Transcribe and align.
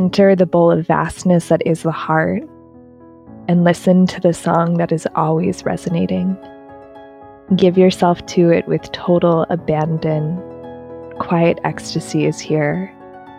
Enter 0.00 0.34
the 0.34 0.46
bowl 0.46 0.70
of 0.70 0.86
vastness 0.86 1.48
that 1.48 1.60
is 1.66 1.82
the 1.82 1.92
heart 1.92 2.42
and 3.48 3.64
listen 3.64 4.06
to 4.06 4.18
the 4.18 4.32
song 4.32 4.78
that 4.78 4.92
is 4.92 5.06
always 5.14 5.62
resonating. 5.66 6.38
Give 7.54 7.76
yourself 7.76 8.24
to 8.28 8.48
it 8.48 8.66
with 8.66 8.90
total 8.92 9.44
abandon. 9.50 10.40
Quiet 11.18 11.58
ecstasy 11.64 12.24
is 12.24 12.40
here, 12.40 12.90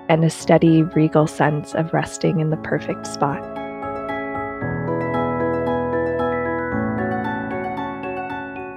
and 0.08 0.24
a 0.24 0.30
steady, 0.30 0.84
regal 0.84 1.26
sense 1.26 1.74
of 1.74 1.92
resting 1.96 2.40
in 2.40 2.52
the 2.52 2.58
perfect 2.58 3.08
spot. 3.08 3.42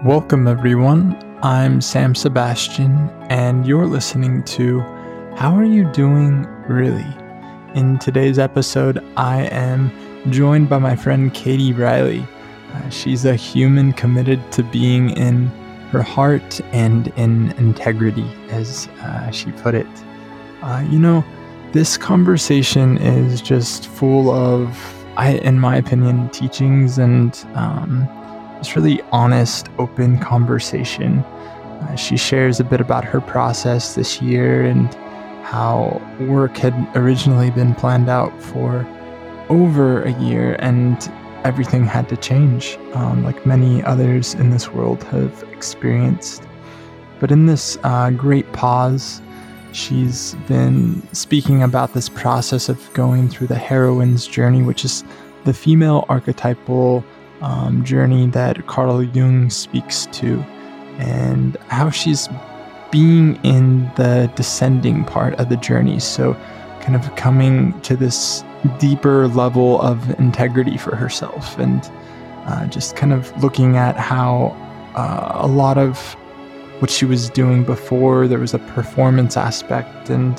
Welcome, 0.06 0.48
everyone. 0.48 1.22
I'm 1.42 1.82
Sam 1.82 2.14
Sebastian, 2.14 3.10
and 3.28 3.66
you're 3.66 3.86
listening 3.86 4.42
to 4.44 4.80
How 5.36 5.54
Are 5.54 5.66
You 5.66 5.84
Doing 5.92 6.46
Really? 6.66 7.23
In 7.74 7.98
today's 7.98 8.38
episode, 8.38 9.02
I 9.16 9.46
am 9.46 9.90
joined 10.30 10.68
by 10.68 10.78
my 10.78 10.94
friend 10.94 11.34
Katie 11.34 11.72
Riley. 11.72 12.24
Uh, 12.72 12.88
she's 12.88 13.24
a 13.24 13.34
human 13.34 13.92
committed 13.92 14.40
to 14.52 14.62
being 14.62 15.10
in 15.10 15.48
her 15.90 16.00
heart 16.00 16.60
and 16.72 17.08
in 17.16 17.50
integrity, 17.58 18.30
as 18.50 18.86
uh, 19.00 19.28
she 19.32 19.50
put 19.50 19.74
it. 19.74 19.88
Uh, 20.62 20.86
you 20.88 21.00
know, 21.00 21.24
this 21.72 21.98
conversation 21.98 22.96
is 22.98 23.40
just 23.40 23.88
full 23.88 24.30
of, 24.30 24.78
I, 25.16 25.30
in 25.38 25.58
my 25.58 25.74
opinion, 25.74 26.28
teachings 26.28 26.96
and 26.96 27.44
um, 27.54 28.08
it's 28.60 28.76
really 28.76 29.02
honest, 29.10 29.68
open 29.78 30.20
conversation. 30.20 31.18
Uh, 31.18 31.96
she 31.96 32.16
shares 32.16 32.60
a 32.60 32.64
bit 32.64 32.80
about 32.80 33.04
her 33.04 33.20
process 33.20 33.96
this 33.96 34.22
year 34.22 34.64
and 34.64 34.96
how 35.44 36.00
work 36.20 36.56
had 36.56 36.74
originally 36.96 37.50
been 37.50 37.74
planned 37.74 38.08
out 38.08 38.32
for 38.42 38.86
over 39.50 40.02
a 40.02 40.12
year 40.20 40.56
and 40.58 41.10
everything 41.44 41.84
had 41.84 42.08
to 42.08 42.16
change, 42.16 42.78
um, 42.94 43.22
like 43.22 43.44
many 43.44 43.82
others 43.84 44.32
in 44.34 44.50
this 44.50 44.70
world 44.70 45.04
have 45.04 45.44
experienced. 45.52 46.42
But 47.20 47.30
in 47.30 47.44
this 47.44 47.78
uh, 47.84 48.10
great 48.10 48.50
pause, 48.52 49.20
she's 49.72 50.34
been 50.48 51.06
speaking 51.12 51.62
about 51.62 51.92
this 51.92 52.08
process 52.08 52.70
of 52.70 52.92
going 52.94 53.28
through 53.28 53.48
the 53.48 53.58
heroine's 53.58 54.26
journey, 54.26 54.62
which 54.62 54.84
is 54.84 55.04
the 55.44 55.52
female 55.52 56.06
archetypal 56.08 57.04
um, 57.42 57.84
journey 57.84 58.26
that 58.28 58.66
Carl 58.66 59.02
Jung 59.02 59.50
speaks 59.50 60.06
to, 60.12 60.40
and 60.98 61.56
how 61.68 61.90
she's 61.90 62.28
being 62.94 63.34
in 63.42 63.90
the 63.96 64.30
descending 64.36 65.02
part 65.02 65.34
of 65.40 65.48
the 65.48 65.56
journey. 65.56 65.98
So, 65.98 66.34
kind 66.80 66.94
of 66.94 67.16
coming 67.16 67.78
to 67.80 67.96
this 67.96 68.44
deeper 68.78 69.26
level 69.26 69.80
of 69.80 70.16
integrity 70.20 70.78
for 70.78 70.94
herself, 70.94 71.58
and 71.58 71.90
uh, 72.46 72.66
just 72.68 72.94
kind 72.94 73.12
of 73.12 73.36
looking 73.42 73.76
at 73.76 73.96
how 73.96 74.56
uh, 74.94 75.32
a 75.34 75.48
lot 75.48 75.76
of 75.76 76.14
what 76.78 76.88
she 76.88 77.04
was 77.04 77.30
doing 77.30 77.64
before 77.64 78.28
there 78.28 78.38
was 78.38 78.54
a 78.54 78.60
performance 78.60 79.36
aspect 79.36 80.08
and 80.08 80.36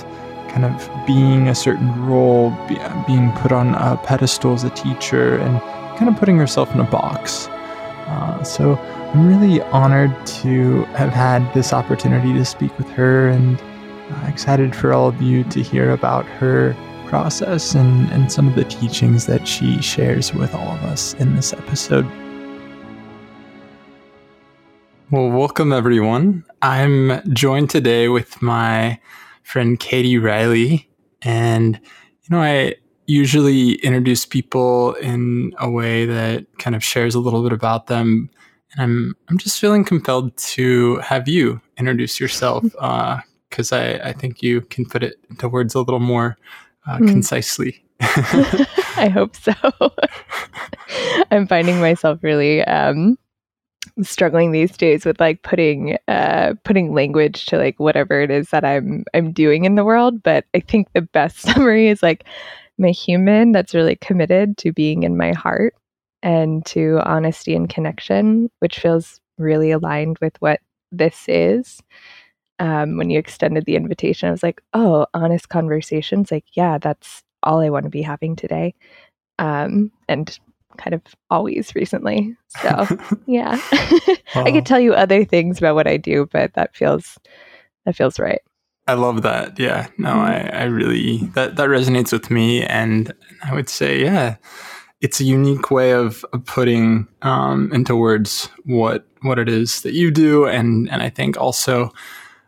kind 0.47 0.63
of 0.63 1.05
being 1.05 1.49
a 1.49 1.55
certain 1.55 2.05
role, 2.05 2.51
be, 2.69 2.77
being 3.05 3.33
put 3.33 3.51
on 3.51 3.75
a 3.75 3.97
pedestal 4.05 4.53
as 4.53 4.63
a 4.63 4.69
teacher, 4.69 5.35
and 5.39 5.59
kind 5.97 6.07
of 6.07 6.15
putting 6.15 6.37
herself 6.37 6.73
in 6.73 6.79
a 6.79 6.89
box. 6.89 7.49
Uh, 8.05 8.43
so 8.43 8.75
I'm 8.75 9.27
really 9.27 9.61
honored 9.61 10.13
to 10.43 10.83
have 10.95 11.11
had 11.11 11.51
this 11.53 11.73
opportunity 11.73 12.33
to 12.33 12.45
speak 12.45 12.77
with 12.77 12.87
her 12.89 13.29
and 13.29 13.59
uh, 13.59 14.27
excited 14.27 14.75
for 14.75 14.93
all 14.93 15.07
of 15.07 15.21
you 15.21 15.43
to 15.45 15.63
hear 15.63 15.91
about 15.91 16.25
her 16.25 16.75
process 17.07 17.75
and, 17.75 18.09
and 18.11 18.31
some 18.31 18.47
of 18.47 18.55
the 18.55 18.65
teachings 18.65 19.25
that 19.25 19.47
she 19.47 19.81
shares 19.81 20.33
with 20.33 20.53
all 20.53 20.67
of 20.69 20.83
us 20.83 21.13
in 21.15 21.35
this 21.35 21.53
episode. 21.53 22.05
Well, 25.11 25.29
welcome 25.29 25.71
everyone. 25.71 26.43
I'm 26.61 27.21
joined 27.33 27.69
today 27.69 28.07
with 28.07 28.41
my 28.41 28.99
friend 29.43 29.79
Katie 29.79 30.17
Riley. 30.17 30.89
And, 31.21 31.79
you 32.23 32.29
know, 32.29 32.41
I 32.41 32.75
usually 33.07 33.73
introduce 33.75 34.25
people 34.25 34.93
in 34.95 35.53
a 35.59 35.69
way 35.69 36.05
that 36.05 36.45
kind 36.57 36.75
of 36.75 36.83
shares 36.83 37.15
a 37.15 37.19
little 37.19 37.43
bit 37.43 37.53
about 37.53 37.87
them 37.87 38.29
and 38.75 38.81
I'm 38.81 39.15
I'm 39.29 39.37
just 39.37 39.59
feeling 39.59 39.83
compelled 39.83 40.35
to 40.37 40.97
have 40.97 41.27
you 41.27 41.61
introduce 41.77 42.19
yourself 42.19 42.63
because 42.63 43.71
uh, 43.71 43.77
I 43.77 44.09
I 44.09 44.13
think 44.13 44.41
you 44.41 44.61
can 44.61 44.85
put 44.85 45.03
it 45.03 45.15
into 45.29 45.49
words 45.49 45.75
a 45.75 45.79
little 45.79 45.99
more 45.99 46.37
uh, 46.87 46.97
mm. 46.97 47.07
concisely. 47.07 47.83
I 48.01 49.09
hope 49.13 49.35
so. 49.35 49.53
I'm 51.31 51.47
finding 51.47 51.79
myself 51.79 52.19
really 52.21 52.63
um, 52.65 53.17
struggling 54.01 54.51
these 54.51 54.75
days 54.75 55.05
with 55.05 55.19
like 55.19 55.41
putting 55.43 55.97
uh, 56.07 56.55
putting 56.63 56.93
language 56.93 57.45
to 57.47 57.57
like 57.57 57.79
whatever 57.79 58.21
it 58.21 58.31
is 58.31 58.49
that 58.49 58.65
I'm 58.65 59.05
I'm 59.13 59.31
doing 59.31 59.65
in 59.65 59.75
the 59.75 59.85
world. 59.85 60.21
But 60.21 60.45
I 60.53 60.59
think 60.59 60.91
the 60.93 61.01
best 61.01 61.39
summary 61.39 61.87
is 61.87 62.03
like 62.03 62.25
I'm 62.77 62.85
a 62.85 62.91
human 62.91 63.51
that's 63.51 63.73
really 63.73 63.95
committed 63.95 64.57
to 64.59 64.73
being 64.73 65.03
in 65.03 65.17
my 65.17 65.31
heart 65.31 65.75
and 66.21 66.65
to 66.65 66.99
honesty 67.05 67.55
and 67.55 67.69
connection, 67.69 68.49
which 68.59 68.79
feels 68.79 69.21
really 69.37 69.71
aligned 69.71 70.17
with 70.19 70.35
what 70.39 70.59
this 70.91 71.25
is. 71.27 71.81
Um, 72.59 72.97
when 72.97 73.09
you 73.09 73.19
extended 73.19 73.65
the 73.65 73.75
invitation, 73.75 74.27
I 74.27 74.31
was 74.31 74.43
like, 74.43 74.61
oh, 74.73 75.07
honest 75.13 75.49
conversations. 75.49 76.31
Like, 76.31 76.45
yeah, 76.53 76.77
that's 76.77 77.23
all 77.43 77.59
I 77.59 77.69
want 77.69 77.83
to 77.83 77.89
be 77.89 78.01
having 78.01 78.35
today. 78.35 78.73
Um, 79.39 79.91
and 80.07 80.37
kind 80.77 80.93
of 80.93 81.01
always 81.29 81.75
recently. 81.75 82.35
So, 82.47 82.87
yeah, 83.25 83.59
I 84.35 84.51
could 84.51 84.65
tell 84.65 84.79
you 84.79 84.93
other 84.93 85.25
things 85.25 85.57
about 85.57 85.75
what 85.75 85.87
I 85.87 85.97
do, 85.97 86.27
but 86.31 86.53
that 86.53 86.75
feels 86.75 87.17
that 87.85 87.95
feels 87.95 88.19
right. 88.19 88.41
I 88.87 88.93
love 88.93 89.23
that. 89.23 89.57
Yeah, 89.57 89.87
no, 89.97 90.09
mm-hmm. 90.09 90.55
I, 90.55 90.61
I 90.61 90.63
really 90.65 91.17
that 91.33 91.55
that 91.55 91.69
resonates 91.69 92.11
with 92.11 92.29
me, 92.29 92.63
and 92.63 93.13
I 93.43 93.53
would 93.53 93.69
say, 93.69 94.01
yeah, 94.01 94.35
it's 95.01 95.19
a 95.19 95.23
unique 95.23 95.71
way 95.71 95.91
of, 95.91 96.23
of 96.33 96.45
putting 96.45 97.07
um, 97.21 97.71
into 97.73 97.95
words 97.95 98.49
what 98.65 99.07
what 99.21 99.39
it 99.39 99.49
is 99.49 99.81
that 99.81 99.93
you 99.93 100.11
do, 100.11 100.45
and 100.45 100.89
and 100.91 101.01
I 101.01 101.09
think 101.09 101.37
also, 101.37 101.91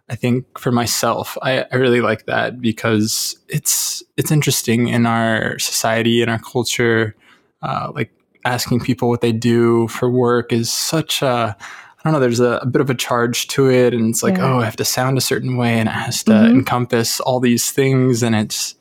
I 0.09 0.15
think 0.15 0.59
for 0.59 0.71
myself, 0.71 1.37
I, 1.41 1.65
I 1.71 1.75
really 1.75 2.01
like 2.01 2.25
that 2.27 2.61
because 2.61 3.37
it's 3.49 4.03
it's 4.15 4.31
interesting 4.31 4.89
in 4.89 5.05
our 5.07 5.57
society 5.57 6.21
in 6.21 6.29
our 6.29 6.39
culture, 6.39 7.15
uh, 7.63 7.91
like 7.95 8.11
asking 8.45 8.79
people 8.79 9.09
what 9.09 9.21
they 9.21 9.31
do 9.31 9.87
for 9.87 10.09
work 10.09 10.53
is 10.53 10.71
such 10.71 11.21
a 11.21 11.57
I 11.99 12.03
don't 12.03 12.13
know, 12.13 12.19
there's 12.19 12.39
a, 12.39 12.59
a, 12.61 12.65
bit 12.65 12.81
of 12.81 12.89
a 12.89 12.95
charge 12.95 13.47
to 13.49 13.69
it. 13.69 13.93
And 13.93 14.09
it's 14.09 14.21
like, 14.21 14.37
yeah. 14.37 14.53
oh, 14.53 14.59
I 14.59 14.65
have 14.65 14.75
to 14.77 14.85
sound 14.85 15.17
a 15.17 15.21
certain 15.21 15.57
way 15.57 15.79
and 15.79 15.89
it 15.89 15.93
has 15.93 16.23
to 16.23 16.31
mm-hmm. 16.31 16.59
encompass 16.59 17.19
all 17.19 17.39
these 17.39 17.71
things. 17.71 18.21
And 18.21 18.35
it's, 18.35 18.75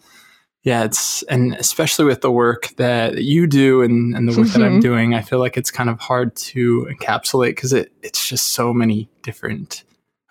yeah, 0.62 0.84
it's 0.84 1.22
and 1.24 1.54
especially 1.54 2.04
with 2.06 2.22
the 2.22 2.30
work 2.30 2.74
that 2.76 3.22
you 3.22 3.46
do 3.46 3.82
and, 3.82 4.14
and 4.16 4.28
the 4.28 4.36
work 4.36 4.48
mm-hmm. 4.48 4.60
that 4.60 4.66
I'm 4.66 4.72
mm-hmm. 4.72 4.80
doing, 4.80 5.14
I 5.14 5.22
feel 5.22 5.38
like 5.38 5.56
it's 5.56 5.70
kind 5.70 5.88
of 5.88 6.00
hard 6.00 6.34
to 6.36 6.88
encapsulate 6.90 7.50
because 7.50 7.72
it 7.72 7.92
it's 8.02 8.28
just 8.28 8.48
so 8.48 8.74
many 8.74 9.08
different 9.22 9.84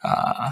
uh, 0.04 0.52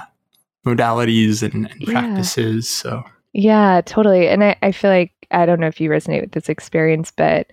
modalities 0.65 1.43
and, 1.43 1.69
and 1.69 1.81
yeah. 1.81 1.91
practices. 1.91 2.69
So 2.69 3.03
yeah, 3.33 3.81
totally. 3.85 4.29
And 4.29 4.43
I, 4.43 4.55
I 4.61 4.71
feel 4.71 4.89
like 4.89 5.11
I 5.31 5.45
don't 5.45 5.59
know 5.59 5.67
if 5.67 5.81
you 5.81 5.89
resonate 5.89 6.21
with 6.21 6.31
this 6.31 6.47
experience, 6.47 7.11
but 7.15 7.51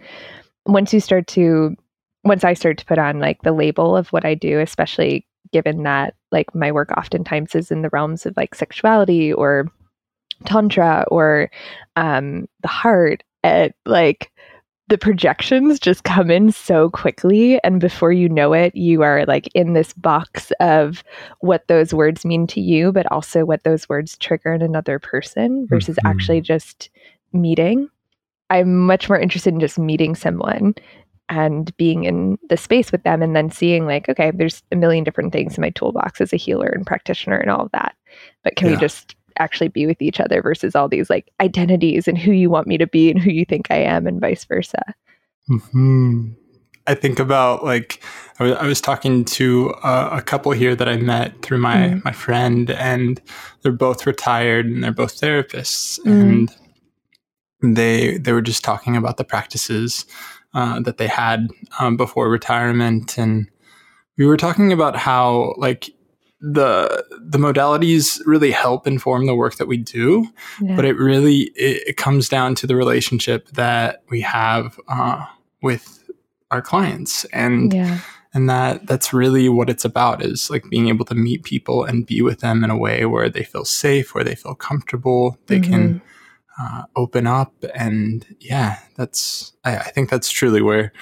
once 0.66 0.94
you 0.94 1.00
start 1.00 1.26
to 1.28 1.76
once 2.24 2.44
I 2.44 2.54
start 2.54 2.78
to 2.78 2.84
put 2.84 2.98
on 2.98 3.18
like 3.18 3.42
the 3.42 3.52
label 3.52 3.96
of 3.96 4.08
what 4.08 4.24
I 4.24 4.34
do, 4.34 4.60
especially 4.60 5.26
given 5.52 5.82
that 5.82 6.14
like 6.30 6.54
my 6.54 6.70
work 6.70 6.90
oftentimes 6.96 7.54
is 7.54 7.70
in 7.70 7.82
the 7.82 7.90
realms 7.90 8.26
of 8.26 8.36
like 8.36 8.54
sexuality 8.54 9.32
or 9.32 9.66
tantra 10.44 11.04
or 11.08 11.50
um, 11.96 12.48
the 12.62 12.68
heart 12.68 13.22
at 13.42 13.74
like 13.86 14.30
the 14.88 14.98
projections 14.98 15.78
just 15.78 16.02
come 16.02 16.30
in 16.30 16.50
so 16.50 16.90
quickly 16.90 17.62
and 17.62 17.80
before 17.80 18.12
you 18.12 18.28
know 18.28 18.52
it 18.52 18.74
you 18.74 19.02
are 19.02 19.24
like 19.26 19.48
in 19.54 19.72
this 19.72 19.92
box 19.94 20.50
of 20.58 21.04
what 21.38 21.66
those 21.68 21.94
words 21.94 22.24
mean 22.24 22.46
to 22.46 22.60
you 22.60 22.92
but 22.92 23.10
also 23.10 23.44
what 23.44 23.62
those 23.62 23.88
words 23.88 24.18
trigger 24.18 24.52
in 24.52 24.62
another 24.62 24.98
person 24.98 25.66
versus 25.70 25.96
mm-hmm. 25.96 26.08
actually 26.08 26.40
just 26.40 26.90
meeting 27.32 27.88
i'm 28.50 28.76
much 28.84 29.08
more 29.08 29.18
interested 29.18 29.54
in 29.54 29.60
just 29.60 29.78
meeting 29.78 30.14
someone 30.14 30.74
and 31.30 31.74
being 31.76 32.04
in 32.04 32.38
the 32.48 32.56
space 32.56 32.92
with 32.92 33.02
them 33.04 33.22
and 33.22 33.34
then 33.34 33.50
seeing 33.50 33.86
like 33.86 34.08
okay 34.08 34.30
there's 34.30 34.62
a 34.72 34.76
million 34.76 35.04
different 35.04 35.32
things 35.32 35.56
in 35.56 35.62
my 35.62 35.70
toolbox 35.70 36.20
as 36.20 36.32
a 36.32 36.36
healer 36.36 36.66
and 36.68 36.86
practitioner 36.86 37.38
and 37.38 37.50
all 37.50 37.62
of 37.62 37.72
that 37.72 37.94
but 38.44 38.56
can 38.56 38.68
yeah. 38.68 38.74
we 38.74 38.80
just 38.80 39.14
actually 39.38 39.68
be 39.68 39.86
with 39.86 40.00
each 40.02 40.20
other 40.20 40.42
versus 40.42 40.76
all 40.76 40.88
these 40.88 41.10
like 41.10 41.30
identities 41.40 42.06
and 42.06 42.18
who 42.18 42.32
you 42.32 42.50
want 42.50 42.66
me 42.66 42.78
to 42.78 42.86
be 42.86 43.10
and 43.10 43.20
who 43.20 43.30
you 43.30 43.44
think 43.44 43.70
I 43.70 43.78
am 43.78 44.06
and 44.06 44.20
vice 44.20 44.44
versa. 44.44 44.82
Mm-hmm. 45.48 46.32
I 46.86 46.94
think 46.94 47.18
about 47.18 47.64
like 47.64 48.02
I 48.38 48.44
was, 48.44 48.52
I 48.52 48.66
was 48.66 48.80
talking 48.80 49.24
to 49.26 49.74
a, 49.82 50.08
a, 50.14 50.22
couple 50.22 50.50
here 50.52 50.74
that 50.74 50.88
I 50.88 50.96
met 50.96 51.42
through 51.42 51.58
my 51.58 51.76
mm. 51.76 52.04
my 52.04 52.12
friend, 52.12 52.70
and 52.70 53.20
they're 53.62 53.70
both 53.70 54.06
retired 54.06 54.66
and 54.66 54.82
they're 54.82 54.90
both 54.90 55.20
therapists, 55.20 56.00
mm. 56.00 56.48
and 57.62 57.76
they 57.76 58.16
they 58.18 58.32
were 58.32 58.42
just 58.42 58.64
talking 58.64 58.96
about 58.96 59.18
the 59.18 59.24
practices 59.24 60.04
uh, 60.54 60.80
that 60.80 60.98
they 60.98 61.06
had 61.06 61.48
um, 61.78 61.96
before 61.96 62.28
retirement, 62.28 63.18
and 63.18 63.48
we 64.18 64.26
were 64.26 64.36
talking 64.36 64.72
about 64.72 64.96
how 64.96 65.54
like 65.56 65.90
the 66.40 67.04
the 67.20 67.38
modalities 67.38 68.20
really 68.24 68.50
help 68.50 68.86
inform 68.86 69.26
the 69.26 69.34
work 69.34 69.56
that 69.56 69.66
we 69.66 69.76
do, 69.76 70.26
yeah. 70.60 70.76
but 70.76 70.84
it 70.84 70.96
really 70.96 71.50
it, 71.54 71.88
it, 71.88 71.96
comes 71.96 72.28
down 72.28 72.54
to 72.54 72.66
the 72.66 72.76
relationship 72.76 73.48
that 73.50 74.02
we 74.10 74.20
have 74.22 74.78
uh, 74.88 75.24
with 75.62 76.10
our 76.50 76.62
clients 76.62 77.24
and. 77.26 77.72
Yeah 77.72 78.00
and 78.32 78.48
that 78.48 78.86
that's 78.86 79.12
really 79.12 79.48
what 79.48 79.68
it's 79.68 79.84
about 79.84 80.22
is 80.22 80.50
like 80.50 80.68
being 80.70 80.88
able 80.88 81.04
to 81.04 81.14
meet 81.14 81.42
people 81.42 81.84
and 81.84 82.06
be 82.06 82.22
with 82.22 82.40
them 82.40 82.62
in 82.62 82.70
a 82.70 82.76
way 82.76 83.04
where 83.04 83.28
they 83.28 83.42
feel 83.42 83.64
safe 83.64 84.14
where 84.14 84.24
they 84.24 84.34
feel 84.34 84.54
comfortable 84.54 85.36
they 85.46 85.58
mm-hmm. 85.58 85.72
can 85.72 86.02
uh, 86.60 86.82
open 86.96 87.26
up. 87.26 87.54
And 87.74 88.26
yeah 88.40 88.78
that's 88.96 89.52
I, 89.64 89.76
I, 89.76 89.90
think 89.90 90.10
that's 90.10 90.30
truly 90.30 90.62
where 90.62 90.92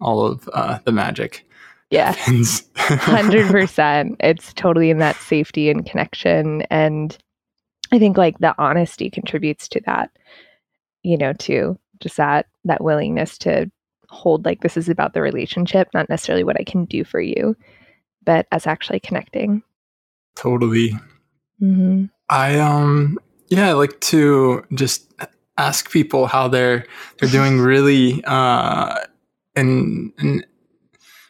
all 0.00 0.24
of 0.24 0.48
uh, 0.52 0.78
the 0.84 0.92
magic 0.92 1.44
yeah. 1.90 2.12
100% 2.14 4.16
it's 4.20 4.52
totally 4.52 4.90
in 4.90 4.98
that 4.98 5.16
safety 5.16 5.70
and 5.70 5.86
connection. 5.86 6.62
And 6.70 7.16
i 7.90 7.98
think 7.98 8.18
like 8.18 8.38
the 8.38 8.54
honesty 8.58 9.08
contributes 9.08 9.66
to 9.66 9.80
that 9.86 10.10
you 11.02 11.16
know 11.16 11.32
too 11.32 11.78
just 12.00 12.18
that 12.18 12.44
that 12.64 12.84
willingness 12.84 13.38
to 13.38 13.70
hold 14.10 14.44
like 14.44 14.60
this 14.60 14.76
is 14.76 14.90
about 14.90 15.14
the 15.14 15.22
relationship 15.22 15.88
not 15.94 16.06
necessarily 16.10 16.44
what 16.44 16.60
i 16.60 16.64
can 16.64 16.84
do 16.84 17.02
for 17.02 17.18
you 17.18 17.56
but 18.24 18.46
as 18.52 18.66
actually 18.66 19.00
connecting. 19.00 19.62
Totally. 20.36 20.90
Mm-hmm. 21.62 22.04
i 22.28 22.58
um 22.58 23.18
yeah, 23.48 23.68
I 23.68 23.72
like 23.72 24.00
to 24.00 24.64
just 24.74 25.12
ask 25.56 25.90
people 25.90 26.26
how 26.26 26.48
they're 26.48 26.86
they're 27.18 27.28
doing 27.28 27.60
really 27.72 28.22
uh, 28.24 28.94
in 29.56 30.12
in 30.18 30.44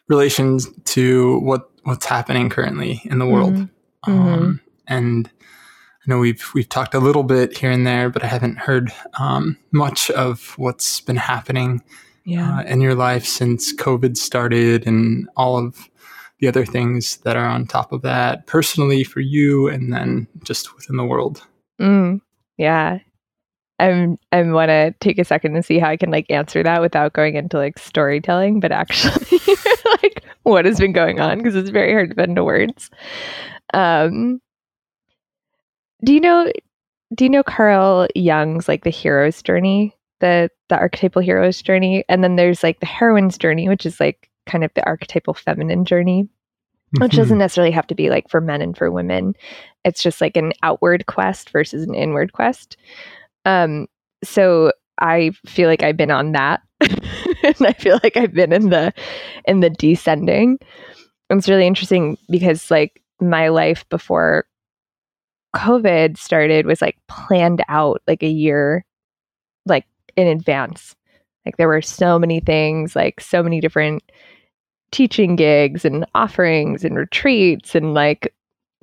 relation 0.08 0.58
to 0.84 1.38
what 1.40 1.70
what's 1.84 2.06
happening 2.06 2.50
currently 2.50 3.00
in 3.04 3.18
the 3.18 3.26
world. 3.26 3.54
Mm-hmm. 3.54 4.12
Um, 4.12 4.26
mm-hmm. 4.26 4.52
and 4.86 5.30
I 5.38 6.04
know 6.06 6.18
we've 6.18 6.44
we've 6.54 6.68
talked 6.68 6.94
a 6.94 7.00
little 7.00 7.22
bit 7.22 7.56
here 7.56 7.70
and 7.70 7.86
there, 7.86 8.10
but 8.10 8.24
I 8.24 8.26
haven't 8.26 8.58
heard 8.58 8.92
um, 9.18 9.56
much 9.72 10.10
of 10.10 10.54
what's 10.58 11.00
been 11.00 11.16
happening 11.16 11.82
yeah. 12.24 12.58
uh, 12.58 12.62
in 12.62 12.80
your 12.80 12.94
life 12.94 13.24
since 13.24 13.74
COVID 13.74 14.16
started, 14.16 14.86
and 14.86 15.28
all 15.36 15.58
of 15.58 15.88
the 16.40 16.48
other 16.48 16.64
things 16.64 17.16
that 17.18 17.36
are 17.36 17.46
on 17.46 17.66
top 17.66 17.92
of 17.92 18.02
that, 18.02 18.46
personally 18.46 19.02
for 19.02 19.20
you, 19.20 19.68
and 19.68 19.92
then 19.92 20.28
just 20.44 20.74
within 20.76 20.96
the 20.96 21.04
world. 21.04 21.42
Mm, 21.80 22.20
yeah. 22.56 22.98
I'm 23.80 24.18
I 24.32 24.42
want 24.42 24.70
to 24.70 24.92
take 25.00 25.18
a 25.18 25.24
second 25.24 25.54
and 25.54 25.64
see 25.64 25.78
how 25.78 25.88
I 25.88 25.96
can 25.96 26.10
like 26.10 26.26
answer 26.30 26.62
that 26.64 26.80
without 26.80 27.12
going 27.12 27.36
into 27.36 27.56
like 27.58 27.78
storytelling, 27.78 28.58
but 28.60 28.72
actually 28.72 29.38
like 30.02 30.24
what 30.42 30.64
has 30.64 30.80
been 30.80 30.92
going 30.92 31.20
on 31.20 31.38
because 31.38 31.54
it's 31.54 31.70
very 31.70 31.92
hard 31.92 32.10
to 32.10 32.16
put 32.16 32.28
into 32.28 32.42
words. 32.44 32.90
Um 33.74 34.40
do 36.04 36.12
you 36.12 36.20
know 36.20 36.50
do 37.14 37.24
you 37.24 37.30
know 37.30 37.44
Carl 37.44 38.08
Jung's 38.16 38.66
like 38.68 38.82
the 38.84 38.90
hero's 38.90 39.42
journey, 39.42 39.96
the 40.20 40.50
the 40.68 40.76
archetypal 40.76 41.22
hero's 41.22 41.62
journey, 41.62 42.04
and 42.08 42.24
then 42.24 42.34
there's 42.36 42.64
like 42.64 42.80
the 42.80 42.86
heroine's 42.86 43.38
journey, 43.38 43.68
which 43.68 43.86
is 43.86 44.00
like 44.00 44.28
kind 44.46 44.64
of 44.64 44.72
the 44.74 44.84
archetypal 44.86 45.34
feminine 45.34 45.84
journey 45.84 46.28
which 46.92 47.12
doesn't 47.12 47.34
mm-hmm. 47.34 47.38
necessarily 47.38 47.70
have 47.70 47.86
to 47.88 47.94
be 47.94 48.10
like 48.10 48.28
for 48.28 48.40
men 48.40 48.62
and 48.62 48.76
for 48.76 48.90
women. 48.90 49.34
It's 49.84 50.02
just 50.02 50.20
like 50.20 50.36
an 50.36 50.52
outward 50.62 51.06
quest 51.06 51.50
versus 51.50 51.84
an 51.84 51.94
inward 51.94 52.32
quest. 52.32 52.76
Um, 53.44 53.86
so 54.24 54.72
I 55.00 55.32
feel 55.46 55.68
like 55.68 55.82
I've 55.82 55.96
been 55.96 56.10
on 56.10 56.32
that, 56.32 56.62
and 56.80 57.56
I 57.60 57.72
feel 57.72 58.00
like 58.02 58.16
I've 58.16 58.34
been 58.34 58.52
in 58.52 58.70
the 58.70 58.92
in 59.46 59.60
the 59.60 59.70
descending. 59.70 60.58
It's 61.30 61.48
really 61.48 61.66
interesting 61.66 62.16
because 62.30 62.70
like 62.70 63.02
my 63.20 63.48
life 63.48 63.88
before 63.88 64.46
COVID 65.56 66.16
started 66.16 66.66
was 66.66 66.80
like 66.80 66.96
planned 67.08 67.62
out 67.68 68.02
like 68.06 68.22
a 68.22 68.28
year, 68.28 68.84
like 69.66 69.86
in 70.16 70.26
advance. 70.26 70.96
Like 71.44 71.56
there 71.56 71.68
were 71.68 71.82
so 71.82 72.18
many 72.18 72.40
things, 72.40 72.94
like 72.94 73.20
so 73.20 73.42
many 73.42 73.60
different 73.60 74.02
teaching 74.90 75.36
gigs 75.36 75.84
and 75.84 76.06
offerings 76.14 76.84
and 76.84 76.96
retreats 76.96 77.74
and 77.74 77.94
like 77.94 78.34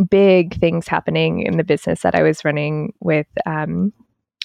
big 0.10 0.60
things 0.60 0.88
happening 0.88 1.42
in 1.42 1.58
the 1.58 1.64
business 1.64 2.02
that 2.02 2.16
I 2.16 2.24
was 2.24 2.44
running 2.44 2.94
with 3.00 3.28
um, 3.46 3.94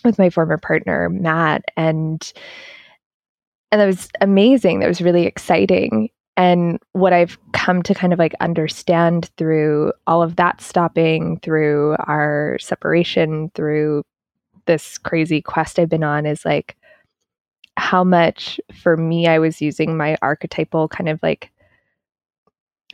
with 0.04 0.18
my 0.18 0.30
former 0.30 0.58
partner 0.58 1.08
Matt. 1.08 1.64
And 1.76 2.32
and 3.72 3.80
that 3.80 3.86
was 3.86 4.08
amazing. 4.20 4.80
That 4.80 4.88
was 4.88 5.00
really 5.00 5.26
exciting. 5.26 6.10
And 6.36 6.78
what 6.92 7.12
I've 7.12 7.38
come 7.52 7.82
to 7.82 7.94
kind 7.94 8.12
of 8.12 8.18
like 8.18 8.34
understand 8.40 9.30
through 9.36 9.92
all 10.06 10.22
of 10.22 10.36
that 10.36 10.60
stopping 10.60 11.38
through 11.40 11.96
our 12.06 12.56
separation 12.60 13.50
through 13.54 14.02
this 14.66 14.98
crazy 14.98 15.42
quest 15.42 15.78
I've 15.78 15.88
been 15.88 16.04
on 16.04 16.26
is 16.26 16.44
like 16.44 16.76
how 17.76 18.04
much 18.04 18.60
for 18.82 18.96
me 18.96 19.26
I 19.26 19.38
was 19.38 19.60
using 19.60 19.96
my 19.96 20.16
archetypal 20.22 20.88
kind 20.88 21.08
of 21.08 21.20
like 21.22 21.50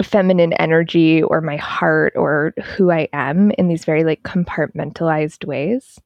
feminine 0.02 0.52
energy 0.54 1.22
or 1.22 1.40
my 1.40 1.56
heart 1.56 2.12
or 2.16 2.52
who 2.62 2.90
I 2.90 3.08
am 3.12 3.50
in 3.52 3.68
these 3.68 3.84
very 3.84 4.04
like 4.04 4.22
compartmentalized 4.22 5.44
ways. 5.46 5.98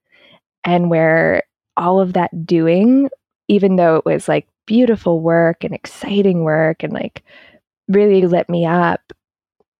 And 0.64 0.90
where 0.90 1.42
all 1.76 2.00
of 2.00 2.12
that 2.12 2.46
doing, 2.46 3.08
even 3.48 3.76
though 3.76 3.96
it 3.96 4.04
was 4.04 4.28
like 4.28 4.46
beautiful 4.66 5.20
work 5.20 5.64
and 5.64 5.74
exciting 5.74 6.44
work 6.44 6.82
and 6.82 6.92
like 6.92 7.22
really 7.88 8.26
lit 8.26 8.48
me 8.48 8.64
up, 8.66 9.12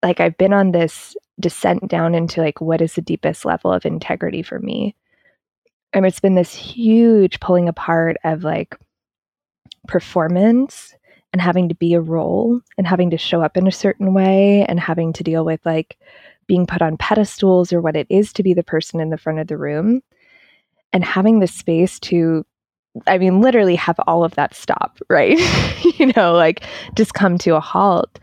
like 0.03 0.19
I've 0.19 0.37
been 0.37 0.53
on 0.53 0.71
this 0.71 1.15
descent 1.39 1.87
down 1.87 2.13
into 2.13 2.41
like 2.41 2.59
what 2.59 2.81
is 2.81 2.95
the 2.95 3.01
deepest 3.01 3.45
level 3.45 3.71
of 3.71 3.85
integrity 3.85 4.43
for 4.43 4.59
me. 4.59 4.95
And 5.93 6.05
it's 6.05 6.19
been 6.19 6.35
this 6.35 6.53
huge 6.53 7.39
pulling 7.39 7.67
apart 7.67 8.17
of 8.23 8.43
like 8.43 8.75
performance 9.87 10.93
and 11.33 11.41
having 11.41 11.69
to 11.69 11.75
be 11.75 11.93
a 11.93 12.01
role 12.01 12.61
and 12.77 12.87
having 12.87 13.09
to 13.11 13.17
show 13.17 13.41
up 13.41 13.57
in 13.57 13.67
a 13.67 13.71
certain 13.71 14.13
way 14.13 14.65
and 14.67 14.79
having 14.79 15.13
to 15.13 15.23
deal 15.23 15.45
with 15.45 15.59
like 15.65 15.97
being 16.47 16.65
put 16.65 16.81
on 16.81 16.97
pedestals 16.97 17.71
or 17.71 17.81
what 17.81 17.95
it 17.95 18.07
is 18.09 18.33
to 18.33 18.43
be 18.43 18.53
the 18.53 18.63
person 18.63 18.99
in 18.99 19.09
the 19.09 19.17
front 19.17 19.39
of 19.39 19.47
the 19.47 19.57
room 19.57 20.01
and 20.93 21.03
having 21.03 21.39
the 21.39 21.47
space 21.47 21.99
to 21.99 22.45
I 23.07 23.17
mean, 23.19 23.39
literally 23.39 23.75
have 23.77 23.97
all 24.05 24.25
of 24.25 24.35
that 24.35 24.53
stop, 24.53 24.99
right? 25.09 25.39
you 25.97 26.11
know, 26.17 26.33
like 26.33 26.63
just 26.95 27.13
come 27.13 27.37
to 27.39 27.55
a 27.55 27.61
halt 27.61 28.19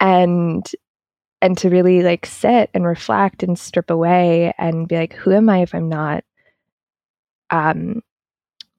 and 0.00 0.66
and 1.42 1.58
to 1.58 1.68
really 1.68 2.02
like 2.02 2.24
sit 2.24 2.70
and 2.72 2.86
reflect 2.86 3.42
and 3.42 3.58
strip 3.58 3.90
away 3.90 4.54
and 4.56 4.88
be 4.88 4.96
like, 4.96 5.12
who 5.12 5.32
am 5.32 5.50
I 5.50 5.58
if 5.58 5.74
I'm 5.74 5.88
not 5.88 6.24
um 7.50 8.02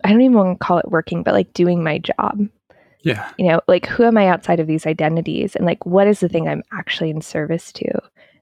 I 0.04 0.12
don't 0.12 0.22
even 0.22 0.38
want 0.38 0.60
to 0.60 0.66
call 0.66 0.78
it 0.78 0.92
working, 0.92 1.24
but 1.24 1.34
like 1.34 1.54
doing 1.54 1.84
my 1.84 1.98
job. 1.98 2.48
Yeah. 3.02 3.32
You 3.38 3.48
know, 3.48 3.62
like 3.68 3.86
who 3.86 4.04
am 4.04 4.18
I 4.18 4.28
outside 4.28 4.60
of 4.60 4.68
these 4.68 4.86
identities 4.86 5.56
and 5.56 5.66
like 5.66 5.86
what 5.86 6.08
is 6.08 6.20
the 6.20 6.30
thing 6.30 6.48
I'm 6.48 6.64
actually 6.72 7.10
in 7.10 7.22
service 7.22 7.72
to? 7.74 7.90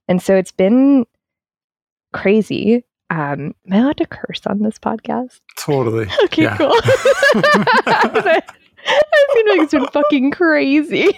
And 0.08 0.22
so 0.22 0.36
it's 0.36 0.52
been 0.52 1.06
crazy. 2.14 2.84
Um, 3.10 3.54
am 3.68 3.74
I 3.74 3.78
allowed 3.78 3.98
to 3.98 4.06
curse 4.08 4.42
on 4.48 4.60
this 4.60 4.80
podcast? 4.80 5.40
Totally. 5.58 6.08
Okay, 6.26 6.44
yeah. 6.44 6.58
cool. 6.58 6.72
I 6.74 8.44
feel 9.34 9.48
like 9.48 9.62
it's 9.62 9.72
been 9.72 9.88
fucking 9.88 10.32
crazy. 10.32 11.12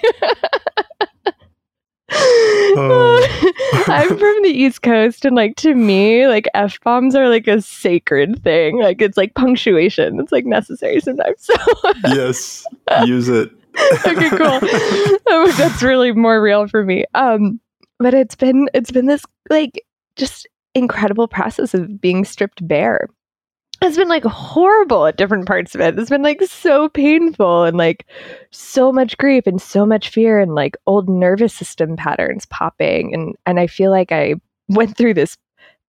Oh. 2.11 3.83
I'm 3.87 4.09
from 4.09 4.41
the 4.43 4.51
East 4.53 4.81
Coast, 4.81 5.25
and 5.25 5.35
like 5.35 5.55
to 5.57 5.75
me, 5.75 6.27
like 6.27 6.47
f 6.53 6.79
bombs 6.81 7.15
are 7.15 7.29
like 7.29 7.47
a 7.47 7.61
sacred 7.61 8.41
thing. 8.43 8.79
Like 8.79 9.01
it's 9.01 9.17
like 9.17 9.33
punctuation. 9.35 10.19
It's 10.19 10.31
like 10.31 10.45
necessary 10.45 10.99
sometimes. 10.99 11.43
So 11.45 11.53
yes, 12.05 12.65
use 13.05 13.29
it. 13.29 13.51
okay, 14.05 14.29
cool. 14.29 14.59
Oh, 15.29 15.53
that's 15.57 15.83
really 15.83 16.13
more 16.13 16.41
real 16.41 16.67
for 16.67 16.83
me. 16.83 17.05
Um, 17.13 17.59
but 17.99 18.13
it's 18.13 18.35
been 18.35 18.69
it's 18.73 18.91
been 18.91 19.07
this 19.07 19.23
like 19.49 19.83
just 20.15 20.47
incredible 20.73 21.27
process 21.27 21.73
of 21.73 21.99
being 21.99 22.23
stripped 22.23 22.65
bare 22.67 23.09
it's 23.81 23.97
been 23.97 24.09
like 24.09 24.23
horrible 24.23 25.05
at 25.05 25.17
different 25.17 25.45
parts 25.45 25.75
of 25.75 25.81
it. 25.81 25.97
It's 25.97 26.09
been 26.09 26.23
like 26.23 26.41
so 26.43 26.89
painful 26.89 27.63
and 27.63 27.77
like 27.77 28.05
so 28.51 28.91
much 28.91 29.17
grief 29.17 29.45
and 29.45 29.61
so 29.61 29.85
much 29.85 30.09
fear 30.09 30.39
and 30.39 30.55
like 30.55 30.75
old 30.87 31.07
nervous 31.07 31.53
system 31.53 31.95
patterns 31.95 32.45
popping. 32.45 33.13
And 33.13 33.35
and 33.45 33.59
I 33.59 33.67
feel 33.67 33.91
like 33.91 34.11
I 34.11 34.35
went 34.67 34.97
through 34.97 35.13
this 35.13 35.37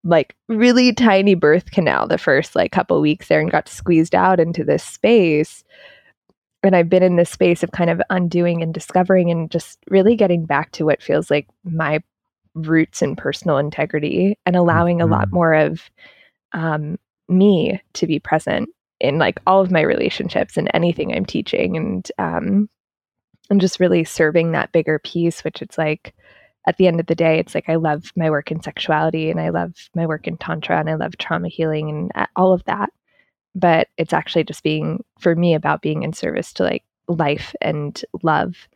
like 0.05 0.35
really 0.49 0.93
tiny 0.93 1.35
birth 1.35 1.71
canal 1.71 2.07
the 2.07 2.19
first 2.19 2.55
like 2.55 2.73
couple 2.73 3.01
weeks 3.01 3.29
there 3.29 3.41
and 3.41 3.51
got 3.51 3.69
squeezed 3.69 4.15
out 4.15 4.39
into 4.39 4.65
this 4.65 4.85
space. 4.85 5.65
And 6.63 6.77
I've 6.77 6.89
been 6.89 7.03
in 7.03 7.17
this 7.17 7.31
space 7.31 7.63
of 7.63 7.73
kind 7.73 7.89
of 7.89 8.03
undoing 8.11 8.63
and 8.63 8.75
discovering 8.75 9.31
and 9.31 9.51
just 9.51 9.79
really 9.89 10.17
getting 10.17 10.45
back 10.45 10.73
to 10.73 10.85
what 10.85 11.03
feels 11.03 11.31
like 11.31 11.47
my 11.65 12.01
roots 12.55 13.01
and 13.01 13.17
personal 13.17 13.59
integrity 13.59 14.37
and 14.45 14.57
allowing 14.57 14.99
mm-hmm. 14.99 15.13
a 15.13 15.17
lot 15.17 15.27
mm-hmm. 15.27 15.37
more 15.37 15.55
of 15.55 15.91
um 16.53 16.99
me 17.29 17.81
to 17.95 18.07
be 18.07 18.19
present 18.19 18.69
in 19.01 19.19
like 19.19 19.39
all 19.47 19.61
of 19.61 19.71
my 19.71 19.81
relationships 19.81 20.57
and 20.57 20.71
anything 20.75 21.13
I'm 21.13 21.27
teaching 21.27 21.77
and 21.77 22.11
um 22.19 22.69
and 23.51 23.61
just 23.61 23.81
really 23.81 24.05
serving 24.05 24.53
that 24.53 24.73
bigger 24.73 24.99
piece 24.99 25.45
which 25.45 25.63
it's 25.63 25.79
like 25.79 26.15
at 26.69 26.77
the 26.77 26.87
end 26.87 27.01
of 27.01 27.07
the 27.07 27.15
day 27.15 27.39
it's 27.39 27.55
like 27.55 27.69
I 27.69 27.77
love 27.77 28.13
my 28.15 28.29
work 28.29 28.51
in 28.51 28.63
sexuality 28.63 29.31
and 29.31 29.41
I 29.41 29.49
love 29.49 29.73
my 29.95 30.07
work 30.07 30.27
in 30.27 30.37
tantra 30.37 30.79
and 30.79 30.91
I 30.91 30.95
love 30.95 31.17
trauma 31.17 31.49
healing 31.49 31.89
and 31.89 32.13
uh, 32.15 32.27
all 32.37 32.53
of 32.53 32.63
that. 32.65 32.91
But 33.55 33.89
it's 33.97 34.13
actually 34.13 34.45
just 34.45 34.63
being 34.63 35.03
for 35.19 35.35
me 35.35 35.55
about 35.55 35.81
being 35.81 36.03
in 36.03 36.13
service 36.13 36.53
to 36.55 36.65
like 36.65 36.85
life 37.09 37.55
and 37.63 37.99
love. 38.23 38.69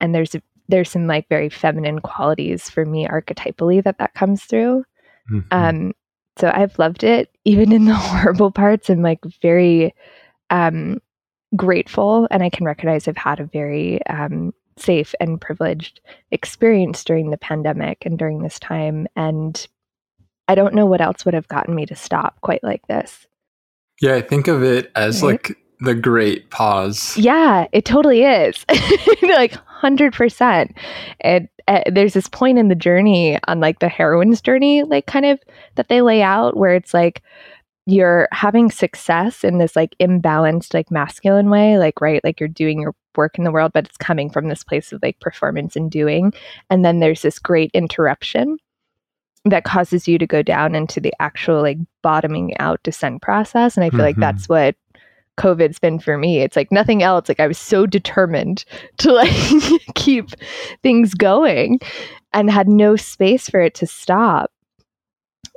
And 0.00 0.14
there's 0.14 0.34
a, 0.34 0.42
there's 0.68 0.90
some 0.90 1.06
like 1.06 1.28
very 1.28 1.50
feminine 1.50 1.98
qualities 1.98 2.70
for 2.70 2.86
me 2.86 3.06
archetypally 3.06 3.84
that 3.84 3.98
that 3.98 4.14
comes 4.14 4.44
through. 4.44 4.84
Mm-hmm. 5.30 5.48
um 5.50 5.92
so 6.36 6.50
I've 6.52 6.78
loved 6.78 7.02
it 7.02 7.33
even 7.44 7.72
in 7.72 7.84
the 7.86 7.94
horrible 7.94 8.50
parts. 8.50 8.90
I'm 8.90 9.02
like 9.02 9.20
very 9.42 9.94
um, 10.50 11.00
grateful, 11.56 12.28
and 12.30 12.42
I 12.42 12.50
can 12.50 12.66
recognize 12.66 13.08
I've 13.08 13.16
had 13.16 13.40
a 13.40 13.44
very 13.44 14.04
um, 14.06 14.52
safe 14.76 15.14
and 15.20 15.40
privileged 15.40 16.00
experience 16.30 17.04
during 17.04 17.30
the 17.30 17.38
pandemic 17.38 18.04
and 18.04 18.18
during 18.18 18.42
this 18.42 18.58
time. 18.58 19.06
And 19.16 19.66
I 20.48 20.54
don't 20.54 20.74
know 20.74 20.86
what 20.86 21.00
else 21.00 21.24
would 21.24 21.34
have 21.34 21.48
gotten 21.48 21.74
me 21.74 21.86
to 21.86 21.96
stop 21.96 22.40
quite 22.40 22.62
like 22.62 22.86
this. 22.86 23.26
Yeah, 24.00 24.14
I 24.16 24.22
think 24.22 24.48
of 24.48 24.62
it 24.62 24.90
as 24.96 25.22
right? 25.22 25.32
like 25.32 25.56
the 25.80 25.94
great 25.94 26.50
pause. 26.50 27.16
Yeah, 27.16 27.66
it 27.72 27.84
totally 27.84 28.24
is. 28.24 28.64
like 29.22 29.54
100%. 29.84 30.74
And 31.20 31.48
uh, 31.68 31.82
there's 31.90 32.14
this 32.14 32.28
point 32.28 32.58
in 32.58 32.68
the 32.68 32.74
journey 32.74 33.38
on 33.46 33.60
like 33.60 33.78
the 33.78 33.88
heroine's 33.88 34.40
journey, 34.40 34.82
like 34.82 35.06
kind 35.06 35.26
of 35.26 35.40
that 35.76 35.88
they 35.88 36.02
lay 36.02 36.22
out 36.22 36.56
where 36.56 36.74
it's 36.74 36.94
like 36.94 37.22
you're 37.86 38.28
having 38.32 38.70
success 38.70 39.44
in 39.44 39.58
this 39.58 39.76
like 39.76 39.94
imbalanced, 40.00 40.72
like 40.74 40.90
masculine 40.90 41.50
way, 41.50 41.78
like, 41.78 42.00
right, 42.00 42.24
like 42.24 42.40
you're 42.40 42.48
doing 42.48 42.80
your 42.80 42.94
work 43.16 43.36
in 43.38 43.44
the 43.44 43.52
world, 43.52 43.72
but 43.72 43.86
it's 43.86 43.96
coming 43.96 44.30
from 44.30 44.48
this 44.48 44.64
place 44.64 44.92
of 44.92 45.02
like 45.02 45.20
performance 45.20 45.76
and 45.76 45.90
doing. 45.90 46.32
And 46.70 46.84
then 46.84 47.00
there's 47.00 47.22
this 47.22 47.38
great 47.38 47.70
interruption 47.74 48.56
that 49.44 49.64
causes 49.64 50.08
you 50.08 50.16
to 50.18 50.26
go 50.26 50.42
down 50.42 50.74
into 50.74 51.00
the 51.00 51.12
actual 51.20 51.60
like 51.60 51.76
bottoming 52.02 52.56
out 52.58 52.82
descent 52.82 53.20
process. 53.20 53.76
And 53.76 53.84
I 53.84 53.90
feel 53.90 53.98
mm-hmm. 53.98 54.06
like 54.06 54.16
that's 54.16 54.48
what 54.48 54.74
COVID's 55.36 55.78
been 55.78 55.98
for 55.98 56.16
me. 56.16 56.40
It's 56.40 56.56
like 56.56 56.70
nothing 56.70 57.02
else. 57.02 57.28
Like 57.28 57.40
I 57.40 57.46
was 57.46 57.58
so 57.58 57.86
determined 57.86 58.64
to 58.98 59.12
like 59.12 59.32
keep 59.94 60.30
things 60.82 61.14
going 61.14 61.80
and 62.32 62.50
had 62.50 62.68
no 62.68 62.96
space 62.96 63.48
for 63.48 63.60
it 63.60 63.74
to 63.76 63.86
stop. 63.86 64.50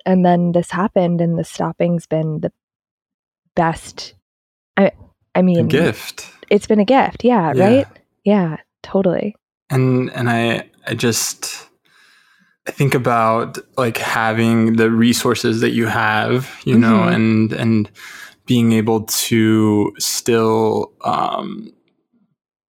And 0.06 0.26
then 0.26 0.54
this 0.54 0.72
happened 0.72 1.20
and 1.20 1.38
the 1.38 1.44
stopping's 1.44 2.06
been 2.06 2.40
the 2.40 2.52
best 3.56 4.14
I 4.78 4.92
I 5.36 5.42
mean 5.42 5.60
a 5.60 5.64
gift. 5.64 6.30
It's 6.50 6.68
been 6.68 6.80
a 6.80 6.86
gift. 6.86 7.24
Yeah, 7.24 7.52
yeah, 7.54 7.66
right? 7.66 7.88
Yeah, 8.24 8.58
totally. 8.84 9.36
And 9.70 10.10
and 10.12 10.30
I 10.30 10.70
I 10.86 10.94
just 10.94 11.68
I 12.68 12.72
think 12.72 12.94
about 12.94 13.58
like 13.78 13.98
having 13.98 14.76
the 14.76 14.92
resources 14.92 15.62
that 15.62 15.72
you 15.72 15.88
have, 15.88 16.62
you 16.64 16.76
mm-hmm. 16.76 16.82
know, 16.82 17.04
and 17.04 17.52
and 17.54 17.90
being 18.48 18.72
able 18.72 19.04
to 19.04 19.94
still 20.00 20.92
um, 21.01 21.72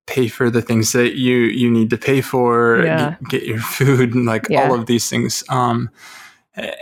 pay 0.07 0.29
for 0.29 0.51
the 0.51 0.61
things 0.61 0.93
that 0.93 1.15
you 1.15 1.37
you 1.37 1.71
need 1.71 1.91
to 1.91 1.97
pay 1.97 2.21
for, 2.21 2.83
yeah. 2.85 3.17
get, 3.23 3.31
get, 3.31 3.43
your 3.45 3.59
food, 3.77 4.15
and 4.15 4.27
like 4.27 4.47
yeah. 4.51 4.69
all 4.69 4.75
of 4.75 4.87
these 4.87 5.09
things. 5.09 5.43
Um, 5.49 5.91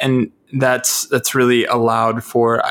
and 0.00 0.32
that's 0.54 1.06
that's 1.06 1.34
really 1.34 1.64
allowed 1.66 2.24
for. 2.24 2.62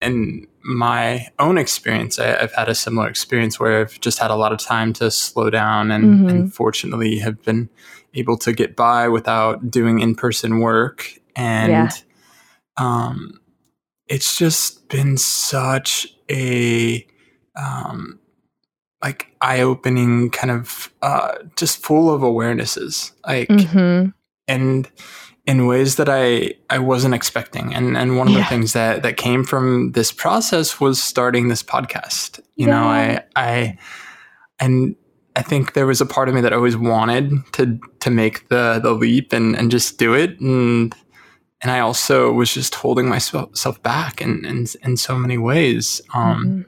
In 0.00 0.48
my 0.64 1.28
own 1.38 1.58
experience, 1.58 2.18
I, 2.18 2.26
have 2.40 2.52
had 2.54 2.68
a 2.68 2.74
similar 2.74 3.08
experience 3.08 3.60
where 3.60 3.80
I've 3.80 4.00
just 4.00 4.18
had 4.18 4.32
a 4.32 4.36
lot 4.36 4.52
of 4.52 4.58
time 4.58 4.92
to 4.94 5.12
slow 5.12 5.48
down, 5.48 5.92
and, 5.92 6.04
mm-hmm. 6.04 6.28
and 6.28 6.54
fortunately 6.54 7.18
have 7.18 7.40
been 7.44 7.68
able 8.14 8.36
to 8.38 8.52
get 8.52 8.74
by 8.74 9.08
without 9.08 9.70
doing 9.70 10.00
in 10.00 10.16
person 10.16 10.58
work. 10.58 11.08
And 11.36 11.70
yeah. 11.70 11.90
um, 12.78 13.40
it's 14.12 14.36
just 14.36 14.90
been 14.90 15.16
such 15.16 16.06
a 16.30 17.06
um, 17.56 18.20
like 19.02 19.34
eye-opening 19.40 20.28
kind 20.28 20.50
of 20.50 20.92
uh, 21.00 21.38
just 21.56 21.82
full 21.82 22.12
of 22.12 22.20
awarenesses 22.20 23.12
like 23.26 23.48
mm-hmm. 23.48 24.10
and 24.46 24.90
in 25.46 25.66
ways 25.66 25.96
that 25.96 26.10
I 26.10 26.52
I 26.68 26.78
wasn't 26.78 27.14
expecting 27.14 27.74
and 27.74 27.96
and 27.96 28.18
one 28.18 28.28
of 28.28 28.34
yeah. 28.34 28.40
the 28.40 28.44
things 28.44 28.74
that 28.74 29.02
that 29.02 29.16
came 29.16 29.44
from 29.44 29.92
this 29.92 30.12
process 30.12 30.78
was 30.78 31.02
starting 31.02 31.48
this 31.48 31.62
podcast 31.62 32.38
you 32.54 32.66
yeah. 32.66 32.72
know 32.72 32.86
I 32.86 33.24
I 33.34 33.78
and 34.60 34.94
I 35.34 35.42
think 35.42 35.72
there 35.72 35.86
was 35.86 36.02
a 36.02 36.06
part 36.06 36.28
of 36.28 36.34
me 36.34 36.42
that 36.42 36.52
always 36.52 36.76
wanted 36.76 37.32
to 37.54 37.80
to 38.00 38.10
make 38.10 38.48
the 38.50 38.78
the 38.80 38.92
leap 38.92 39.32
and 39.32 39.56
and 39.56 39.70
just 39.70 39.98
do 39.98 40.12
it 40.12 40.38
and 40.38 40.94
and 41.62 41.70
I 41.70 41.78
also 41.78 42.32
was 42.32 42.52
just 42.52 42.74
holding 42.74 43.08
myself 43.08 43.82
back 43.82 44.20
in 44.20 44.44
in, 44.44 44.66
in 44.82 44.96
so 44.96 45.16
many 45.16 45.38
ways. 45.38 46.00
Um, 46.12 46.44
mm-hmm. 46.44 46.62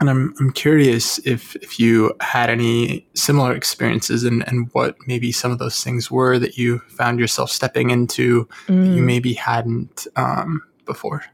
And 0.00 0.08
I'm 0.08 0.34
I'm 0.40 0.52
curious 0.52 1.18
if 1.26 1.56
if 1.56 1.78
you 1.78 2.14
had 2.20 2.48
any 2.48 3.06
similar 3.14 3.54
experiences 3.54 4.24
and 4.24 4.46
and 4.48 4.70
what 4.72 4.96
maybe 5.06 5.32
some 5.32 5.50
of 5.50 5.58
those 5.58 5.84
things 5.84 6.10
were 6.10 6.38
that 6.38 6.56
you 6.56 6.78
found 6.88 7.18
yourself 7.18 7.50
stepping 7.50 7.90
into 7.90 8.46
mm. 8.66 8.84
that 8.84 8.94
you 8.94 9.02
mm. 9.02 9.06
maybe 9.06 9.34
hadn't 9.34 10.06
um, 10.16 10.62
before. 10.86 11.24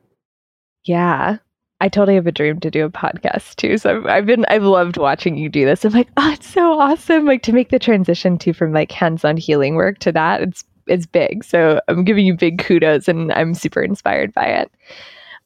Yeah, 0.84 1.38
I 1.80 1.88
totally 1.88 2.14
have 2.14 2.26
a 2.26 2.32
dream 2.32 2.58
to 2.60 2.70
do 2.70 2.84
a 2.84 2.90
podcast 2.90 3.56
too. 3.56 3.76
So 3.76 3.98
I've, 3.98 4.06
I've, 4.06 4.26
been, 4.26 4.46
I've 4.48 4.62
loved 4.62 4.96
watching 4.96 5.36
you 5.36 5.48
do 5.48 5.64
this. 5.64 5.84
I'm 5.84 5.92
like, 5.92 6.08
oh, 6.16 6.32
it's 6.32 6.48
so 6.48 6.78
awesome. 6.78 7.26
Like 7.26 7.42
to 7.42 7.52
make 7.52 7.70
the 7.70 7.78
transition 7.78 8.38
to 8.38 8.52
from 8.52 8.72
like 8.72 8.92
hands-on 8.92 9.36
healing 9.36 9.74
work 9.74 9.98
to 10.00 10.12
that. 10.12 10.40
It's 10.42 10.64
is 10.86 11.06
big. 11.06 11.44
So 11.44 11.80
I'm 11.88 12.04
giving 12.04 12.26
you 12.26 12.34
big 12.34 12.58
kudos 12.58 13.08
and 13.08 13.32
I'm 13.32 13.54
super 13.54 13.82
inspired 13.82 14.32
by 14.32 14.46
it. 14.46 14.70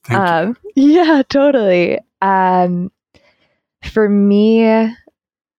Um, 0.08 0.56
yeah, 0.74 1.22
totally. 1.28 1.98
Um, 2.22 2.90
for 3.82 4.08
me, 4.08 4.64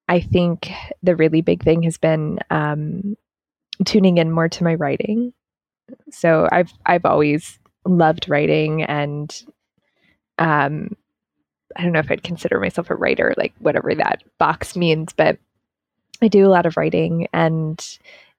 I 0.07 0.19
think 0.19 0.71
the 1.01 1.15
really 1.15 1.41
big 1.41 1.63
thing 1.63 1.83
has 1.83 1.97
been 1.97 2.39
um, 2.49 3.15
tuning 3.85 4.17
in 4.17 4.31
more 4.31 4.49
to 4.49 4.63
my 4.63 4.75
writing. 4.75 5.33
So 6.11 6.47
I've 6.51 6.71
I've 6.85 7.05
always 7.05 7.59
loved 7.85 8.29
writing 8.29 8.83
and 8.83 9.43
um, 10.37 10.95
I 11.75 11.83
don't 11.83 11.91
know 11.93 11.99
if 11.99 12.11
I'd 12.11 12.23
consider 12.23 12.59
myself 12.59 12.89
a 12.89 12.95
writer, 12.95 13.33
like 13.37 13.53
whatever 13.59 13.93
that 13.95 14.23
box 14.37 14.75
means, 14.75 15.13
but 15.13 15.37
I 16.21 16.27
do 16.27 16.45
a 16.45 16.49
lot 16.49 16.65
of 16.65 16.77
writing 16.77 17.27
and 17.33 17.79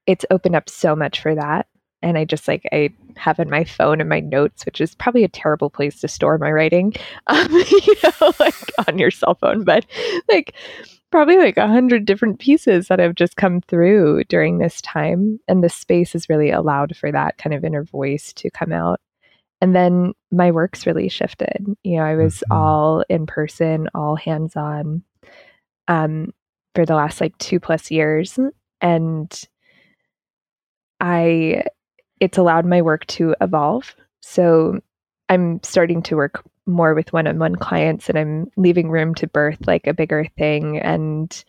it's 0.06 0.26
opened 0.30 0.56
up 0.56 0.68
so 0.68 0.97
much 0.97 1.21
for 1.21 1.35
that 1.35 1.66
and 2.02 2.18
I 2.18 2.25
just 2.25 2.49
like 2.49 2.68
I 2.73 2.90
have 3.16 3.38
in 3.38 3.49
my 3.49 3.64
phone 3.64 4.00
and 4.00 4.09
my 4.09 4.21
notes, 4.21 4.66
which 4.66 4.80
is 4.80 4.94
probably 4.94 5.25
a 5.25 5.28
terrible 5.28 5.71
place 5.71 6.00
to 6.00 6.09
store 6.09 6.37
my 6.38 6.50
writing, 6.50 6.94
um, 7.28 7.50
you 7.52 7.94
know, 8.02 8.32
like 8.38 8.54
on 8.87 8.99
your 8.99 9.11
cell 9.11 9.35
phone, 9.35 9.64
but 9.64 9.87
like 10.28 10.54
probably 11.11 11.38
like 11.38 11.56
a 11.56 11.68
hundred 11.68 12.04
different 12.04 12.38
pieces 12.38 12.88
that 12.88 12.99
have 12.99 13.14
just 13.14 13.37
come 13.37 13.61
through 13.61 14.25
during 14.25 14.59
this 14.59 14.80
time, 14.80 15.38
and 15.49 15.62
the 15.62 15.68
space 15.68 16.12
has 16.12 16.28
really 16.28 16.50
allowed 16.50 16.97
for 16.97 17.12
that 17.12 17.38
kind 17.38 17.54
of 17.54 17.64
inner 17.64 17.85
voice 17.85 18.32
to 18.35 18.50
come 18.50 18.73
out. 18.73 19.00
And 19.61 19.76
then 19.76 20.12
my 20.32 20.50
work's 20.50 20.87
really 20.87 21.09
shifted. 21.09 21.64
You 21.85 21.99
know, 21.99 22.02
I 22.02 22.16
was 22.16 22.37
mm-hmm. 22.37 22.52
all 22.52 23.04
in 23.09 23.26
person, 23.26 23.88
all 23.94 24.16
hands 24.16 24.56
on, 24.56 25.04
um, 25.87 26.32
for 26.75 26.85
the 26.85 26.97
last 26.97 27.21
like 27.21 27.37
two 27.38 27.61
plus 27.61 27.90
years, 27.90 28.40
and 28.80 29.49
I 31.02 31.64
it's 32.21 32.38
allowed 32.38 32.64
my 32.64 32.80
work 32.80 33.04
to 33.06 33.35
evolve. 33.40 33.94
So 34.21 34.80
I'm 35.28 35.61
starting 35.64 36.02
to 36.04 36.16
work 36.16 36.42
more 36.66 36.94
with 36.94 37.12
one-on-one 37.12 37.56
clients 37.56 38.09
and 38.09 38.16
I'm 38.16 38.50
leaving 38.56 38.88
room 38.88 39.14
to 39.16 39.26
birth 39.26 39.66
like 39.66 39.88
a 39.88 39.94
bigger 39.94 40.26
thing 40.38 40.78
and 40.78 41.44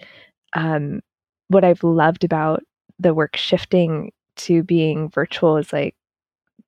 um, 0.54 1.02
what 1.50 1.64
I've 1.64 1.84
loved 1.84 2.24
about 2.24 2.64
the 3.00 3.14
work 3.14 3.36
shifting 3.36 4.12
to 4.38 4.64
being 4.64 5.10
virtual 5.10 5.58
is 5.58 5.72
like 5.72 5.96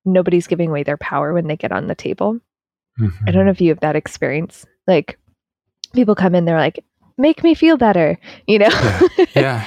nobody's 0.04 0.46
giving 0.46 0.70
away 0.70 0.84
their 0.84 0.96
power 0.96 1.32
when 1.32 1.48
they 1.48 1.56
get 1.56 1.72
on 1.72 1.88
the 1.88 1.96
table. 1.96 2.38
Mm-hmm. 3.00 3.24
I 3.26 3.30
don't 3.32 3.44
know 3.44 3.50
if 3.50 3.60
you 3.60 3.70
have 3.70 3.80
that 3.80 3.96
experience. 3.96 4.64
Like 4.86 5.18
people 5.92 6.14
come 6.14 6.36
in, 6.36 6.44
they're 6.44 6.56
like, 6.56 6.84
make 7.18 7.42
me 7.42 7.54
feel 7.54 7.76
better, 7.76 8.18
you 8.46 8.58
know? 8.58 8.68
Yeah. 8.68 9.26
yeah. 9.34 9.66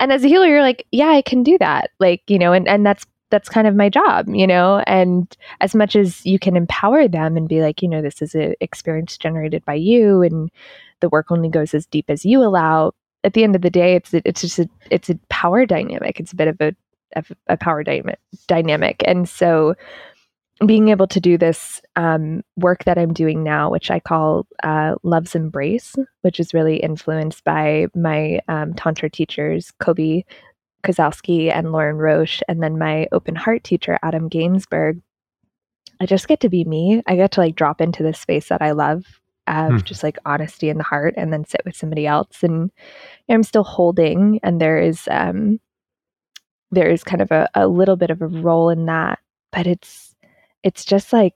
and 0.00 0.12
as 0.12 0.24
a 0.24 0.28
healer, 0.28 0.46
you're 0.46 0.62
like, 0.62 0.86
yeah, 0.92 1.08
I 1.08 1.22
can 1.22 1.42
do 1.42 1.58
that. 1.58 1.90
Like, 1.98 2.22
you 2.28 2.38
know, 2.38 2.52
and, 2.52 2.68
and 2.68 2.84
that's 2.84 3.06
that's 3.30 3.48
kind 3.48 3.66
of 3.66 3.74
my 3.74 3.88
job, 3.88 4.28
you 4.28 4.46
know? 4.46 4.84
And 4.86 5.36
as 5.60 5.74
much 5.74 5.96
as 5.96 6.24
you 6.24 6.38
can 6.38 6.56
empower 6.56 7.08
them 7.08 7.36
and 7.36 7.48
be 7.48 7.60
like, 7.60 7.82
you 7.82 7.88
know, 7.88 8.00
this 8.00 8.22
is 8.22 8.36
an 8.36 8.54
experience 8.60 9.18
generated 9.18 9.64
by 9.64 9.74
you 9.74 10.22
and 10.22 10.48
the 11.00 11.08
work 11.08 11.30
only 11.30 11.48
goes 11.48 11.74
as 11.74 11.86
deep 11.86 12.08
as 12.08 12.24
you 12.24 12.42
allow, 12.42 12.92
at 13.24 13.34
the 13.34 13.42
end 13.42 13.56
of 13.56 13.62
the 13.62 13.70
day, 13.70 13.96
it's 13.96 14.14
it's 14.14 14.40
just 14.40 14.60
a 14.60 14.68
it's 14.90 15.10
a 15.10 15.18
power 15.28 15.66
dynamic. 15.66 16.20
It's 16.20 16.32
a 16.32 16.36
bit 16.36 16.48
of 16.48 16.60
a 16.60 16.74
a, 17.16 17.24
a 17.48 17.56
power 17.56 17.82
dynamic. 18.46 19.02
And 19.04 19.28
so 19.28 19.74
being 20.64 20.88
able 20.88 21.06
to 21.08 21.20
do 21.20 21.36
this 21.36 21.82
um, 21.96 22.42
work 22.56 22.84
that 22.84 22.96
I'm 22.96 23.12
doing 23.12 23.42
now, 23.42 23.70
which 23.70 23.90
I 23.90 24.00
call 24.00 24.46
uh, 24.62 24.94
Love's 25.02 25.34
Embrace, 25.34 25.94
which 26.22 26.40
is 26.40 26.54
really 26.54 26.78
influenced 26.78 27.44
by 27.44 27.88
my 27.94 28.40
um, 28.48 28.72
Tantra 28.72 29.10
teachers, 29.10 29.72
Kobe 29.80 30.22
Kozowski 30.82 31.52
and 31.54 31.72
Lorin 31.72 31.96
Roche, 31.96 32.40
and 32.48 32.62
then 32.62 32.78
my 32.78 33.06
open 33.12 33.34
heart 33.34 33.64
teacher, 33.64 33.98
Adam 34.02 34.30
Gainsberg. 34.30 35.02
I 36.00 36.06
just 36.06 36.28
get 36.28 36.40
to 36.40 36.48
be 36.48 36.64
me. 36.64 37.02
I 37.06 37.16
get 37.16 37.32
to 37.32 37.40
like 37.40 37.56
drop 37.56 37.80
into 37.80 38.02
this 38.02 38.20
space 38.20 38.48
that 38.48 38.62
I 38.62 38.70
love 38.70 39.04
of 39.46 39.70
hmm. 39.70 39.78
just 39.78 40.02
like 40.02 40.18
honesty 40.24 40.68
in 40.68 40.78
the 40.78 40.84
heart 40.84 41.14
and 41.16 41.32
then 41.32 41.44
sit 41.44 41.62
with 41.64 41.76
somebody 41.76 42.06
else. 42.06 42.42
And 42.42 42.70
I'm 43.28 43.42
still 43.42 43.64
holding, 43.64 44.40
and 44.42 44.60
there 44.60 44.78
is, 44.78 45.08
um, 45.10 45.60
there 46.70 46.90
is 46.90 47.04
kind 47.04 47.22
of 47.22 47.30
a, 47.30 47.48
a 47.54 47.68
little 47.68 47.96
bit 47.96 48.10
of 48.10 48.22
a 48.22 48.26
role 48.26 48.70
in 48.70 48.86
that, 48.86 49.18
but 49.52 49.66
it's, 49.66 50.15
it's 50.66 50.84
just 50.84 51.12
like 51.12 51.32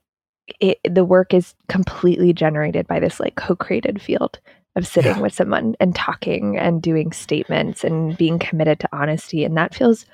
it, 0.59 0.77
the 0.83 1.05
work 1.05 1.33
is 1.33 1.55
completely 1.69 2.33
generated 2.33 2.85
by 2.85 2.99
this 2.99 3.19
like 3.19 3.35
co-created 3.35 4.01
field 4.01 4.39
of 4.75 4.85
sitting 4.85 5.15
yeah. 5.15 5.21
with 5.21 5.33
someone 5.33 5.73
and 5.79 5.95
talking 5.95 6.57
and 6.57 6.81
doing 6.81 7.13
statements 7.13 7.85
and 7.85 8.17
being 8.17 8.37
committed 8.37 8.79
to 8.81 8.89
honesty 8.91 9.45
and 9.45 9.55
that 9.55 9.73
feels 9.73 10.05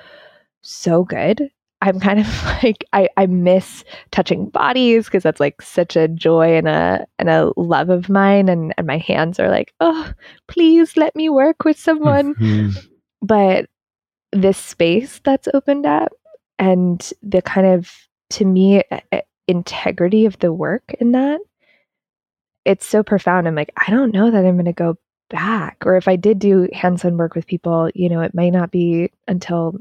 so 0.62 1.04
good 1.04 1.50
i'm 1.82 2.00
kind 2.00 2.20
of 2.20 2.44
like 2.64 2.86
i, 2.94 3.10
I 3.18 3.26
miss 3.26 3.84
touching 4.12 4.50
bodies 4.50 5.06
because 5.06 5.24
that's 5.24 5.40
like 5.40 5.64
such 5.64 5.96
a 5.96 6.08
joy 6.08 6.56
and 6.56 6.68
a 6.68 7.08
and 7.18 7.30
a 7.30 7.52
love 7.58 7.90
of 7.90 8.10
mine 8.10 8.50
and 8.50 8.76
and 8.78 8.86
my 8.86 9.00
hands 9.00 9.40
are 9.40 9.50
like 9.50 9.74
oh 9.80 10.12
please 10.48 10.96
let 10.96 11.16
me 11.16 11.28
work 11.28 11.64
with 11.66 11.80
someone 11.80 12.36
mm-hmm. 12.36 12.78
but 13.24 13.66
this 14.32 14.60
space 14.60 15.22
that's 15.24 15.48
opened 15.56 15.88
up 15.88 16.12
and 16.60 17.14
the 17.24 17.42
kind 17.42 17.66
of 17.66 18.07
to 18.32 18.46
me 18.46 18.84
integrity 19.48 20.26
of 20.26 20.38
the 20.40 20.52
work 20.52 20.94
in 21.00 21.14
that 21.14 21.40
it's 22.66 22.86
so 22.86 23.02
profound. 23.02 23.48
I'm 23.48 23.56
like 23.56 23.72
i 23.78 23.90
don't 23.90 24.14
know 24.14 24.30
that 24.30 24.46
i'm 24.46 24.56
going 24.56 24.66
to 24.66 24.74
go 24.74 24.98
back. 25.30 25.78
Or 25.86 25.96
if 25.96 26.08
i 26.08 26.16
did 26.16 26.40
do 26.40 26.70
hands-on 26.74 27.18
work 27.18 27.36
with 27.36 27.48
people 27.48 27.90
you 27.96 28.10
know 28.10 28.22
it 28.22 28.36
might 28.36 28.54
not 28.54 28.72
be 28.72 29.12
until 29.28 29.76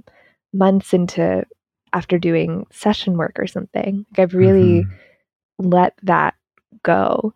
months 0.53 0.93
into 0.95 1.45
after 1.93 2.19
doing 2.19 2.67
session 2.71 3.17
work 3.17 3.39
or 3.39 3.47
something. 3.47 4.07
Like 4.11 4.21
i've 4.21 4.35
really 4.35 4.83
mm-hmm. 4.83 5.69
let 5.69 5.95
that 6.05 6.35
go. 6.83 7.33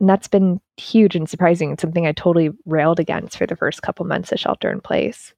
And 0.00 0.08
that's 0.08 0.28
been 0.28 0.60
huge 0.76 1.16
and 1.16 1.28
surprising. 1.28 1.72
It's 1.72 1.82
something 1.82 2.06
i 2.06 2.12
totally 2.12 2.50
railed 2.64 3.00
against 3.00 3.36
for 3.38 3.46
the 3.46 3.56
first 3.56 3.82
couple 3.82 4.06
months 4.06 4.32
of 4.32 4.40
shelter 4.40 4.70
in 4.70 4.80
place 4.80 5.34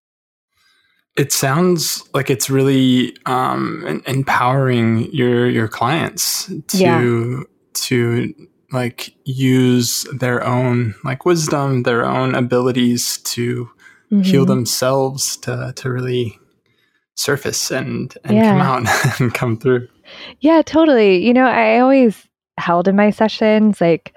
it 1.19 1.33
sounds 1.33 2.09
like 2.15 2.31
it's 2.31 2.49
really 2.49 3.17
um, 3.27 4.03
empowering 4.07 5.13
your 5.13 5.51
your 5.51 5.67
clients 5.67 6.47
to 6.69 6.79
yeah. 6.79 7.41
to 7.75 8.35
like 8.71 9.15
use 9.25 10.07
their 10.17 10.45
own 10.45 10.95
like 11.05 11.25
wisdom, 11.25 11.83
their 11.83 12.05
own 12.05 12.37
abilities 12.37 13.19
to 13.19 13.69
mm-hmm. 14.13 14.23
heal 14.23 14.47
themselves 14.47 15.37
to 15.39 15.73
to 15.75 15.91
really 15.91 16.39
surface 17.17 17.73
and 17.73 18.17
and 18.25 18.37
yeah. 18.37 18.53
come 18.53 18.61
out 18.61 19.21
and 19.21 19.35
come 19.35 19.59
through. 19.59 19.89
Yeah, 20.41 20.63
totally. 20.63 21.25
You 21.27 21.35
know, 21.35 21.47
I 21.47 21.81
always 21.81 22.29
held 22.59 22.87
in 22.87 22.95
my 22.95 23.11
sessions 23.11 23.81
like 23.81 24.15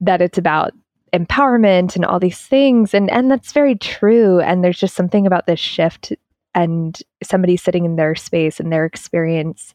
that 0.00 0.22
it's 0.22 0.38
about 0.38 0.72
empowerment 1.12 1.94
and 1.94 2.04
all 2.04 2.18
these 2.18 2.40
things. 2.40 2.94
And 2.94 3.10
and 3.10 3.30
that's 3.30 3.52
very 3.52 3.74
true. 3.74 4.40
And 4.40 4.64
there's 4.64 4.78
just 4.78 4.94
something 4.94 5.26
about 5.26 5.46
this 5.46 5.60
shift 5.60 6.12
and 6.54 6.98
somebody 7.22 7.56
sitting 7.56 7.84
in 7.84 7.96
their 7.96 8.14
space 8.14 8.60
and 8.60 8.72
their 8.72 8.84
experience 8.84 9.74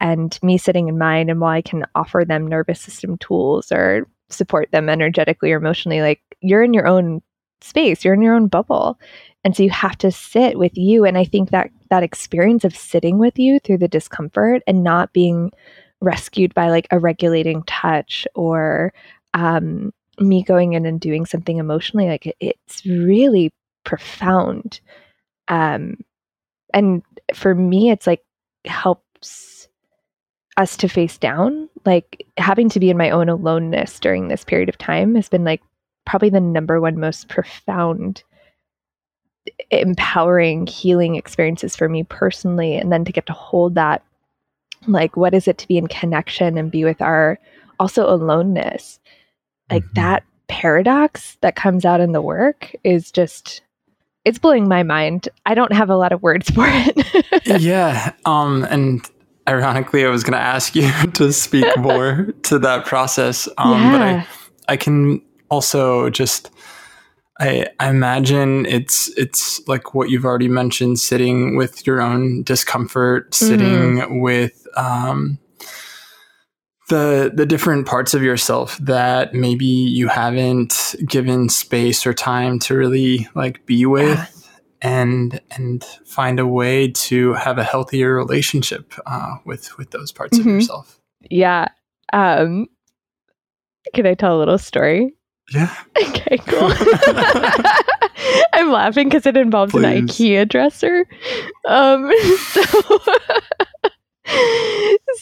and 0.00 0.38
me 0.42 0.58
sitting 0.58 0.88
in 0.88 0.98
mine 0.98 1.30
and 1.30 1.40
while 1.40 1.52
I 1.52 1.62
can 1.62 1.84
offer 1.94 2.24
them 2.24 2.46
nervous 2.46 2.80
system 2.80 3.16
tools 3.18 3.72
or 3.72 4.06
support 4.28 4.70
them 4.72 4.88
energetically 4.88 5.52
or 5.52 5.56
emotionally. 5.56 6.02
Like 6.02 6.20
you're 6.40 6.62
in 6.62 6.74
your 6.74 6.86
own 6.86 7.22
space. 7.60 8.04
You're 8.04 8.14
in 8.14 8.22
your 8.22 8.34
own 8.34 8.48
bubble. 8.48 8.98
And 9.44 9.56
so 9.56 9.62
you 9.62 9.70
have 9.70 9.96
to 9.98 10.10
sit 10.10 10.58
with 10.58 10.76
you. 10.76 11.04
And 11.04 11.18
i 11.18 11.24
think 11.24 11.50
that 11.50 11.70
that 11.90 12.02
experience 12.02 12.64
of 12.64 12.76
sitting 12.76 13.18
with 13.18 13.38
you 13.38 13.58
through 13.60 13.78
the 13.78 13.88
discomfort 13.88 14.62
and 14.66 14.82
not 14.82 15.12
being 15.12 15.50
rescued 16.00 16.54
by 16.54 16.68
like 16.68 16.86
a 16.90 16.98
regulating 16.98 17.62
touch 17.64 18.26
or 18.34 18.92
um, 19.34 19.92
me 20.20 20.42
going 20.42 20.72
in 20.72 20.86
and 20.86 21.00
doing 21.00 21.26
something 21.26 21.58
emotionally 21.58 22.08
like 22.08 22.26
it, 22.26 22.36
it's 22.40 22.84
really 22.86 23.52
profound. 23.84 24.80
Um 25.48 25.96
and 26.74 27.02
for 27.34 27.54
me 27.54 27.90
it's 27.90 28.06
like 28.06 28.22
helps 28.64 29.68
us 30.56 30.76
to 30.76 30.88
face 30.88 31.16
down. 31.18 31.68
Like 31.86 32.26
having 32.36 32.68
to 32.70 32.80
be 32.80 32.90
in 32.90 32.96
my 32.96 33.10
own 33.10 33.28
aloneness 33.28 33.98
during 34.00 34.28
this 34.28 34.44
period 34.44 34.68
of 34.68 34.76
time 34.76 35.14
has 35.14 35.28
been 35.28 35.44
like 35.44 35.62
probably 36.04 36.30
the 36.30 36.40
number 36.40 36.80
one 36.80 36.98
most 36.98 37.28
profound 37.28 38.24
empowering 39.70 40.66
healing 40.66 41.16
experiences 41.16 41.76
for 41.76 41.88
me 41.88 42.02
personally 42.02 42.76
and 42.76 42.92
then 42.92 43.04
to 43.04 43.12
get 43.12 43.26
to 43.26 43.32
hold 43.32 43.74
that 43.74 44.02
like 44.86 45.16
what 45.16 45.34
is 45.34 45.48
it 45.48 45.58
to 45.58 45.68
be 45.68 45.78
in 45.78 45.86
connection 45.86 46.58
and 46.58 46.70
be 46.70 46.84
with 46.84 47.00
our 47.00 47.38
also 47.78 48.12
aloneness 48.12 49.00
like 49.70 49.84
mm-hmm. 49.84 49.94
that 49.94 50.24
paradox 50.48 51.36
that 51.40 51.56
comes 51.56 51.84
out 51.84 52.00
in 52.00 52.12
the 52.12 52.22
work 52.22 52.74
is 52.84 53.10
just 53.10 53.60
it's 54.24 54.38
blowing 54.38 54.68
my 54.68 54.82
mind. 54.82 55.28
I 55.46 55.54
don't 55.54 55.72
have 55.72 55.90
a 55.90 55.96
lot 55.96 56.12
of 56.12 56.22
words 56.22 56.50
for 56.54 56.64
it. 56.66 57.60
yeah. 57.60 58.12
Um 58.24 58.66
and 58.70 59.08
ironically 59.48 60.04
I 60.04 60.08
was 60.08 60.22
going 60.22 60.38
to 60.38 60.44
ask 60.44 60.74
you 60.74 60.90
to 61.14 61.32
speak 61.32 61.66
more 61.78 62.32
to 62.44 62.58
that 62.58 62.86
process. 62.86 63.48
Um 63.58 63.80
yeah. 63.80 63.92
but 63.92 64.02
I 64.02 64.26
I 64.72 64.76
can 64.76 65.22
also 65.50 66.10
just 66.10 66.50
I, 67.40 67.66
I 67.78 67.88
imagine 67.88 68.66
it's 68.66 69.08
it's 69.16 69.66
like 69.68 69.94
what 69.94 70.10
you've 70.10 70.24
already 70.24 70.48
mentioned, 70.48 70.98
sitting 70.98 71.56
with 71.56 71.86
your 71.86 72.00
own 72.00 72.42
discomfort, 72.42 73.32
sitting 73.32 73.98
mm-hmm. 73.98 74.18
with 74.18 74.66
um, 74.76 75.38
the 76.88 77.30
the 77.32 77.46
different 77.46 77.86
parts 77.86 78.14
of 78.14 78.22
yourself 78.22 78.76
that 78.78 79.34
maybe 79.34 79.66
you 79.66 80.08
haven't 80.08 80.94
given 81.06 81.48
space 81.48 82.06
or 82.06 82.14
time 82.14 82.58
to 82.60 82.76
really 82.76 83.28
like 83.34 83.64
be 83.66 83.86
with 83.86 84.34
and 84.80 85.40
and 85.50 85.84
find 86.06 86.38
a 86.40 86.46
way 86.46 86.88
to 86.88 87.34
have 87.34 87.58
a 87.58 87.64
healthier 87.64 88.14
relationship 88.14 88.94
uh, 89.06 89.36
with 89.44 89.76
with 89.78 89.90
those 89.90 90.12
parts 90.12 90.38
mm-hmm. 90.38 90.48
of 90.48 90.54
yourself. 90.54 91.00
Yeah. 91.30 91.68
Um 92.12 92.66
can 93.94 94.06
i 94.06 94.14
tell 94.14 94.36
a 94.36 94.38
little 94.38 94.58
story? 94.58 95.14
Yeah. 95.52 95.74
Okay 96.00 96.38
cool. 96.46 96.70
I'm 98.52 98.70
laughing 98.70 99.08
because 99.08 99.24
it 99.26 99.36
involves 99.36 99.72
Please. 99.72 99.84
an 99.84 100.06
ikea 100.06 100.48
dresser. 100.48 101.06
Um 101.66 102.10
so 102.52 102.62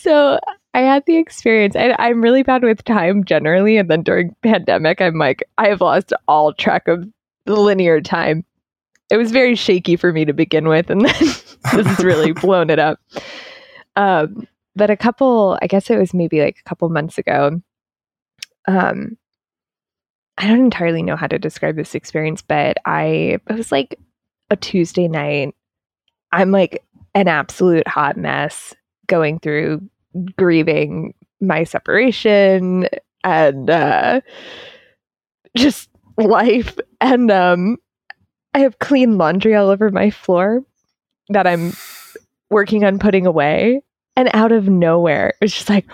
so 0.00 0.38
I 0.74 0.80
had 0.80 1.04
the 1.06 1.16
experience. 1.16 1.76
I, 1.76 1.94
I'm 1.98 2.20
really 2.20 2.42
bad 2.42 2.62
with 2.62 2.84
time 2.84 3.24
generally, 3.24 3.76
and 3.76 3.90
then 3.90 4.02
during 4.02 4.34
pandemic, 4.42 5.00
I'm 5.00 5.18
like 5.18 5.42
I 5.58 5.68
have 5.68 5.80
lost 5.80 6.12
all 6.28 6.52
track 6.52 6.88
of 6.88 7.04
the 7.46 7.56
linear 7.56 8.00
time. 8.00 8.44
It 9.10 9.16
was 9.16 9.30
very 9.30 9.54
shaky 9.54 9.96
for 9.96 10.12
me 10.12 10.24
to 10.24 10.32
begin 10.32 10.68
with, 10.68 10.90
and 10.90 11.00
then 11.06 11.14
this 11.20 11.56
has 11.64 12.04
really 12.04 12.32
blown 12.40 12.70
it 12.70 12.78
up. 12.78 13.00
Um, 13.94 14.46
but 14.74 14.90
a 14.90 14.96
couple, 14.96 15.58
I 15.62 15.66
guess 15.66 15.88
it 15.88 15.98
was 15.98 16.12
maybe 16.12 16.42
like 16.42 16.58
a 16.58 16.68
couple 16.68 16.88
months 16.90 17.16
ago. 17.16 17.62
Um, 18.68 19.16
I 20.36 20.46
don't 20.48 20.60
entirely 20.60 21.02
know 21.02 21.16
how 21.16 21.28
to 21.28 21.38
describe 21.38 21.76
this 21.76 21.94
experience, 21.94 22.42
but 22.42 22.76
I 22.84 23.38
it 23.48 23.54
was 23.54 23.72
like 23.72 23.98
a 24.50 24.56
Tuesday 24.56 25.08
night. 25.08 25.54
I'm 26.32 26.50
like 26.50 26.84
an 27.14 27.28
absolute 27.28 27.88
hot 27.88 28.16
mess 28.16 28.74
going 29.06 29.38
through 29.40 29.80
grieving 30.36 31.14
my 31.40 31.64
separation 31.64 32.88
and 33.24 33.70
uh, 33.70 34.20
just 35.56 35.88
life. 36.16 36.78
And 37.00 37.30
um, 37.30 37.76
I 38.54 38.60
have 38.60 38.78
clean 38.78 39.18
laundry 39.18 39.54
all 39.54 39.68
over 39.68 39.90
my 39.90 40.10
floor 40.10 40.62
that 41.28 41.46
I'm 41.46 41.72
working 42.50 42.84
on 42.84 42.98
putting 42.98 43.26
away. 43.26 43.82
And 44.16 44.30
out 44.32 44.52
of 44.52 44.68
nowhere, 44.68 45.34
it's 45.42 45.52
just 45.52 45.68
like, 45.68 45.86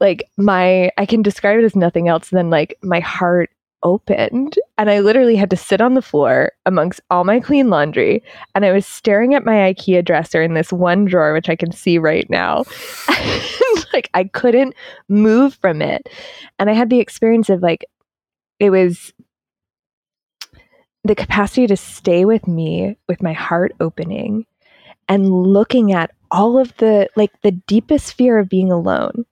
like 0.00 0.30
my, 0.36 0.90
I 0.96 1.06
can 1.06 1.22
describe 1.22 1.58
it 1.58 1.64
as 1.64 1.74
nothing 1.74 2.06
else 2.06 2.30
than 2.30 2.48
like 2.50 2.78
my 2.82 3.00
heart 3.00 3.50
opened 3.82 4.58
and 4.78 4.90
I 4.90 5.00
literally 5.00 5.36
had 5.36 5.50
to 5.50 5.56
sit 5.56 5.80
on 5.80 5.94
the 5.94 6.02
floor 6.02 6.52
amongst 6.66 7.00
all 7.10 7.24
my 7.24 7.40
clean 7.40 7.70
laundry 7.70 8.22
and 8.54 8.64
I 8.64 8.72
was 8.72 8.86
staring 8.86 9.34
at 9.34 9.44
my 9.44 9.72
IKEA 9.72 10.04
dresser 10.04 10.42
in 10.42 10.54
this 10.54 10.72
one 10.72 11.04
drawer 11.04 11.32
which 11.32 11.48
I 11.48 11.56
can 11.56 11.72
see 11.72 11.98
right 11.98 12.28
now. 12.30 12.64
like 13.92 14.10
I 14.14 14.24
couldn't 14.24 14.74
move 15.08 15.54
from 15.54 15.82
it. 15.82 16.08
And 16.58 16.70
I 16.70 16.72
had 16.72 16.90
the 16.90 17.00
experience 17.00 17.50
of 17.50 17.62
like 17.62 17.84
it 18.58 18.70
was 18.70 19.12
the 21.04 21.14
capacity 21.14 21.66
to 21.66 21.76
stay 21.76 22.24
with 22.24 22.46
me 22.46 22.96
with 23.08 23.22
my 23.22 23.32
heart 23.32 23.72
opening 23.80 24.46
and 25.08 25.28
looking 25.28 25.92
at 25.92 26.12
all 26.30 26.58
of 26.58 26.74
the 26.76 27.08
like 27.16 27.32
the 27.42 27.50
deepest 27.50 28.14
fear 28.14 28.38
of 28.38 28.48
being 28.48 28.70
alone. 28.70 29.24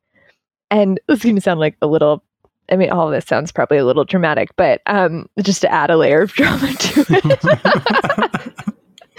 And 0.70 1.00
this 1.06 1.18
is 1.18 1.24
going 1.24 1.36
to 1.36 1.40
sound 1.40 1.60
like 1.60 1.76
a 1.82 1.86
little 1.86 2.22
I 2.70 2.76
mean, 2.76 2.90
all 2.90 3.08
of 3.08 3.12
this 3.12 3.26
sounds 3.26 3.52
probably 3.52 3.78
a 3.78 3.84
little 3.84 4.04
dramatic, 4.04 4.54
but 4.56 4.80
um, 4.86 5.28
just 5.42 5.60
to 5.62 5.72
add 5.72 5.90
a 5.90 5.96
layer 5.96 6.22
of 6.22 6.32
drama 6.32 6.72
to 6.72 7.04
it. 7.08 7.40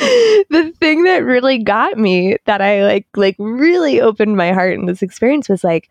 the 0.49 0.73
thing 0.79 1.03
that 1.03 1.23
really 1.23 1.59
got 1.59 1.97
me 1.97 2.37
that 2.45 2.61
I 2.61 2.83
like 2.83 3.07
like 3.15 3.35
really 3.37 4.01
opened 4.01 4.35
my 4.35 4.51
heart 4.51 4.73
in 4.73 4.85
this 4.85 5.01
experience 5.01 5.47
was 5.47 5.63
like 5.63 5.89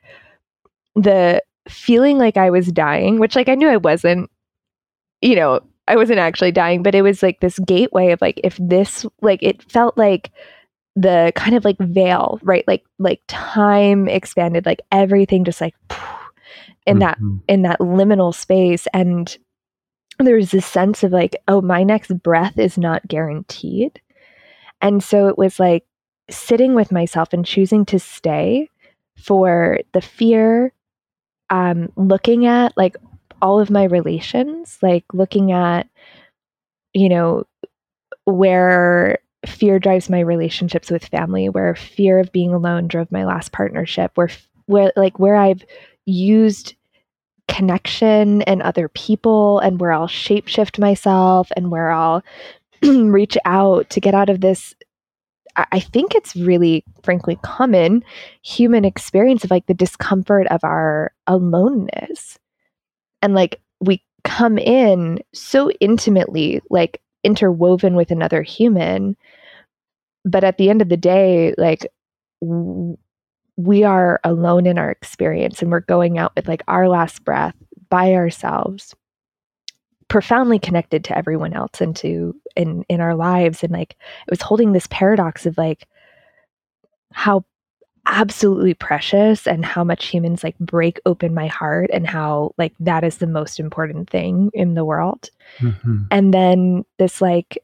the 0.96 1.42
feeling 1.68 2.18
like 2.18 2.37
I 2.37 2.51
was 2.51 2.73
dying, 2.73 3.18
which 3.18 3.37
like 3.37 3.49
I 3.49 3.55
knew 3.55 3.68
I 3.68 3.77
wasn't, 3.77 4.31
you 5.20 5.37
know, 5.37 5.61
I 5.87 5.96
wasn't 5.96 6.18
actually 6.18 6.53
dying, 6.53 6.83
but 6.83 6.94
it 6.94 7.03
was 7.03 7.23
like 7.23 7.40
this 7.40 7.59
gateway 7.61 8.12
of 8.12 8.20
like 8.20 8.40
if 8.42 8.57
this 8.61 9.07
like 9.23 9.42
it 9.42 9.62
felt 9.70 9.96
like 9.96 10.31
the 10.96 11.33
kind 11.37 11.57
of 11.57 11.64
like 11.64 11.79
veil, 11.79 12.40
right? 12.42 12.64
Like 12.66 12.85
like 12.99 13.20
time 13.29 14.09
expanded, 14.09 14.66
like 14.66 14.81
everything 14.90 15.44
just 15.44 15.61
like 15.61 15.75
in 16.87 16.99
that 17.01 17.19
mm-hmm. 17.19 17.39
in 17.49 17.63
that 17.63 17.81
liminal 17.81 18.35
space 18.35 18.87
and 18.93 19.39
there 20.19 20.37
was 20.37 20.51
this 20.51 20.67
sense 20.67 21.03
of 21.03 21.13
like 21.13 21.37
oh 21.49 21.61
my 21.61 21.83
next 21.83 22.13
breath 22.23 22.59
is 22.59 22.77
not 22.77 23.07
guaranteed 23.09 24.01
and 24.81 25.03
so 25.03 25.29
it 25.29 25.39
was 25.39 25.59
like 25.59 25.85
sitting 26.31 26.75
with 26.75 26.93
myself 26.93 27.33
and 27.33 27.45
choosing 27.45 27.85
to 27.85 27.99
stay 27.99 28.69
for 29.17 29.79
the 29.93 30.01
fear 30.01 30.73
um 31.51 31.91
looking 31.97 32.47
at 32.47 32.77
like 32.77 32.97
all 33.43 33.61
of 33.61 33.71
my 33.71 33.85
relations 33.85 34.79
like 34.83 35.05
looking 35.13 35.53
at 35.53 35.89
you 36.93 37.09
know 37.09 37.45
where 38.25 39.19
fear 39.47 39.79
drives 39.79 40.11
my 40.11 40.21
relationships 40.21 40.91
with 40.91 41.07
family 41.07 41.49
where 41.49 41.75
fear 41.75 42.19
of 42.19 42.33
being 42.33 42.53
alone 42.53 42.87
drove 42.87 43.11
my 43.11 43.25
last 43.25 43.53
partnership 43.53 44.13
where 44.15 44.29
where 44.67 44.93
like 44.97 45.19
where 45.19 45.37
i've 45.37 45.65
used 46.11 46.75
connection 47.49 48.42
and 48.42 48.62
other 48.62 48.88
people 48.88 49.59
and 49.59 49.81
where 49.81 49.92
I'll 49.92 50.09
shapeshift 50.09 50.79
myself 50.79 51.51
and 51.57 51.70
where 51.70 51.90
I'll 51.90 52.23
reach 52.83 53.37
out 53.44 53.90
to 53.90 54.01
get 54.01 54.14
out 54.14 54.29
of 54.29 54.40
this 54.40 54.75
I 55.57 55.81
think 55.81 56.14
it's 56.14 56.37
really, 56.37 56.85
frankly, 57.03 57.38
common 57.42 58.05
human 58.42 58.85
experience 58.85 59.44
of 59.44 59.51
like 59.51 59.66
the 59.66 59.75
discomfort 59.75 60.46
of 60.46 60.62
our 60.62 61.12
aloneness. 61.27 62.38
And 63.23 63.35
like 63.35 63.61
we 63.81 64.03
come 64.25 64.59
in 64.59 65.18
so 65.35 65.70
intimately, 65.73 66.61
like 66.70 67.01
interwoven 67.25 67.94
with 67.94 68.11
another 68.11 68.42
human. 68.42 69.16
But 70.25 70.44
at 70.44 70.57
the 70.57 70.70
end 70.70 70.83
of 70.83 70.88
the 70.88 70.96
day, 70.96 71.55
like 71.59 71.87
we 73.61 73.85
are 73.85 74.20
alone 74.25 74.66
in 74.66 74.79
our 74.79 74.90
experience 74.90 75.61
and 75.61 75.70
we're 75.70 75.81
going 75.81 76.18
out 76.18 76.33
with 76.37 76.49
like 76.49 76.62
our 76.68 76.88
last 76.88 77.25
breath 77.25 77.55
by 77.88 78.14
ourselves 78.14 78.94
profoundly 80.09 80.59
connected 80.59 81.05
to 81.05 81.16
everyone 81.16 81.53
else 81.53 81.81
and 81.81 81.94
to 81.96 82.35
in 82.57 82.85
in 82.88 83.01
our 83.01 83.14
lives. 83.14 83.62
And 83.62 83.73
like 83.73 83.92
it 83.92 84.31
was 84.31 84.42
holding 84.42 84.73
this 84.73 84.88
paradox 84.88 85.46
of 85.46 85.57
like 85.57 85.87
how 87.12 87.44
absolutely 88.07 88.75
precious 88.75 89.46
and 89.46 89.64
how 89.64 89.85
much 89.85 90.07
humans 90.07 90.42
like 90.42 90.59
break 90.59 90.99
open 91.07 91.35
my 91.35 91.46
heart 91.46 91.90
and 91.92 92.07
how 92.07 92.53
like 92.59 92.75
that 92.81 93.05
is 93.05 93.18
the 93.18 93.27
most 93.27 93.61
important 93.61 94.11
thing 94.11 94.51
in 94.55 94.75
the 94.75 94.85
world. 94.85 95.31
Mm-hmm. 95.59 96.05
and 96.11 96.33
then 96.33 96.85
this 96.99 97.20
like 97.20 97.59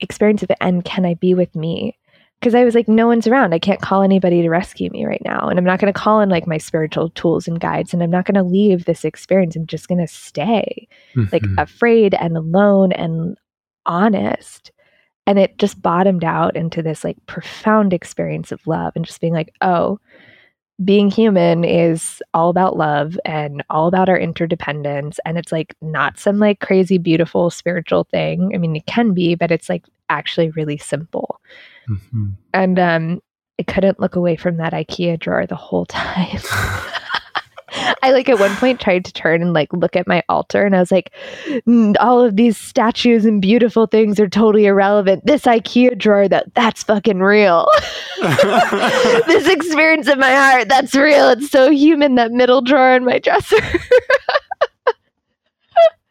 experience 0.00 0.42
of 0.42 0.50
and 0.60 0.84
can 0.84 1.06
i 1.06 1.14
be 1.14 1.34
with 1.34 1.54
me 1.56 1.96
because 2.40 2.54
I 2.54 2.64
was 2.64 2.74
like, 2.74 2.86
no 2.86 3.06
one's 3.06 3.26
around. 3.26 3.54
I 3.54 3.58
can't 3.58 3.80
call 3.80 4.02
anybody 4.02 4.42
to 4.42 4.50
rescue 4.50 4.90
me 4.90 5.04
right 5.06 5.22
now. 5.24 5.48
And 5.48 5.58
I'm 5.58 5.64
not 5.64 5.80
going 5.80 5.92
to 5.92 5.98
call 5.98 6.20
in 6.20 6.28
like 6.28 6.46
my 6.46 6.58
spiritual 6.58 7.10
tools 7.10 7.48
and 7.48 7.58
guides. 7.58 7.92
And 7.92 8.02
I'm 8.02 8.10
not 8.10 8.26
going 8.26 8.34
to 8.34 8.42
leave 8.42 8.84
this 8.84 9.04
experience. 9.04 9.56
I'm 9.56 9.66
just 9.66 9.88
going 9.88 10.00
to 10.00 10.06
stay 10.06 10.86
mm-hmm. 11.14 11.24
like 11.32 11.42
afraid 11.58 12.14
and 12.14 12.36
alone 12.36 12.92
and 12.92 13.36
honest. 13.86 14.70
And 15.26 15.38
it 15.38 15.58
just 15.58 15.80
bottomed 15.82 16.24
out 16.24 16.56
into 16.56 16.82
this 16.82 17.02
like 17.02 17.16
profound 17.26 17.92
experience 17.92 18.52
of 18.52 18.64
love 18.66 18.92
and 18.94 19.04
just 19.04 19.20
being 19.20 19.34
like, 19.34 19.52
oh, 19.60 19.98
being 20.84 21.10
human 21.10 21.64
is 21.64 22.22
all 22.34 22.50
about 22.50 22.76
love 22.76 23.18
and 23.24 23.64
all 23.70 23.88
about 23.88 24.10
our 24.10 24.18
interdependence. 24.18 25.18
And 25.24 25.38
it's 25.38 25.50
like 25.50 25.74
not 25.80 26.18
some 26.18 26.38
like 26.38 26.60
crazy, 26.60 26.98
beautiful 26.98 27.48
spiritual 27.50 28.04
thing. 28.04 28.52
I 28.54 28.58
mean, 28.58 28.76
it 28.76 28.86
can 28.86 29.14
be, 29.14 29.34
but 29.34 29.50
it's 29.50 29.70
like 29.70 29.86
actually 30.10 30.50
really 30.50 30.76
simple. 30.76 31.40
Mm-hmm. 31.88 32.26
And 32.54 32.78
um, 32.78 33.22
I 33.58 33.62
couldn't 33.62 34.00
look 34.00 34.16
away 34.16 34.36
from 34.36 34.56
that 34.58 34.72
IKEA 34.72 35.18
drawer 35.18 35.46
the 35.46 35.56
whole 35.56 35.86
time. 35.86 36.40
I 38.02 38.12
like 38.12 38.28
at 38.28 38.38
one 38.38 38.54
point 38.56 38.80
tried 38.80 39.04
to 39.04 39.12
turn 39.12 39.42
and 39.42 39.52
like 39.52 39.72
look 39.72 39.96
at 39.96 40.06
my 40.06 40.22
altar 40.28 40.64
and 40.64 40.74
I 40.74 40.80
was 40.80 40.92
like, 40.92 41.12
all 41.98 42.22
of 42.22 42.36
these 42.36 42.56
statues 42.56 43.24
and 43.24 43.42
beautiful 43.42 43.86
things 43.86 44.20
are 44.20 44.28
totally 44.28 44.66
irrelevant. 44.66 45.26
This 45.26 45.42
IKEA 45.42 45.98
drawer 45.98 46.28
that 46.28 46.54
that's 46.54 46.82
fucking 46.82 47.20
real. 47.20 47.66
this 49.26 49.48
experience 49.48 50.08
in 50.08 50.18
my 50.18 50.32
heart, 50.32 50.68
that's 50.68 50.94
real. 50.94 51.28
It's 51.30 51.50
so 51.50 51.70
human, 51.70 52.14
that 52.16 52.32
middle 52.32 52.62
drawer 52.62 52.94
in 52.94 53.04
my 53.04 53.18
dresser. 53.18 53.56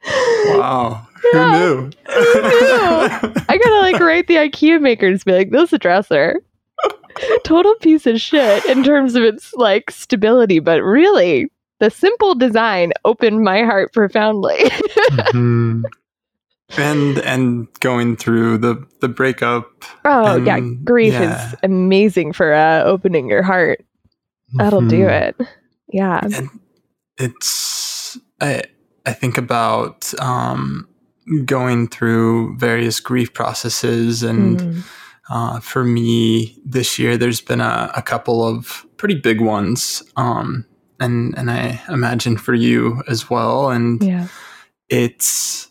Wow. 0.05 1.07
Who 1.31 1.51
knew? 1.51 1.75
Who 2.07 2.41
knew? 2.41 3.33
I 3.49 3.59
gotta 3.61 3.79
like 3.81 3.99
write 3.99 4.27
the 4.27 4.35
IKEA 4.35 4.79
makers 4.81 5.23
be 5.23 5.33
like, 5.33 5.51
this 5.51 5.71
dresser. 5.79 6.41
Total 7.43 7.73
piece 7.75 8.05
of 8.05 8.19
shit 8.19 8.65
in 8.65 8.83
terms 8.83 9.15
of 9.15 9.23
its 9.23 9.53
like 9.53 9.89
stability, 9.89 10.59
but 10.59 10.81
really 10.81 11.49
the 11.79 11.89
simple 11.89 12.35
design 12.35 12.91
opened 13.05 13.43
my 13.43 13.63
heart 13.63 13.93
profoundly. 13.93 14.57
mm-hmm. 14.57 15.81
And 16.77 17.19
and 17.19 17.67
going 17.79 18.17
through 18.17 18.57
the 18.57 18.85
the 18.99 19.07
breakup. 19.07 19.71
Oh 20.03 20.37
and, 20.37 20.45
yeah, 20.45 20.59
grief 20.83 21.13
yeah. 21.13 21.49
is 21.49 21.55
amazing 21.63 22.33
for 22.33 22.53
uh, 22.53 22.83
opening 22.83 23.29
your 23.29 23.43
heart. 23.43 23.85
That'll 24.55 24.81
mm-hmm. 24.81 24.89
do 24.89 25.07
it. 25.07 25.35
Yeah. 25.89 26.19
And 26.23 26.49
it's 27.17 28.17
I 28.41 28.63
I 29.05 29.13
think 29.13 29.37
about 29.37 30.13
um 30.19 30.87
going 31.45 31.87
through 31.87 32.55
various 32.57 32.99
grief 32.99 33.33
processes 33.33 34.21
and 34.23 34.59
mm. 34.59 34.83
uh, 35.29 35.59
for 35.59 35.83
me 35.83 36.57
this 36.63 36.99
year 36.99 37.17
there's 37.17 37.41
been 37.41 37.61
a, 37.61 37.91
a 37.95 38.01
couple 38.01 38.45
of 38.45 38.85
pretty 38.97 39.15
big 39.15 39.41
ones 39.41 40.03
um, 40.17 40.65
and 40.99 41.35
and 41.37 41.49
i 41.49 41.81
imagine 41.89 42.37
for 42.37 42.53
you 42.53 43.01
as 43.07 43.29
well 43.29 43.69
and 43.69 44.03
yeah. 44.03 44.27
it's 44.87 45.67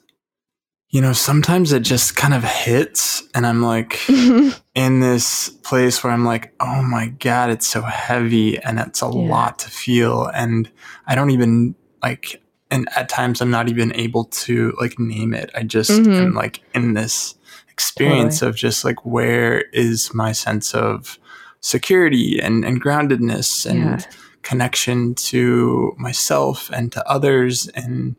you 0.88 1.00
know 1.00 1.12
sometimes 1.12 1.72
it 1.72 1.80
just 1.80 2.16
kind 2.16 2.34
of 2.34 2.42
hits 2.42 3.22
and 3.34 3.46
i'm 3.46 3.62
like 3.62 4.08
in 4.74 5.00
this 5.00 5.48
place 5.48 6.02
where 6.02 6.12
i'm 6.12 6.24
like 6.24 6.52
oh 6.60 6.82
my 6.82 7.06
god 7.20 7.48
it's 7.48 7.66
so 7.66 7.80
heavy 7.80 8.58
and 8.58 8.80
it's 8.80 9.02
a 9.02 9.06
yeah. 9.06 9.28
lot 9.30 9.60
to 9.60 9.70
feel 9.70 10.26
and 10.34 10.70
i 11.06 11.14
don't 11.14 11.30
even 11.30 11.74
like 12.02 12.42
and 12.74 12.88
at 12.96 13.08
times 13.08 13.40
I'm 13.40 13.52
not 13.52 13.68
even 13.68 13.94
able 13.94 14.24
to 14.24 14.74
like 14.80 14.98
name 14.98 15.32
it. 15.32 15.48
I 15.54 15.62
just 15.62 15.92
mm-hmm. 15.92 16.10
am 16.10 16.34
like 16.34 16.60
in 16.74 16.94
this 16.94 17.36
experience 17.68 18.40
totally. 18.40 18.50
of 18.50 18.56
just 18.56 18.84
like 18.84 19.06
where 19.06 19.60
is 19.72 20.12
my 20.12 20.32
sense 20.32 20.74
of 20.74 21.16
security 21.60 22.40
and, 22.40 22.64
and 22.64 22.82
groundedness 22.82 23.64
and 23.64 23.78
yeah. 23.78 24.00
connection 24.42 25.14
to 25.14 25.94
myself 25.98 26.68
and 26.70 26.90
to 26.90 27.08
others 27.08 27.68
and 27.68 28.16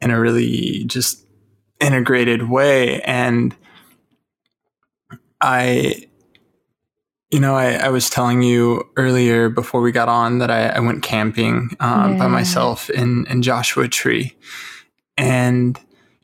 in 0.00 0.10
a 0.10 0.18
really 0.18 0.84
just 0.84 1.22
integrated 1.78 2.48
way. 2.48 3.02
And 3.02 3.54
I 5.42 6.08
you 7.34 7.40
know, 7.40 7.56
I, 7.56 7.72
I, 7.72 7.88
was 7.88 8.08
telling 8.08 8.44
you 8.44 8.88
earlier 8.96 9.48
before 9.48 9.80
we 9.80 9.90
got 9.90 10.08
on 10.08 10.38
that 10.38 10.52
I, 10.52 10.68
I 10.68 10.78
went 10.78 11.02
camping 11.02 11.76
um, 11.80 12.12
yeah. 12.12 12.18
by 12.20 12.28
myself 12.28 12.88
in, 12.90 13.26
in 13.26 13.42
Joshua 13.42 13.88
Tree, 13.88 14.36
and 15.16 15.76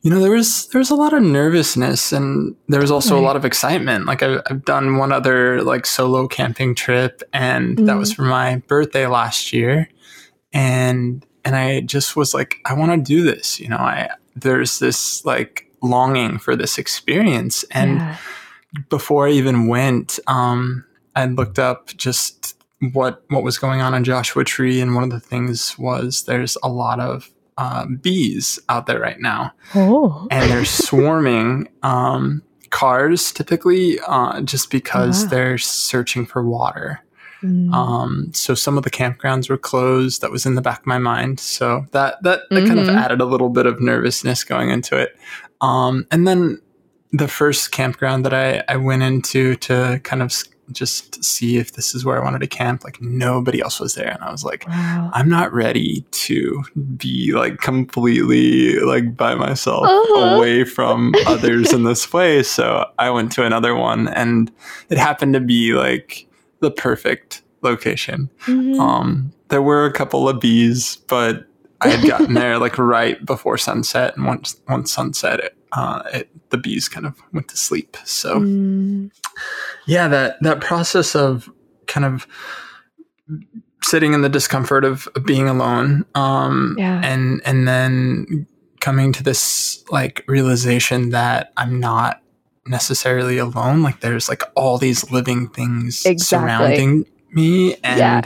you 0.03 0.11
know 0.13 0.21
there 0.21 0.31
was 0.31 0.69
there 0.69 0.79
was 0.79 0.91
a 0.91 0.95
lot 0.95 1.13
of 1.13 1.21
nervousness 1.21 2.13
and 2.13 2.55
there 2.69 2.81
was 2.81 2.93
also 2.93 3.17
right. 3.17 3.23
a 3.23 3.25
lot 3.25 3.35
of 3.35 3.45
excitement. 3.45 4.07
Like 4.07 4.23
I've, 4.23 4.41
I've, 4.49 4.65
done 4.65 4.99
one 4.99 5.11
other 5.11 5.65
like 5.65 5.85
solo 5.85 6.29
camping 6.29 6.77
trip, 6.77 7.25
and 7.33 7.77
mm-hmm. 7.77 7.87
that 7.87 7.97
was 7.97 8.13
mm-hmm. 8.13 8.23
for 8.23 8.29
my 8.29 8.63
birthday 8.69 9.09
last 9.09 9.53
year, 9.53 9.91
and 10.53 11.27
and 11.45 11.57
I 11.57 11.81
just 11.81 12.15
was 12.15 12.35
like, 12.35 12.59
I 12.67 12.75
want 12.75 12.93
to 12.93 12.99
do 12.99 13.25
this. 13.25 13.59
You 13.59 13.69
know, 13.69 13.79
I 13.79 14.11
there's 14.37 14.79
this 14.79 15.25
like 15.25 15.69
longing 15.83 16.39
for 16.39 16.55
this 16.55 16.79
experience, 16.79 17.65
and 17.73 17.97
yeah. 17.97 18.17
before 18.91 19.27
I 19.27 19.33
even 19.33 19.67
went, 19.67 20.21
um, 20.29 20.85
I 21.17 21.27
looked 21.27 21.59
up 21.59 21.89
just 21.97 22.57
what 22.93 23.23
what 23.29 23.43
was 23.43 23.59
going 23.59 23.81
on 23.81 23.95
in 23.95 24.05
Joshua 24.05 24.45
Tree, 24.45 24.81
and 24.81 24.95
one 24.95 25.05
of 25.05 25.11
the 25.11 25.21
things 25.21 25.79
was 25.79 26.25
there's 26.25 26.57
a 26.63 26.69
lot 26.69 27.01
of 27.01 27.31
uh, 27.59 27.87
bees 27.87 28.59
out 28.69 28.87
there 28.87 29.01
right 29.01 29.21
now, 29.21 29.53
oh. 29.75 30.27
and 30.31 30.51
they're 30.51 30.65
swarming. 30.65 31.69
Um, 31.83 32.43
cars 32.71 33.33
typically, 33.33 33.99
uh, 34.07 34.41
just 34.43 34.71
because 34.71 35.25
wow. 35.25 35.31
they're 35.31 35.59
searching 35.59 36.25
for 36.25 36.45
water. 36.45 37.01
Mm. 37.43 37.73
Um, 37.75 38.31
so 38.33 38.55
some 38.55 38.77
of 38.77 38.85
the 38.85 38.91
campgrounds 38.91 39.49
were 39.51 39.59
closed. 39.59 40.21
That 40.21 40.31
was 40.31 40.47
in 40.47 40.55
the 40.55 40.63
back 40.63 40.81
of 40.81 40.87
my 40.87 40.99
mind. 40.99 41.41
So 41.41 41.87
that 41.93 42.23
that, 42.23 42.43
that 42.51 42.67
kind 42.67 42.79
of 42.79 42.87
Mhm. 42.87 42.97
added 42.97 43.21
a 43.21 43.25
little 43.25 43.49
bit 43.49 43.67
of 43.67 43.81
nervousness 43.81 44.45
going 44.45 44.71
into 44.71 44.97
it. 44.97 45.17
Um, 45.61 46.07
and 46.11 46.27
then 46.27 46.61
the 47.13 47.29
first 47.29 47.73
campground 47.73 48.25
that 48.25 48.35
I, 48.35 48.63
I 48.69 48.77
went 48.77 49.03
into 49.03 49.57
to 49.57 50.01
kind 50.05 50.23
of 50.23 50.33
just 50.73 51.25
see 51.25 51.57
if 51.59 51.73
this 51.73 51.95
is 51.95 52.05
where 52.05 52.21
I 52.21 52.25
wanted 52.25 52.41
to 52.41 52.47
camp, 52.47 52.85
like 52.85 53.01
nobody 53.01 53.61
else 53.61 53.81
was 53.81 53.95
there, 53.95 54.09
and 54.11 54.23
I 54.23 54.31
was 54.31 54.45
like, 54.45 54.67
wow. 54.69 55.11
I'm 55.13 55.29
not 55.29 55.53
ready 55.53 56.05
to 56.11 56.63
be 56.97 57.33
like 57.33 57.59
completely 57.61 58.79
like 58.81 59.17
by 59.17 59.35
myself 59.35 59.85
Uh-huh. 59.85 60.37
away 60.37 60.65
from 60.65 61.15
others 61.27 61.73
in 61.73 61.85
this 61.85 62.07
place. 62.07 62.49
So 62.51 62.87
I 62.99 63.11
went 63.11 63.33
to 63.33 63.45
another 63.45 63.75
one 63.75 64.09
and 64.09 64.51
it 64.89 64.99
happened 64.99 65.35
to 65.35 65.41
be 65.41 65.73
like 65.75 66.27
the 66.61 66.71
perfect 66.71 67.43
location. 67.63 68.31
Mhm. 68.47 68.79
Um 68.81 69.33
there 69.49 69.63
were 69.63 69.85
a 69.85 69.93
couple 69.93 70.29
of 70.29 70.41
bees, 70.41 70.97
but 71.09 71.47
I 71.81 71.89
had 71.89 72.07
gotten 72.07 72.35
there 72.35 72.59
like 72.59 72.79
right 72.97 73.25
before 73.25 73.59
sunset 73.59 74.17
and 74.17 74.27
once 74.27 74.57
once 74.69 74.93
sunset 74.93 75.41
it, 75.41 75.57
uh 75.73 76.03
it, 76.13 76.29
the 76.51 76.59
bees 76.59 76.89
kind 76.89 77.07
of 77.07 77.15
went 77.33 77.49
to 77.49 77.57
sleep. 77.57 77.97
So 78.05 78.41
Mm. 78.41 79.11
Yeah 79.87 80.09
that 80.09 80.37
that 80.43 80.61
process 80.61 81.15
of 81.17 81.49
kind 81.87 82.05
of 82.05 82.27
sitting 83.83 84.13
in 84.13 84.21
the 84.23 84.29
discomfort 84.29 84.85
of, 84.85 85.09
of 85.15 85.25
being 85.25 85.49
alone 85.49 86.05
um 86.15 86.75
Yeah. 86.79 87.01
and 87.03 87.41
and 87.45 87.67
then 87.67 88.47
coming 88.81 89.13
to 89.13 89.23
this 89.23 89.85
like 89.91 90.25
realization 90.29 91.11
that 91.11 91.53
i'm 91.57 91.81
not 91.81 92.23
necessarily 92.67 93.39
alone 93.39 93.83
like 93.83 94.01
there's 94.01 94.29
like 94.29 94.43
all 94.55 94.79
these 94.79 95.11
living 95.11 95.49
things 95.49 96.05
Exactly. 96.05 96.19
surrounding 96.49 97.07
me 97.33 97.75
and 97.83 97.99
Yeah. 97.99 98.21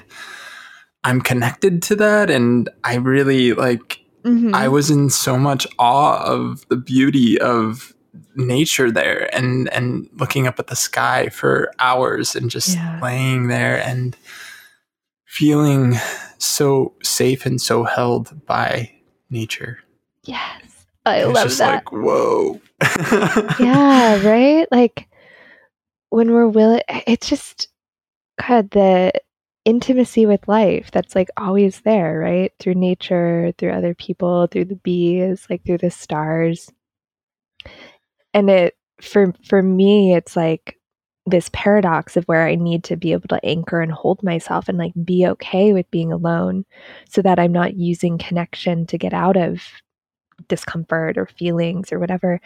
i'm 1.05 1.21
connected 1.21 1.83
to 1.85 1.97
that 1.97 2.31
and 2.31 2.69
i 2.83 2.97
really 2.97 3.53
like 3.53 4.01
Mhm. 4.25 4.55
I 4.55 4.69
was 4.69 4.91
in 4.91 5.11
so 5.11 5.37
much 5.37 5.67
awe 5.79 6.17
of 6.25 6.67
the 6.71 6.77
beauty 6.79 7.39
of 7.39 7.93
nature 8.37 8.91
there 8.91 9.29
and 9.35 9.69
and 9.73 10.09
looking 10.15 10.47
up 10.47 10.59
at 10.59 10.67
the 10.69 10.77
sky 10.77 11.29
for 11.29 11.73
hours 11.79 12.35
and 12.35 12.51
just 12.51 12.75
Yeah. 12.77 12.99
laying 13.03 13.49
there 13.49 13.81
and 13.83 14.17
feeling 15.27 15.95
so 16.39 16.95
safe 17.03 17.47
and 17.47 17.61
so 17.61 17.85
held 17.85 18.45
by 18.47 18.91
nature. 19.31 19.79
yes. 20.25 20.63
I 21.07 21.19
It 21.23 21.27
was 21.27 21.35
love 21.35 21.45
just 21.49 21.59
that. 21.59 21.75
like 21.75 21.93
whoa. 21.93 22.61
yeah, 23.61 24.27
right? 24.27 24.67
Like 24.71 25.07
when 26.09 26.33
we're 26.33 26.49
willing, 26.49 26.81
it's 26.89 27.29
just 27.29 27.69
God, 28.41 28.71
the 28.71 29.13
intimacy 29.67 30.25
with 30.27 30.47
life 30.49 30.91
that's 30.93 31.15
like 31.15 31.29
always 31.37 31.81
there, 31.83 32.19
right? 32.19 32.53
Through 32.59 32.75
nature, 32.77 33.53
through 33.59 33.73
other 33.73 33.95
people, 33.95 34.47
through 34.47 34.65
the 34.67 34.77
bees, 34.77 35.47
like 35.51 35.65
through 35.67 35.79
the 35.79 35.91
stars. 35.91 36.71
And 38.35 38.51
it 38.51 38.75
for 39.03 39.35
for 39.49 39.63
me, 39.63 40.15
it's 40.15 40.37
like 40.37 40.79
this 41.27 41.51
paradox 41.55 42.17
of 42.19 42.25
where 42.27 42.47
I 42.47 42.57
need 42.57 42.85
to 42.85 42.97
be 42.97 43.13
able 43.13 43.29
to 43.29 43.45
anchor 43.45 43.81
and 43.81 43.93
hold 43.93 44.23
myself 44.23 44.69
and 44.69 44.79
like 44.79 44.93
be 45.05 45.27
okay 45.29 45.73
with 45.73 45.91
being 45.91 46.13
alone 46.13 46.67
so 47.09 47.23
that 47.23 47.39
I'm 47.39 47.53
not 47.53 47.77
using 47.77 48.19
connection 48.19 48.87
to 48.89 48.99
get 48.99 49.15
out 49.15 49.37
of 49.39 49.63
discomfort 50.49 51.19
or 51.19 51.27
feelings 51.27 51.93
or 51.93 51.99
whatever 52.01 52.41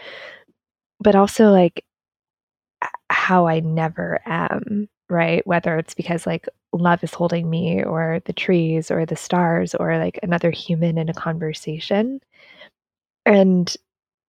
but 1.01 1.15
also 1.17 1.51
like 1.51 1.85
how 3.11 3.47
I 3.47 3.61
never 3.61 4.21
am, 4.27 4.89
right? 5.09 5.47
Whether 5.47 5.79
it's 5.79 5.95
because 5.95 6.27
like 6.27 6.47
love 6.73 7.03
is 7.03 7.15
holding 7.15 7.49
me 7.49 7.83
or 7.83 8.21
the 8.27 8.33
trees 8.33 8.91
or 8.91 9.07
the 9.07 9.17
stars 9.17 9.75
or 9.75 9.99
like 9.99 10.19
another 10.23 10.51
human 10.51 10.99
in 10.99 11.09
a 11.09 11.15
conversation. 11.15 12.21
And 13.27 13.75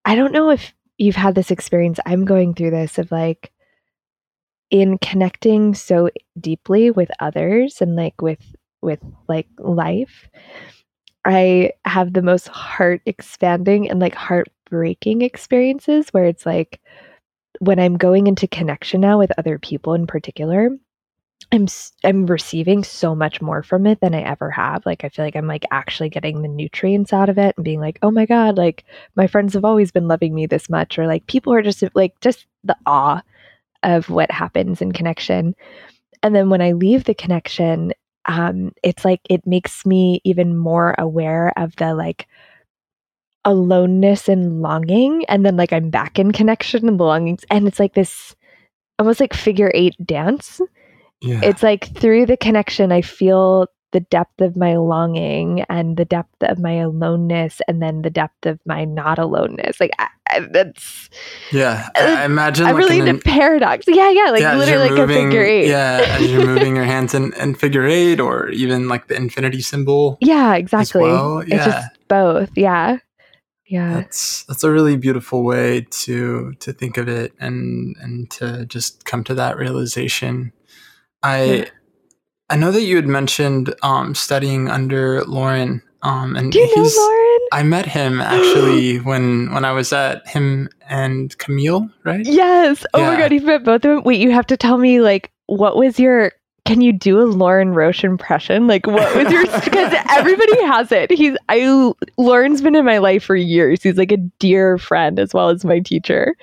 I 0.04 0.14
don't 0.14 0.32
know 0.32 0.50
if 0.50 0.72
you've 1.00 1.16
had 1.16 1.34
this 1.34 1.50
experience. 1.50 1.98
I'm 2.06 2.24
going 2.24 2.54
through 2.54 2.70
this 2.70 2.98
of 2.98 3.10
like 3.10 3.50
in 4.70 4.98
connecting 4.98 5.74
so 5.74 6.10
deeply 6.38 6.90
with 6.90 7.10
others 7.20 7.80
and 7.80 7.96
like 7.96 8.20
with 8.22 8.54
with 8.82 9.00
like 9.28 9.48
life 9.58 10.28
I 11.24 11.72
have 11.84 12.12
the 12.12 12.22
most 12.22 12.48
heart 12.48 13.02
expanding 13.06 13.90
and 13.90 14.00
like 14.00 14.14
heartbreaking 14.14 15.22
experiences 15.22 16.08
where 16.10 16.24
it's 16.24 16.46
like 16.46 16.80
when 17.58 17.78
I'm 17.78 17.98
going 17.98 18.26
into 18.26 18.48
connection 18.48 19.02
now 19.02 19.18
with 19.18 19.32
other 19.36 19.58
people 19.58 19.92
in 19.94 20.06
particular, 20.06 20.70
I'm 21.52 21.66
I'm 22.04 22.26
receiving 22.26 22.84
so 22.84 23.14
much 23.14 23.40
more 23.42 23.62
from 23.62 23.86
it 23.86 24.00
than 24.00 24.14
I 24.14 24.22
ever 24.22 24.50
have. 24.50 24.86
Like 24.86 25.04
I 25.04 25.08
feel 25.08 25.24
like 25.24 25.36
I'm 25.36 25.48
like 25.48 25.64
actually 25.70 26.08
getting 26.08 26.42
the 26.42 26.48
nutrients 26.48 27.12
out 27.12 27.28
of 27.28 27.38
it 27.38 27.54
and 27.56 27.64
being 27.64 27.80
like, 27.80 27.98
"Oh 28.02 28.10
my 28.10 28.26
god, 28.26 28.56
like 28.56 28.84
my 29.16 29.26
friends 29.26 29.54
have 29.54 29.64
always 29.64 29.90
been 29.90 30.08
loving 30.08 30.34
me 30.34 30.46
this 30.46 30.70
much," 30.70 30.98
or 30.98 31.06
like 31.06 31.26
people 31.26 31.52
are 31.52 31.62
just 31.62 31.82
like 31.94 32.18
just 32.20 32.46
the 32.64 32.76
awe 32.86 33.22
of 33.82 34.10
what 34.10 34.30
happens 34.30 34.82
in 34.82 34.92
connection. 34.92 35.54
And 36.22 36.34
then 36.34 36.50
when 36.50 36.62
I 36.62 36.72
leave 36.72 37.04
the 37.04 37.14
connection, 37.14 37.92
um, 38.26 38.72
it's 38.82 39.04
like 39.04 39.20
it 39.30 39.46
makes 39.46 39.86
me 39.86 40.20
even 40.24 40.56
more 40.56 40.94
aware 40.98 41.52
of 41.56 41.76
the 41.76 41.94
like 41.94 42.28
aloneness 43.44 44.28
and 44.28 44.62
longing. 44.62 45.24
And 45.26 45.44
then 45.44 45.56
like 45.56 45.72
I'm 45.72 45.90
back 45.90 46.18
in 46.18 46.32
connection 46.32 46.88
and 46.88 46.98
longings. 46.98 47.44
And 47.50 47.66
it's 47.66 47.80
like 47.80 47.94
this 47.94 48.34
almost 48.98 49.20
like 49.20 49.34
figure 49.34 49.70
eight 49.74 49.96
dance. 50.06 50.60
Yeah. 51.20 51.40
It's 51.42 51.62
like 51.62 51.94
through 51.96 52.26
the 52.26 52.36
connection, 52.36 52.92
I 52.92 53.02
feel 53.02 53.66
the 53.92 54.00
depth 54.00 54.40
of 54.40 54.56
my 54.56 54.76
longing 54.76 55.62
and 55.68 55.96
the 55.96 56.04
depth 56.04 56.42
of 56.42 56.58
my 56.58 56.74
aloneness 56.74 57.60
and 57.66 57.82
then 57.82 58.02
the 58.02 58.10
depth 58.10 58.46
of 58.46 58.60
my 58.64 58.84
not 58.84 59.18
aloneness. 59.18 59.80
Like 59.80 59.90
I, 59.98 60.08
I, 60.30 60.40
that's 60.40 61.10
yeah. 61.50 61.88
I 61.96 62.22
I 62.22 62.24
imagine 62.24 62.66
I'm 62.66 62.74
like 62.74 62.84
really 62.84 63.00
into 63.00 63.22
paradox. 63.22 63.86
Yeah, 63.88 64.10
yeah, 64.10 64.30
like 64.30 64.42
yeah, 64.42 64.56
literally 64.56 64.90
like 64.90 64.98
a 64.98 65.06
figure 65.06 65.42
eight. 65.42 65.68
Yeah, 65.68 66.16
as 66.20 66.30
you're 66.30 66.46
moving 66.54 66.76
your 66.76 66.84
hands 66.84 67.14
in, 67.14 67.32
in 67.34 67.54
figure 67.54 67.86
eight 67.86 68.20
or 68.20 68.48
even 68.50 68.88
like 68.88 69.08
the 69.08 69.16
infinity 69.16 69.60
symbol. 69.60 70.18
Yeah, 70.20 70.54
exactly. 70.54 71.02
well, 71.02 71.40
It's 71.40 71.50
yeah. 71.50 71.64
just 71.64 71.88
both. 72.08 72.50
Yeah. 72.56 72.98
Yeah. 73.66 73.94
That's 73.94 74.42
that's 74.44 74.64
a 74.64 74.70
really 74.70 74.96
beautiful 74.96 75.44
way 75.44 75.86
to 75.90 76.54
to 76.54 76.72
think 76.72 76.96
of 76.96 77.08
it 77.08 77.32
and 77.38 77.96
and 78.00 78.28
to 78.32 78.66
just 78.66 79.04
come 79.04 79.22
to 79.24 79.34
that 79.34 79.56
realization. 79.56 80.52
I 81.22 81.42
Yeah. 81.44 81.64
I 82.50 82.56
know 82.56 82.72
that 82.72 82.82
you 82.82 82.96
had 82.96 83.06
mentioned 83.06 83.72
um, 83.82 84.14
studying 84.14 84.68
under 84.68 85.22
Lorin, 85.24 85.80
um, 86.02 86.34
and 86.34 86.50
Do 86.50 86.58
you 86.58 86.76
know. 86.76 86.82
Lorin? 86.82 87.38
I 87.52 87.62
met 87.62 87.86
him 87.86 88.20
actually 88.20 88.96
when 89.00 89.52
when 89.52 89.64
I 89.64 89.72
was 89.72 89.92
at 89.92 90.26
him 90.26 90.68
and 90.88 91.36
Camille, 91.38 91.88
right? 92.04 92.26
Yes. 92.26 92.84
Oh 92.92 93.04
my 93.04 93.16
god, 93.16 93.32
you've 93.32 93.44
met 93.44 93.62
both 93.64 93.76
of 93.76 93.82
them. 93.82 94.02
Wait, 94.02 94.20
you 94.20 94.32
have 94.32 94.46
to 94.48 94.56
tell 94.56 94.78
me 94.78 95.00
like 95.00 95.30
what 95.46 95.76
was 95.76 95.98
your 96.00 96.32
can 96.66 96.80
you 96.80 96.92
do 96.92 97.20
a 97.20 97.24
Lorin 97.24 97.72
Roche 97.74 98.04
impression? 98.04 98.66
Like 98.66 98.86
what 98.86 99.14
was 99.14 99.32
your 99.32 99.44
because 99.46 99.94
everybody 100.10 100.62
has 100.64 100.90
it. 100.92 101.10
He's 101.10 101.36
I 101.48 101.92
Lorin's 102.16 102.62
been 102.62 102.74
in 102.74 102.84
my 102.84 102.98
life 102.98 103.24
for 103.24 103.36
years. 103.36 103.82
He's 103.82 103.96
like 103.96 104.12
a 104.12 104.16
dear 104.16 104.76
friend 104.78 105.18
as 105.18 105.32
well 105.34 105.48
as 105.50 105.64
my 105.64 105.78
teacher. 105.80 106.34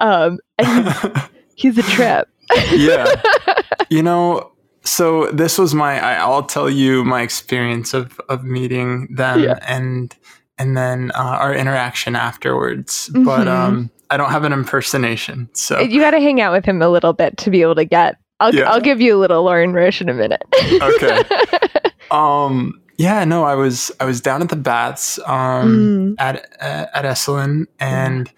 Um 0.00 0.38
and 0.58 0.86
he's, 0.88 1.22
he's 1.54 1.78
a 1.78 1.82
trip. 1.82 2.28
yeah. 2.72 3.06
You 3.90 4.02
know, 4.02 4.52
so 4.84 5.26
this 5.32 5.58
was 5.58 5.74
my 5.74 6.00
I, 6.00 6.14
I'll 6.14 6.44
tell 6.44 6.70
you 6.70 7.04
my 7.04 7.22
experience 7.22 7.92
of 7.94 8.18
of 8.28 8.44
meeting 8.44 9.08
them 9.14 9.40
Yeah. 9.42 9.58
and 9.66 10.14
and 10.58 10.76
then 10.76 11.10
uh, 11.14 11.18
our 11.40 11.54
interaction 11.54 12.16
afterwards. 12.16 13.10
But 13.12 13.46
Mhm. 13.46 13.48
um 13.48 13.90
I 14.10 14.16
don't 14.16 14.30
have 14.30 14.44
an 14.44 14.52
impersonation. 14.52 15.48
So 15.54 15.78
You 15.80 16.00
got 16.00 16.10
to 16.10 16.20
hang 16.20 16.40
out 16.40 16.52
with 16.52 16.64
him 16.64 16.82
a 16.82 16.88
little 16.88 17.12
bit 17.12 17.36
to 17.38 17.50
be 17.50 17.62
able 17.62 17.76
to 17.76 17.84
get 17.84 18.16
I'll 18.40 18.54
Yeah. 18.54 18.70
I'll 18.70 18.80
give 18.80 19.00
you 19.00 19.14
a 19.16 19.18
little 19.18 19.44
Lorin 19.44 19.72
Roche 19.74 20.00
in 20.00 20.08
a 20.08 20.14
minute. 20.14 20.42
Okay. 20.82 21.22
um 22.10 22.80
yeah, 22.96 23.24
no, 23.24 23.44
I 23.44 23.54
was 23.54 23.90
I 24.00 24.04
was 24.04 24.20
down 24.20 24.42
at 24.42 24.48
the 24.50 24.56
baths 24.56 25.18
um 25.26 25.70
Mm. 25.70 26.14
at 26.18 26.46
at 26.60 27.04
Esalen 27.04 27.66
and 27.78 28.30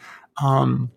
um 0.42 0.90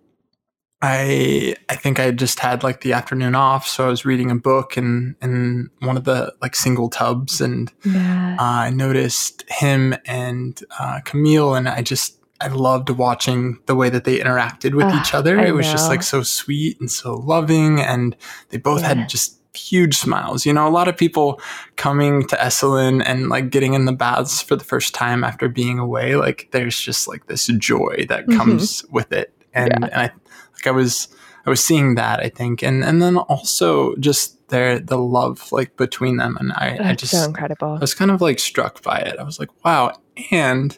I 0.87 1.55
I 1.69 1.75
think 1.75 1.99
I 1.99 2.11
just 2.11 2.39
had 2.39 2.63
like 2.63 2.81
the 2.81 2.93
afternoon 2.93 3.33
off, 3.35 3.67
so 3.67 3.85
I 3.85 3.89
was 3.89 4.05
reading 4.05 4.29
a 4.31 4.35
book 4.35 4.77
in 4.77 5.15
in 5.21 5.69
one 5.79 5.97
of 5.97 6.03
the 6.03 6.33
like 6.41 6.55
single 6.55 6.89
tubs, 6.89 7.41
and 7.41 7.71
Yeah. 7.83 8.35
uh, 8.39 8.43
I 8.67 8.69
noticed 8.69 9.43
him 9.49 9.95
and 10.05 10.59
uh, 10.79 10.99
Camille, 11.05 11.55
and 11.55 11.67
I 11.67 11.81
just 11.81 12.17
I 12.41 12.47
loved 12.47 12.89
watching 12.89 13.59
the 13.65 13.75
way 13.75 13.89
that 13.89 14.03
they 14.03 14.19
interacted 14.19 14.75
with 14.75 14.85
Ah, 14.85 15.01
each 15.01 15.13
other. 15.13 15.39
I 15.39 15.45
it 15.47 15.55
was 15.55 15.71
just 15.71 15.89
like 15.89 16.03
so 16.03 16.21
sweet 16.21 16.79
and 16.79 16.91
so 16.91 17.15
loving, 17.15 17.79
and 17.81 18.15
they 18.49 18.57
both 18.57 18.81
Yeah. 18.81 18.89
had 18.95 19.09
just 19.09 19.39
huge 19.55 19.95
smiles. 19.95 20.45
You 20.45 20.51
know, 20.53 20.67
a 20.67 20.69
lot 20.69 20.89
of 20.89 20.97
people 20.97 21.39
coming 21.77 22.27
to 22.27 22.35
Esalen 22.35 23.01
and 23.05 23.29
like 23.29 23.49
getting 23.49 23.73
in 23.73 23.85
the 23.85 23.93
baths 23.93 24.41
for 24.41 24.57
the 24.57 24.65
first 24.65 24.93
time 24.93 25.23
after 25.23 25.47
being 25.47 25.79
away, 25.79 26.15
like 26.17 26.49
there's 26.51 26.77
just 26.79 27.07
like 27.07 27.27
this 27.27 27.47
joy 27.57 28.05
that 28.09 28.27
Mhm. 28.27 28.37
comes 28.37 28.83
with 28.91 29.13
it. 29.13 29.31
And, 29.53 29.69
Yeah. 29.79 29.85
and 29.93 30.01
I 30.01 30.11
like 30.65 30.73
I 30.73 30.75
was 30.75 31.07
I 31.45 31.49
was 31.49 31.63
seeing 31.63 31.95
that 31.95 32.19
I 32.19 32.29
think, 32.29 32.63
and 32.63 32.83
and 32.83 33.01
then 33.01 33.17
also 33.17 33.95
just 33.97 34.47
their 34.49 34.79
the 34.79 34.97
love 34.97 35.51
like 35.51 35.77
between 35.77 36.17
them, 36.17 36.37
and 36.39 36.51
I 36.53 36.77
I 36.81 36.95
just 36.95 37.11
so 37.11 37.23
incredible. 37.25 37.69
I 37.73 37.79
was 37.79 37.93
kind 37.93 38.11
of 38.11 38.21
like 38.21 38.39
struck 38.39 38.81
by 38.83 38.97
it. 38.99 39.17
I 39.19 39.23
was 39.23 39.39
like, 39.39 39.49
wow, 39.63 39.93
and 40.31 40.77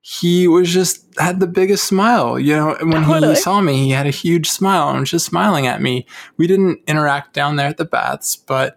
he 0.00 0.48
was 0.48 0.72
just 0.72 1.06
had 1.18 1.40
the 1.40 1.46
biggest 1.46 1.84
smile. 1.84 2.38
You 2.38 2.56
know, 2.56 2.76
when 2.82 3.04
Totally. 3.04 3.34
he 3.34 3.40
saw 3.40 3.60
me, 3.60 3.84
he 3.84 3.90
had 3.90 4.06
a 4.06 4.10
huge 4.10 4.48
smile 4.50 4.90
and 4.90 5.00
was 5.00 5.10
just 5.10 5.26
smiling 5.26 5.66
at 5.66 5.80
me. 5.80 6.06
We 6.36 6.46
didn't 6.46 6.80
interact 6.86 7.34
down 7.34 7.56
there 7.56 7.68
at 7.68 7.76
the 7.76 7.84
baths, 7.84 8.34
but 8.36 8.76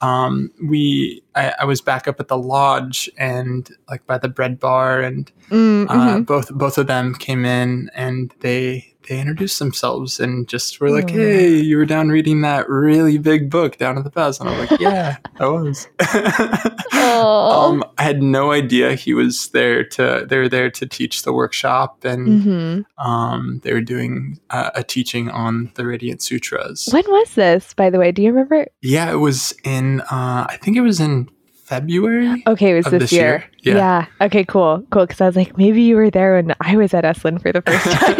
um, 0.00 0.50
we 0.62 1.22
I, 1.34 1.54
I 1.60 1.64
was 1.64 1.80
back 1.80 2.08
up 2.08 2.18
at 2.20 2.28
the 2.28 2.36
lodge 2.36 3.08
and 3.16 3.70
like 3.88 4.04
by 4.06 4.18
the 4.18 4.28
bread 4.28 4.58
bar, 4.60 5.00
and 5.00 5.30
Mm, 5.50 5.86
uh, 5.90 5.94
mhm. 5.94 6.26
both 6.26 6.50
both 6.54 6.78
of 6.78 6.86
them 6.86 7.14
came 7.14 7.44
in 7.44 7.90
and 7.94 8.34
they 8.40 8.93
they 9.08 9.20
introduced 9.20 9.58
themselves 9.58 10.18
and 10.20 10.48
just 10.48 10.80
were 10.80 10.90
like, 10.90 11.10
Aw. 11.10 11.14
"Hey, 11.14 11.54
you 11.56 11.76
were 11.76 11.84
down 11.86 12.08
reading 12.08 12.40
that 12.42 12.68
really 12.68 13.18
big 13.18 13.50
book 13.50 13.76
down 13.78 13.98
at 13.98 14.04
the 14.04 14.10
baths," 14.10 14.40
and 14.40 14.48
I'm 14.48 14.58
like, 14.58 14.78
"Yeah, 14.80 15.16
I 15.40 15.46
was." 15.46 15.86
Um, 17.04 17.84
I 17.98 18.02
had 18.02 18.22
no 18.22 18.50
idea 18.52 18.94
he 18.94 19.14
was 19.14 19.48
there 19.50 19.84
to. 19.84 20.26
They 20.28 20.38
were 20.38 20.48
there 20.48 20.70
to 20.70 20.86
teach 20.86 21.22
the 21.22 21.32
workshop, 21.32 22.04
and 22.04 22.26
Mhm. 22.42 22.84
um, 22.98 23.60
they 23.62 23.72
were 23.72 23.80
doing 23.82 24.38
uh, 24.50 24.70
a 24.74 24.82
teaching 24.82 25.28
on 25.30 25.70
the 25.74 25.86
Radiant 25.86 26.22
Sutras. 26.22 26.88
When 26.90 27.04
was 27.08 27.34
this, 27.34 27.74
by 27.74 27.90
the 27.90 27.98
way? 27.98 28.10
Do 28.12 28.22
you 28.22 28.30
remember? 28.30 28.66
Yeah, 28.82 29.12
it 29.12 29.16
was 29.16 29.54
in. 29.64 30.00
Uh, 30.02 30.46
I 30.48 30.58
think 30.62 30.76
it 30.76 30.80
was 30.80 30.98
in 31.00 31.28
February. 31.64 32.42
Okay, 32.46 32.70
it 32.72 32.74
was 32.74 32.84
this, 32.86 33.02
this 33.04 33.12
year. 33.12 33.44
year? 33.60 33.76
Yeah. 33.76 34.06
Okay, 34.20 34.44
cool. 34.44 34.84
Cool. 34.90 35.06
Because 35.06 35.20
I 35.20 35.26
was 35.26 35.36
like, 35.36 35.56
maybe 35.56 35.82
you 35.82 35.96
were 35.96 36.10
there 36.10 36.34
when 36.36 36.54
I 36.60 36.76
was 36.76 36.92
at 36.94 37.04
Esalen 37.04 37.40
for 37.40 37.52
the 37.52 37.62
first 37.62 37.84
time. 37.90 38.16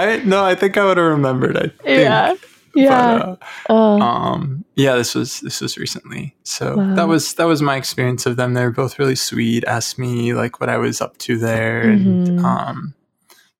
I 0.00 0.16
no, 0.24 0.44
I 0.44 0.54
think 0.54 0.76
I 0.76 0.84
would 0.84 0.96
have 0.96 1.06
remembered. 1.06 1.56
I 1.56 1.60
think. 1.68 1.80
yeah. 1.84 2.34
But, 2.34 2.48
Yeah. 2.72 2.92
uh, 3.00 3.36
Oh, 3.68 4.00
um 4.00 4.64
yeah 4.76 4.94
this 4.94 5.14
was 5.16 5.40
this 5.40 5.60
was 5.60 5.76
recently 5.76 6.36
so 6.44 6.76
Wow. 6.76 6.94
that 6.94 7.08
was 7.08 7.34
that 7.34 7.46
was 7.48 7.60
my 7.60 7.74
experience 7.76 8.26
of 8.26 8.36
them 8.36 8.54
they're 8.54 8.70
both 8.70 8.96
really 8.96 9.16
sweet 9.16 9.64
asked 9.66 9.98
me 9.98 10.34
like 10.34 10.60
what 10.60 10.68
i 10.70 10.78
was 10.78 11.00
up 11.00 11.18
to 11.26 11.36
there 11.36 11.80
and 11.90 12.28
Mhm. 12.28 12.44
um 12.44 12.94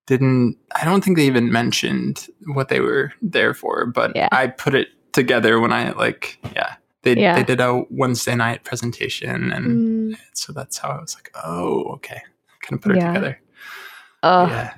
didn't 0.06 0.56
i 0.80 0.84
don't 0.84 1.02
think 1.02 1.16
they 1.16 1.26
even 1.26 1.50
mentioned 1.50 2.28
what 2.54 2.68
they 2.68 2.78
were 2.80 3.12
there 3.20 3.52
for 3.52 3.84
but 3.86 4.14
Yeah. 4.14 4.28
i 4.30 4.46
put 4.46 4.74
it 4.76 4.88
together 5.12 5.58
when 5.58 5.72
i 5.72 5.90
like 5.90 6.38
yeah 6.54 6.74
they, 7.02 7.14
Yeah. 7.16 7.34
they 7.34 7.42
did 7.42 7.60
a 7.60 7.82
wednesday 7.90 8.36
night 8.36 8.62
presentation 8.62 9.50
and 9.52 9.66
Mm. 10.14 10.18
so 10.34 10.52
that's 10.52 10.78
how 10.78 10.90
i 10.90 11.00
was 11.00 11.16
like 11.16 11.30
oh 11.44 11.82
okay 11.98 12.22
kind 12.62 12.74
of 12.78 12.80
put 12.80 12.92
it 12.92 12.98
Yeah. 12.98 13.08
together 13.12 13.40
Oh, 14.22 14.46
yeah 14.46 14.74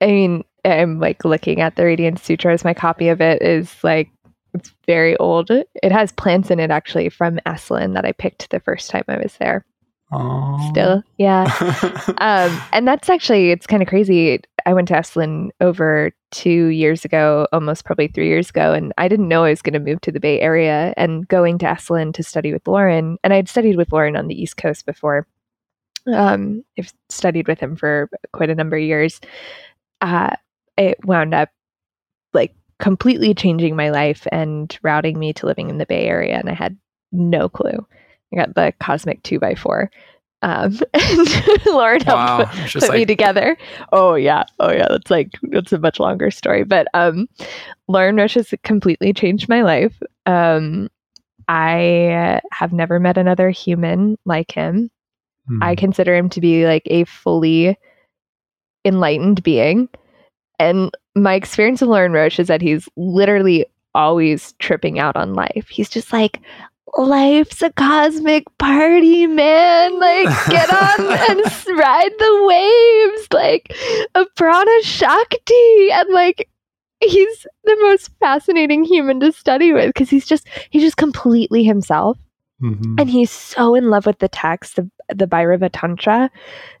I 0.00 0.06
mean, 0.06 0.42
I'm 0.64 1.00
like 1.00 1.24
looking 1.24 1.60
at 1.60 1.76
the 1.76 1.84
Radiant 1.84 2.18
Sutras. 2.18 2.64
My 2.64 2.74
copy 2.74 3.08
of 3.08 3.20
it 3.20 3.42
is 3.42 3.82
like 3.82 4.10
it's 4.54 4.72
very 4.86 5.16
old. 5.16 5.50
It 5.50 5.92
has 5.92 6.12
plants 6.12 6.50
in 6.50 6.60
it 6.60 6.70
actually 6.70 7.08
from 7.08 7.38
Esalen 7.46 7.94
that 7.94 8.04
I 8.04 8.12
picked 8.12 8.50
the 8.50 8.60
first 8.60 8.90
time 8.90 9.04
I 9.08 9.16
was 9.16 9.34
there. 9.38 9.64
Aw. 10.12 10.70
Still, 10.70 11.02
yeah. 11.16 11.50
um, 12.18 12.62
and 12.72 12.86
that's 12.86 13.08
actually 13.08 13.50
it's 13.50 13.66
kind 13.66 13.82
of 13.82 13.88
crazy. 13.88 14.40
I 14.66 14.74
went 14.74 14.88
to 14.88 14.94
Esalen 14.94 15.50
over 15.60 16.12
two 16.30 16.66
years 16.66 17.04
ago, 17.04 17.48
almost 17.52 17.86
probably 17.86 18.08
three 18.08 18.28
years 18.28 18.50
ago, 18.50 18.74
and 18.74 18.92
I 18.98 19.08
didn't 19.08 19.28
know 19.28 19.44
I 19.44 19.50
was 19.50 19.62
going 19.62 19.72
to 19.72 19.80
move 19.80 20.02
to 20.02 20.12
the 20.12 20.20
Bay 20.20 20.38
Area. 20.40 20.92
And 20.98 21.26
going 21.28 21.58
to 21.58 21.66
Esalen 21.66 22.12
to 22.14 22.22
study 22.22 22.52
with 22.52 22.68
Lorin, 22.68 23.16
and 23.24 23.32
I'd 23.32 23.48
studied 23.48 23.76
with 23.76 23.90
Lorin 23.90 24.16
on 24.16 24.28
the 24.28 24.40
East 24.40 24.58
Coast 24.58 24.84
before. 24.84 25.26
Um, 26.06 26.62
I've 26.78 26.92
studied 27.08 27.48
with 27.48 27.60
him 27.60 27.76
for 27.76 28.10
quite 28.32 28.50
a 28.50 28.54
number 28.54 28.76
of 28.76 28.82
years. 28.82 29.20
Uh, 30.02 30.34
it 30.76 30.98
wound 31.04 31.34
up 31.34 31.50
like 32.32 32.54
completely 32.78 33.34
changing 33.34 33.76
my 33.76 33.90
life 33.90 34.26
and 34.32 34.78
routing 34.82 35.18
me 35.18 35.32
to 35.34 35.46
living 35.46 35.70
in 35.70 35.78
the 35.78 35.86
Bay 35.86 36.06
Area, 36.06 36.36
and 36.38 36.48
I 36.48 36.54
had 36.54 36.76
no 37.12 37.48
clue. 37.48 37.86
I 38.32 38.36
got 38.36 38.54
the 38.54 38.72
cosmic 38.80 39.22
two 39.22 39.38
by 39.38 39.54
four. 39.54 39.90
Um, 40.42 40.78
and 40.94 41.66
Lorin 41.66 42.00
helped 42.00 42.06
wow 42.06 42.44
put, 42.44 42.68
just 42.68 42.92
me 42.92 43.04
together. 43.04 43.56
Oh 43.92 44.14
yeah, 44.14 44.44
oh 44.58 44.72
yeah. 44.72 44.88
That's 44.90 45.10
like 45.10 45.30
that's 45.42 45.72
a 45.72 45.78
much 45.78 46.00
longer 46.00 46.30
story. 46.30 46.64
But 46.64 46.88
um, 46.94 47.28
Lorin 47.88 48.16
Roche 48.16 48.34
has 48.34 48.52
completely 48.64 49.12
changed 49.12 49.48
my 49.48 49.62
life. 49.62 50.00
Um, 50.26 50.88
I 51.48 52.40
have 52.52 52.72
never 52.72 52.98
met 52.98 53.18
another 53.18 53.50
human 53.50 54.18
like 54.24 54.52
him. 54.52 54.90
I 55.60 55.72
hmm. 55.72 55.78
consider 55.78 56.14
him 56.14 56.28
to 56.30 56.40
be 56.40 56.66
like 56.66 56.84
a 56.86 57.04
fully 57.04 57.76
enlightened 58.84 59.42
being. 59.42 59.88
And 60.62 60.96
my 61.16 61.34
experience 61.34 61.80
with 61.80 61.90
Lorin 61.90 62.12
Roche 62.12 62.38
is 62.38 62.46
that 62.46 62.62
he's 62.62 62.88
literally 62.96 63.66
always 63.96 64.52
tripping 64.60 65.00
out 65.00 65.16
on 65.16 65.34
life. 65.34 65.66
He's 65.68 65.90
just 65.90 66.12
like, 66.12 66.40
life's 66.96 67.62
a 67.62 67.72
cosmic 67.72 68.44
party, 68.58 69.26
man. 69.26 69.98
Like, 69.98 70.28
get 70.48 70.70
on 70.70 71.00
and 71.30 71.40
ride 71.76 72.12
the 72.16 72.44
waves, 72.44 73.28
like 73.32 73.74
a 74.14 74.24
prana 74.36 74.82
shakti. 74.82 75.90
And 75.90 76.08
like, 76.10 76.48
he's 77.00 77.46
the 77.64 77.76
most 77.80 78.10
fascinating 78.20 78.84
human 78.84 79.18
to 79.18 79.32
study 79.32 79.72
with 79.72 79.88
because 79.88 80.10
he's 80.10 80.26
just, 80.26 80.46
he's 80.70 80.82
just 80.82 80.96
completely 80.96 81.64
himself 81.64 82.18
Mhm. 82.62 83.00
and 83.00 83.10
he's 83.10 83.30
so 83.30 83.74
in 83.74 83.90
love 83.90 84.06
with 84.06 84.18
the 84.20 84.28
text 84.28 84.76
the, 84.76 84.88
the 85.14 85.26
Bhairava 85.26 85.68
Tantra 85.72 86.30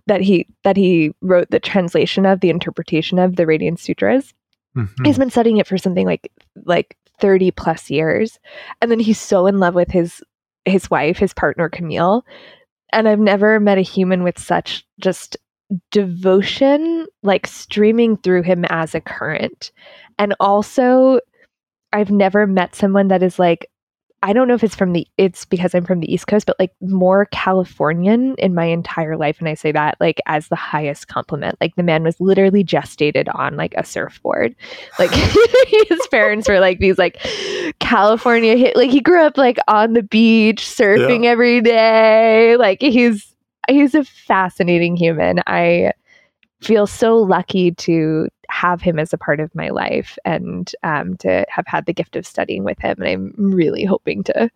that 0.06 0.20
he 0.20 0.46
that 0.64 0.76
he 0.76 1.12
wrote 1.20 1.50
the 1.50 1.58
translation 1.60 2.24
of 2.24 2.40
the 2.40 2.50
interpretation 2.50 3.18
of 3.18 3.36
the 3.36 3.46
Radiant 3.46 3.80
Sutras. 3.80 4.32
Mhm. 4.76 5.04
He's 5.04 5.18
been 5.18 5.30
studying 5.30 5.56
it 5.58 5.66
for 5.66 5.76
something 5.78 6.06
like 6.06 6.30
like 6.64 6.96
30 7.20 7.50
plus 7.50 7.90
years 7.90 8.38
and 8.80 8.90
then 8.90 9.00
he's 9.00 9.18
so 9.20 9.46
in 9.46 9.58
love 9.58 9.74
with 9.74 9.90
his 9.90 10.22
his 10.64 10.90
wife 10.90 11.18
his 11.18 11.34
partner 11.34 11.68
Camille 11.68 12.24
and 12.92 13.08
I've 13.08 13.18
never 13.20 13.58
met 13.60 13.78
a 13.78 13.82
human 13.82 14.22
with 14.22 14.38
such 14.38 14.84
just 15.00 15.36
devotion 15.90 17.06
like 17.22 17.46
streaming 17.46 18.16
through 18.18 18.42
him 18.42 18.64
as 18.66 18.94
a 18.94 19.00
current 19.00 19.72
and 20.18 20.34
also 20.40 21.20
I've 21.92 22.10
never 22.10 22.46
met 22.46 22.74
someone 22.74 23.08
that 23.08 23.22
is 23.22 23.38
like 23.38 23.68
I 24.24 24.32
don't 24.32 24.46
know 24.46 24.54
if 24.54 24.62
it's 24.62 24.76
from 24.76 24.92
the 24.92 25.06
it's 25.18 25.44
because 25.44 25.74
I'm 25.74 25.84
from 25.84 25.98
the 25.98 26.12
East 26.12 26.28
Coast, 26.28 26.46
but 26.46 26.58
like 26.58 26.72
more 26.80 27.26
Californian 27.32 28.36
in 28.38 28.54
my 28.54 28.66
entire 28.66 29.16
life. 29.16 29.40
And 29.40 29.48
I 29.48 29.54
say 29.54 29.72
that 29.72 29.96
like 30.00 30.20
as 30.26 30.46
the 30.46 30.56
highest 30.56 31.08
compliment. 31.08 31.56
Like 31.60 31.74
the 31.74 31.82
man 31.82 32.04
was 32.04 32.20
literally 32.20 32.62
gestated 32.62 33.28
on 33.34 33.56
like 33.56 33.74
a 33.76 33.84
surfboard. 33.84 34.54
Like 34.98 35.10
his 35.88 36.06
parents 36.10 36.48
were 36.48 36.60
like 36.60 36.78
these 36.78 36.98
like 36.98 37.18
California 37.80 38.56
hit 38.56 38.76
like 38.76 38.90
he 38.90 39.00
grew 39.00 39.20
up 39.20 39.36
like 39.36 39.58
on 39.66 39.94
the 39.94 40.04
beach 40.04 40.62
surfing 40.64 41.24
every 41.24 41.60
day. 41.60 42.56
Like 42.56 42.80
he's 42.80 43.34
he's 43.68 43.94
a 43.94 44.04
fascinating 44.04 44.96
human. 44.96 45.40
I 45.48 45.92
feel 46.60 46.86
so 46.86 47.18
lucky 47.18 47.72
to 47.72 48.28
have 48.52 48.82
him 48.82 48.98
as 48.98 49.12
a 49.12 49.18
part 49.18 49.40
of 49.40 49.54
my 49.54 49.70
life 49.70 50.18
and 50.24 50.72
um, 50.82 51.16
to 51.16 51.44
have 51.48 51.66
had 51.66 51.86
the 51.86 51.92
gift 51.92 52.16
of 52.16 52.26
studying 52.26 52.64
with 52.64 52.78
him. 52.78 52.96
And 53.00 53.08
I'm 53.08 53.34
really 53.36 53.84
hoping 53.84 54.22
to 54.24 54.50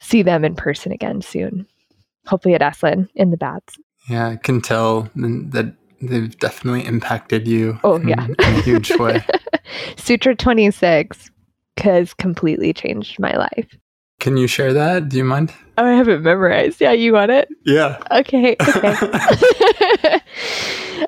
see 0.00 0.22
them 0.22 0.44
in 0.44 0.54
person 0.54 0.90
again 0.90 1.20
soon. 1.20 1.66
Hopefully 2.26 2.54
at 2.54 2.62
Esalen 2.62 3.08
in 3.14 3.30
the 3.30 3.36
bats. 3.36 3.76
Yeah, 4.08 4.28
I 4.28 4.36
can 4.36 4.60
tell 4.60 5.08
that 5.14 5.74
they've 6.00 6.38
definitely 6.38 6.86
impacted 6.86 7.46
you. 7.46 7.78
Oh, 7.84 7.96
in, 7.96 8.08
yeah. 8.08 8.26
in 8.26 8.36
a 8.40 8.62
huge 8.62 8.90
way. 8.92 9.24
Sutra 9.96 10.34
26 10.34 11.30
has 11.78 12.14
completely 12.14 12.72
changed 12.72 13.18
my 13.18 13.36
life. 13.36 13.76
Can 14.18 14.36
you 14.36 14.46
share 14.46 14.72
that? 14.72 15.08
Do 15.08 15.16
you 15.16 15.24
mind? 15.24 15.52
Oh, 15.76 15.84
I 15.84 15.92
have 15.92 16.08
it 16.08 16.20
memorized. 16.20 16.80
Yeah, 16.80 16.92
you 16.92 17.12
want 17.12 17.32
it? 17.32 17.48
Yeah. 17.66 17.98
Okay. 18.10 18.56
Okay. 18.60 18.96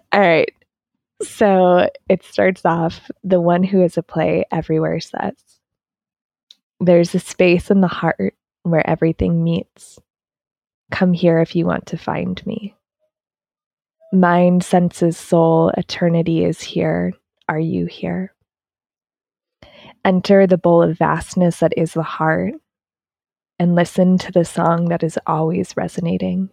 All 0.13 0.21
right. 0.21 0.53
So 1.23 1.89
it 2.09 2.25
starts 2.25 2.65
off 2.65 3.11
the 3.23 3.41
one 3.41 3.63
who 3.63 3.83
is 3.83 3.97
a 3.97 4.03
play 4.03 4.45
everywhere 4.51 5.01
says, 5.01 5.35
There's 6.81 7.15
a 7.15 7.21
space 7.21 7.71
in 7.71 7.81
the 7.81 7.89
heart 7.89 8.35
where 8.63 8.89
everything 8.89 9.45
meets. 9.45 9.99
Come 10.91 11.13
here 11.13 11.41
if 11.41 11.55
you 11.57 11.67
want 11.67 11.87
to 11.87 11.99
find 11.99 12.45
me. 12.47 12.75
Mind, 14.13 14.63
senses, 14.65 15.17
soul, 15.17 15.71
eternity 15.77 16.45
is 16.45 16.61
here. 16.61 17.13
Are 17.49 17.59
you 17.59 17.87
here? 17.87 18.33
Enter 20.05 20.47
the 20.47 20.59
bowl 20.59 20.83
of 20.83 20.99
vastness 20.99 21.61
that 21.61 21.73
is 21.77 21.95
the 21.95 22.03
heart 22.03 22.55
and 23.59 23.75
listen 23.75 24.19
to 24.19 24.33
the 24.33 24.45
song 24.45 24.89
that 24.89 25.03
is 25.03 25.19
always 25.27 25.77
resonating. 25.77 26.51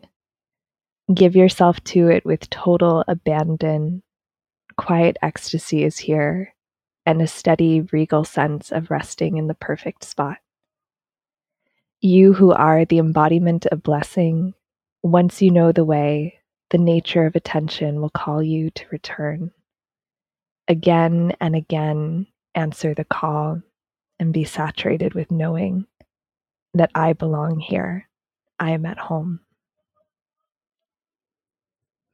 Give 1.14 1.36
yourself 1.36 1.84
to 1.86 2.08
it 2.08 2.26
with 2.26 2.50
total 2.50 3.04
abandon. 3.08 4.04
Quiet 4.82 5.18
ecstasy 5.22 5.86
is 5.86 6.00
here, 6.00 6.56
and 7.06 7.22
a 7.22 7.28
steady, 7.28 7.82
regal 7.94 8.26
sense 8.26 8.72
of 8.74 8.92
resting 8.92 9.38
in 9.38 9.48
the 9.48 9.54
perfect 9.56 10.04
spot. 10.04 10.40
You 12.02 12.34
who 12.34 12.52
are 12.52 12.86
the 12.86 13.00
embodiment 13.00 13.68
of 13.68 13.84
blessing, 13.84 14.56
once 15.04 15.42
you 15.42 15.52
know 15.52 15.72
the 15.72 15.86
way, 15.86 16.40
the 16.72 16.80
nature 16.80 17.26
of 17.28 17.36
attention 17.36 18.02
will 18.02 18.10
call 18.12 18.44
you 18.44 18.72
to 18.72 18.86
return. 18.92 19.52
again 20.68 21.34
and 21.42 21.56
again 21.56 22.28
answer 22.56 22.96
the 22.96 23.06
call 23.06 23.62
and 24.20 24.34
be 24.34 24.46
saturated 24.46 25.16
with 25.16 25.32
knowing 25.32 25.88
that 26.76 26.92
I 26.96 27.14
belong 27.14 27.60
here. 27.60 28.10
I 28.60 28.72
am 28.72 28.86
at 28.88 29.00
home. 29.00 29.42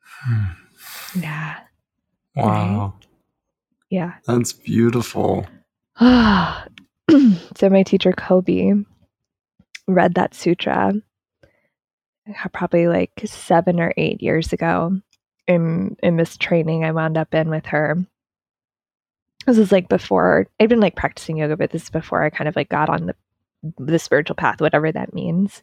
Hmm. 0.10 0.46
Yeah. 1.22 1.60
Wow. 2.38 2.94
Right? 3.00 3.08
Yeah. 3.90 4.14
That's 4.26 4.54
beautiful. 4.54 5.48
so 6.00 6.60
my 7.70 7.84
teacher 7.84 8.14
Kobe 8.14 8.74
read 9.88 10.16
that 10.16 10.36
sutra 10.36 10.94
uh, 12.28 12.48
probably 12.50 12.88
like 12.88 13.12
seven 13.26 13.80
or 13.80 13.94
eight 13.98 14.22
years 14.22 14.54
ago 14.54 15.00
in 15.48 15.96
in 16.04 16.18
this 16.18 16.38
training 16.38 16.84
I 16.84 16.92
wound 16.92 17.18
up 17.18 17.34
in 17.34 17.50
with 17.50 17.66
her. 17.68 17.98
This 19.46 19.58
is 19.58 19.72
like 19.72 19.88
before 19.88 20.48
I'd 20.60 20.70
been 20.70 20.82
like 20.82 20.96
practicing 20.96 21.38
yoga, 21.38 21.56
but 21.56 21.72
this 21.72 21.84
is 21.84 21.90
before 21.90 22.24
I 22.24 22.30
kind 22.30 22.48
of 22.48 22.56
like 22.56 22.70
got 22.70 22.90
on 22.90 23.08
the 23.08 23.16
the 23.78 24.00
spiritual 24.00 24.36
path, 24.36 24.62
whatever 24.62 24.92
that 24.92 25.14
means. 25.14 25.62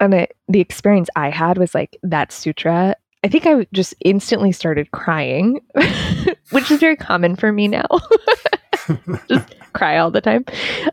And 0.00 0.14
it, 0.14 0.36
the 0.48 0.60
experience 0.60 1.08
I 1.14 1.30
had 1.30 1.58
was 1.58 1.74
like 1.74 1.98
that 2.02 2.32
sutra. 2.32 2.96
I 3.24 3.28
think 3.28 3.46
I 3.46 3.66
just 3.72 3.94
instantly 4.04 4.52
started 4.52 4.90
crying, 4.90 5.60
which 6.50 6.70
is 6.70 6.78
very 6.78 6.94
common 6.94 7.36
for 7.36 7.50
me 7.50 7.68
now. 7.68 7.86
just 9.28 9.54
cry 9.72 9.96
all 9.96 10.10
the 10.10 10.20
time. 10.20 10.44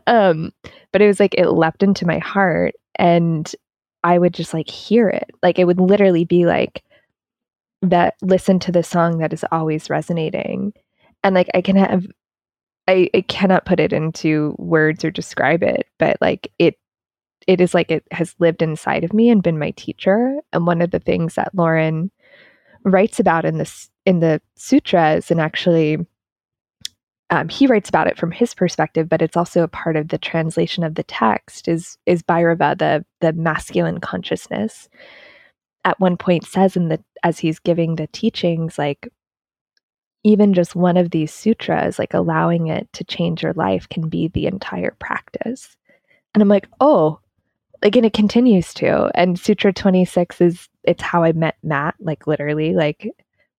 Um, 0.06 0.50
but 0.92 1.02
it 1.02 1.06
was 1.06 1.20
like 1.20 1.34
it 1.34 1.50
leapt 1.50 1.82
into 1.82 2.06
my 2.06 2.18
heart 2.18 2.72
and 2.96 3.54
I 4.02 4.18
would 4.18 4.32
just 4.32 4.54
like 4.54 4.70
hear 4.70 5.10
it. 5.10 5.30
Like 5.42 5.58
it 5.58 5.66
would 5.66 5.78
literally 5.78 6.24
be 6.24 6.46
like 6.46 6.82
that 7.82 8.14
listen 8.22 8.58
to 8.60 8.72
the 8.72 8.82
song 8.82 9.18
that 9.18 9.34
is 9.34 9.44
always 9.52 9.90
resonating. 9.90 10.72
And 11.22 11.34
like 11.34 11.50
I 11.54 11.60
can 11.60 11.76
have 11.76 12.06
I, 12.88 13.10
I 13.12 13.20
cannot 13.20 13.66
put 13.66 13.78
it 13.78 13.92
into 13.92 14.56
words 14.58 15.04
or 15.04 15.10
describe 15.10 15.62
it, 15.62 15.86
but 15.98 16.16
like 16.22 16.50
it 16.58 16.78
it 17.46 17.60
is 17.60 17.74
like 17.74 17.90
it 17.90 18.04
has 18.10 18.34
lived 18.38 18.62
inside 18.62 19.04
of 19.04 19.12
me 19.12 19.28
and 19.28 19.42
been 19.42 19.58
my 19.58 19.72
teacher. 19.72 20.36
And 20.54 20.66
one 20.66 20.80
of 20.80 20.92
the 20.92 20.98
things 20.98 21.34
that 21.34 21.54
Lorin 21.54 22.10
writes 22.84 23.20
about 23.20 23.44
in 23.44 23.58
this 23.58 23.90
in 24.04 24.20
the 24.20 24.40
sutras 24.56 25.30
and 25.30 25.40
actually 25.40 25.98
um, 27.30 27.48
he 27.48 27.66
writes 27.66 27.88
about 27.88 28.08
it 28.08 28.18
from 28.18 28.30
his 28.30 28.52
perspective, 28.54 29.08
but 29.08 29.22
it's 29.22 29.38
also 29.38 29.62
a 29.62 29.68
part 29.68 29.96
of 29.96 30.08
the 30.08 30.18
translation 30.18 30.84
of 30.84 30.96
the 30.96 31.02
text. 31.02 31.66
Is 31.66 31.96
is 32.04 32.22
Bhairava 32.22 32.78
the 32.78 33.06
the 33.20 33.32
masculine 33.32 34.00
consciousness? 34.00 34.90
At 35.84 35.98
one 35.98 36.18
point, 36.18 36.44
says 36.44 36.76
in 36.76 36.88
the 36.88 37.02
as 37.22 37.38
he's 37.38 37.58
giving 37.58 37.96
the 37.96 38.06
teachings, 38.08 38.76
like 38.76 39.08
even 40.24 40.52
just 40.52 40.76
one 40.76 40.98
of 40.98 41.10
these 41.10 41.32
sutras, 41.32 41.98
like 41.98 42.12
allowing 42.12 42.66
it 42.66 42.92
to 42.92 43.04
change 43.04 43.42
your 43.42 43.54
life, 43.54 43.88
can 43.88 44.10
be 44.10 44.28
the 44.28 44.46
entire 44.46 44.94
practice. 44.98 45.74
And 46.34 46.42
I'm 46.42 46.48
like, 46.48 46.68
oh, 46.80 47.18
like, 47.82 47.96
and 47.96 48.06
it 48.06 48.12
continues 48.12 48.72
to. 48.74 49.10
And 49.14 49.38
Sutra 49.38 49.72
26 49.72 50.40
is 50.40 50.68
it's 50.84 51.02
how 51.02 51.22
I 51.24 51.32
met 51.32 51.56
Matt, 51.62 51.94
like 52.00 52.26
literally, 52.26 52.74
like 52.74 53.08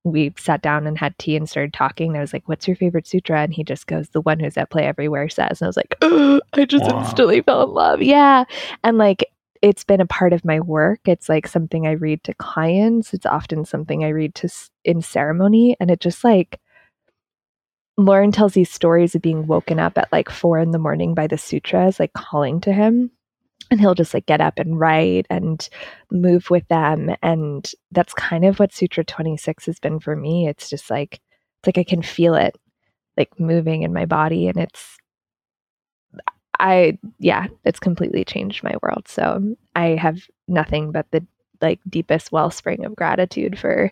we 0.03 0.33
sat 0.37 0.61
down 0.61 0.85
and 0.85 0.97
had 0.97 1.17
tea 1.17 1.35
and 1.35 1.49
started 1.49 1.73
talking. 1.73 2.09
And 2.09 2.17
I 2.17 2.21
was 2.21 2.33
like, 2.33 2.47
What's 2.47 2.67
your 2.67 2.75
favorite 2.75 3.07
sutra? 3.07 3.41
And 3.41 3.53
he 3.53 3.63
just 3.63 3.87
goes, 3.87 4.09
The 4.09 4.21
one 4.21 4.39
who's 4.39 4.57
at 4.57 4.69
play 4.69 4.85
everywhere 4.85 5.29
says. 5.29 5.61
And 5.61 5.65
I 5.65 5.69
was 5.69 5.77
like, 5.77 5.95
oh, 6.01 6.41
I 6.53 6.65
just 6.65 6.85
wow. 6.85 6.99
instantly 6.99 7.41
fell 7.41 7.63
in 7.63 7.69
love. 7.69 8.01
Yeah. 8.01 8.43
And 8.83 8.97
like, 8.97 9.25
it's 9.61 9.85
been 9.85 10.01
a 10.01 10.05
part 10.05 10.33
of 10.33 10.43
my 10.43 10.59
work. 10.59 10.99
It's 11.05 11.29
like 11.29 11.47
something 11.47 11.87
I 11.87 11.91
read 11.91 12.23
to 12.25 12.33
clients. 12.33 13.13
It's 13.13 13.25
often 13.25 13.63
something 13.63 14.03
I 14.03 14.09
read 14.09 14.35
to 14.35 14.49
in 14.83 15.01
ceremony. 15.01 15.77
And 15.79 15.89
it 15.89 16.01
just 16.01 16.23
like, 16.23 16.59
Lorin 17.97 18.33
tells 18.33 18.53
these 18.53 18.71
stories 18.71 19.15
of 19.15 19.21
being 19.21 19.47
woken 19.47 19.79
up 19.79 19.97
at 19.97 20.11
like 20.11 20.29
four 20.29 20.59
in 20.59 20.71
the 20.71 20.79
morning 20.79 21.13
by 21.13 21.27
the 21.27 21.37
sutras, 21.37 21.99
like 21.99 22.11
calling 22.11 22.59
to 22.61 22.73
him 22.73 23.11
and 23.73 23.81
he'll 23.81 23.95
just 23.95 24.13
like 24.13 24.27
get 24.27 24.39
up 24.39 24.59
and 24.59 24.79
write 24.79 25.25
and 25.31 25.67
move 26.11 26.51
with 26.51 26.65
them 26.67 27.13
and 27.23 27.71
that's 27.91 28.13
kind 28.13 28.45
of 28.45 28.59
what 28.59 28.71
sutra 28.71 29.03
26 29.03 29.65
has 29.65 29.79
been 29.79 29.99
for 29.99 30.15
me 30.15 30.47
it's 30.47 30.69
just 30.69 30.91
like 30.91 31.15
it's 31.15 31.67
like 31.67 31.79
i 31.79 31.83
can 31.83 32.03
feel 32.03 32.35
it 32.35 32.55
like 33.17 33.39
moving 33.39 33.81
in 33.81 33.91
my 33.91 34.05
body 34.05 34.47
and 34.47 34.57
it's 34.57 34.97
i 36.59 36.95
yeah 37.17 37.47
it's 37.65 37.79
completely 37.79 38.23
changed 38.23 38.63
my 38.63 38.75
world 38.83 39.07
so 39.07 39.55
i 39.75 39.87
have 39.87 40.21
nothing 40.47 40.91
but 40.91 41.07
the 41.09 41.25
like 41.59 41.79
deepest 41.89 42.31
wellspring 42.31 42.85
of 42.85 42.95
gratitude 42.95 43.57
for 43.57 43.91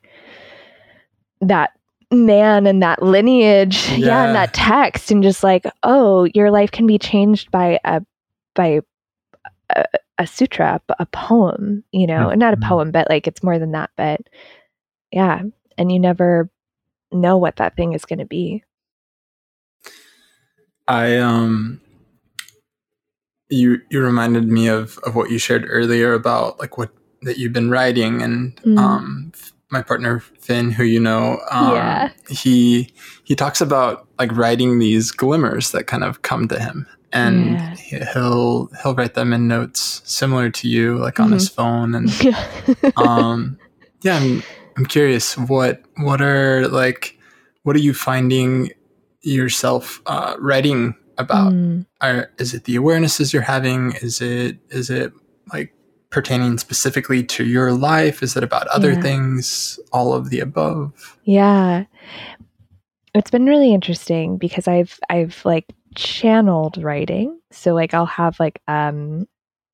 that 1.40 1.72
man 2.12 2.68
and 2.68 2.84
that 2.84 3.02
lineage 3.02 3.90
yeah. 3.90 3.98
yeah 3.98 4.26
and 4.26 4.36
that 4.36 4.54
text 4.54 5.10
and 5.10 5.24
just 5.24 5.44
like 5.44 5.66
oh 5.82 6.28
your 6.36 6.52
life 6.52 6.70
can 6.70 6.86
be 6.86 7.00
changed 7.00 7.50
by 7.50 7.80
a 7.84 8.02
by 8.54 8.82
a, 9.76 9.86
a 10.20 10.28
sutra, 10.28 10.82
a 11.00 11.06
poem, 11.08 11.84
you 11.92 12.08
know, 12.08 12.28
mm-hmm. 12.28 12.40
not 12.40 12.54
a 12.54 12.58
poem, 12.58 12.92
but 12.92 13.10
like 13.10 13.28
it's 13.28 13.44
more 13.44 13.60
than 13.60 13.72
that. 13.72 13.90
But 13.98 14.22
yeah, 15.12 15.42
and 15.78 15.92
you 15.92 16.00
never 16.00 16.50
know 17.12 17.38
what 17.38 17.58
that 17.58 17.76
thing 17.76 17.94
is 17.94 18.06
going 18.06 18.20
to 18.20 18.26
be. 18.26 18.64
I 20.88 21.18
um 21.18 21.80
you 23.50 23.82
you 23.90 24.02
reminded 24.02 24.48
me 24.48 24.68
of 24.68 24.98
of 25.00 25.16
what 25.16 25.30
you 25.30 25.38
shared 25.38 25.66
earlier 25.68 26.14
about 26.14 26.60
like 26.60 26.78
what 26.78 26.92
that 27.22 27.38
you've 27.38 27.54
been 27.54 27.70
writing 27.70 28.22
and 28.22 28.56
mm. 28.58 28.78
um 28.78 29.32
my 29.70 29.82
partner 29.82 30.20
Finn 30.20 30.72
who 30.72 30.84
you 30.84 31.00
know 31.00 31.40
um 31.52 31.76
yeah. 31.76 32.12
he 32.30 32.92
he 33.24 33.36
talks 33.36 33.62
about 33.62 34.08
like 34.18 34.36
writing 34.36 34.80
these 34.80 35.12
glimmers 35.12 35.72
that 35.72 35.88
kind 35.88 36.04
of 36.04 36.24
come 36.24 36.48
to 36.48 36.60
him 36.60 36.88
and 37.14 37.52
yeah. 37.92 38.12
he'll 38.14 38.68
he'll 38.82 38.96
write 38.96 39.14
them 39.14 39.34
in 39.34 39.48
notes 39.48 40.02
similar 40.06 40.50
to 40.50 40.68
you 40.68 40.98
like 40.98 41.20
on 41.20 41.28
mm-hmm. 41.28 41.34
his 41.34 41.50
phone 41.50 41.96
and 41.96 42.10
um 42.96 43.58
yeah 44.02 44.18
I'm, 44.18 44.44
I'm 44.78 44.86
curious 44.86 45.38
what 45.38 45.82
what 45.98 46.22
are 46.22 46.68
like 46.68 47.18
what 47.64 47.76
are 47.76 47.80
you 47.80 47.94
finding 47.94 48.72
yourself 49.22 50.02
uh, 50.08 50.36
writing 50.40 50.96
about 51.18 51.54
mm. 51.54 51.86
are, 52.02 52.32
is 52.40 52.54
it 52.54 52.64
the 52.64 52.76
awarenesses 52.76 53.34
you're 53.34 53.42
having 53.44 53.94
is 54.02 54.22
it 54.22 54.58
is 54.70 54.90
it 54.90 55.14
like 55.54 55.74
pertaining 56.10 56.58
specifically 56.58 57.24
to 57.24 57.46
your 57.46 57.72
life 57.74 58.24
is 58.24 58.36
it 58.36 58.44
about 58.44 58.68
other 58.68 58.94
yeah. 58.94 59.02
things 59.02 59.80
all 59.92 60.14
of 60.14 60.30
the 60.30 60.40
above 60.40 61.18
yeah 61.24 61.84
it's 63.14 63.30
been 63.30 63.46
really 63.46 63.74
interesting 63.74 64.38
because 64.38 64.68
i've 64.68 65.00
i've 65.10 65.42
like 65.46 65.66
channeled 65.96 66.78
writing. 66.78 67.40
So 67.52 67.74
like 67.74 67.94
I'll 67.94 68.06
have 68.06 68.40
like 68.40 68.62
um 68.68 69.28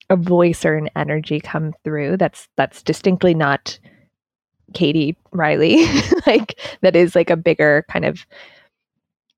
a 0.09 0.15
voice 0.15 0.65
or 0.65 0.75
an 0.75 0.89
energy 0.95 1.39
come 1.39 1.73
through 1.83 2.17
that's 2.17 2.47
that's 2.55 2.81
distinctly 2.81 3.33
not 3.33 3.77
Katie 4.73 5.17
Riley. 5.31 5.85
like 6.27 6.59
that 6.81 6.95
is 6.95 7.15
like 7.15 7.29
a 7.29 7.37
bigger 7.37 7.85
kind 7.89 8.05
of 8.05 8.25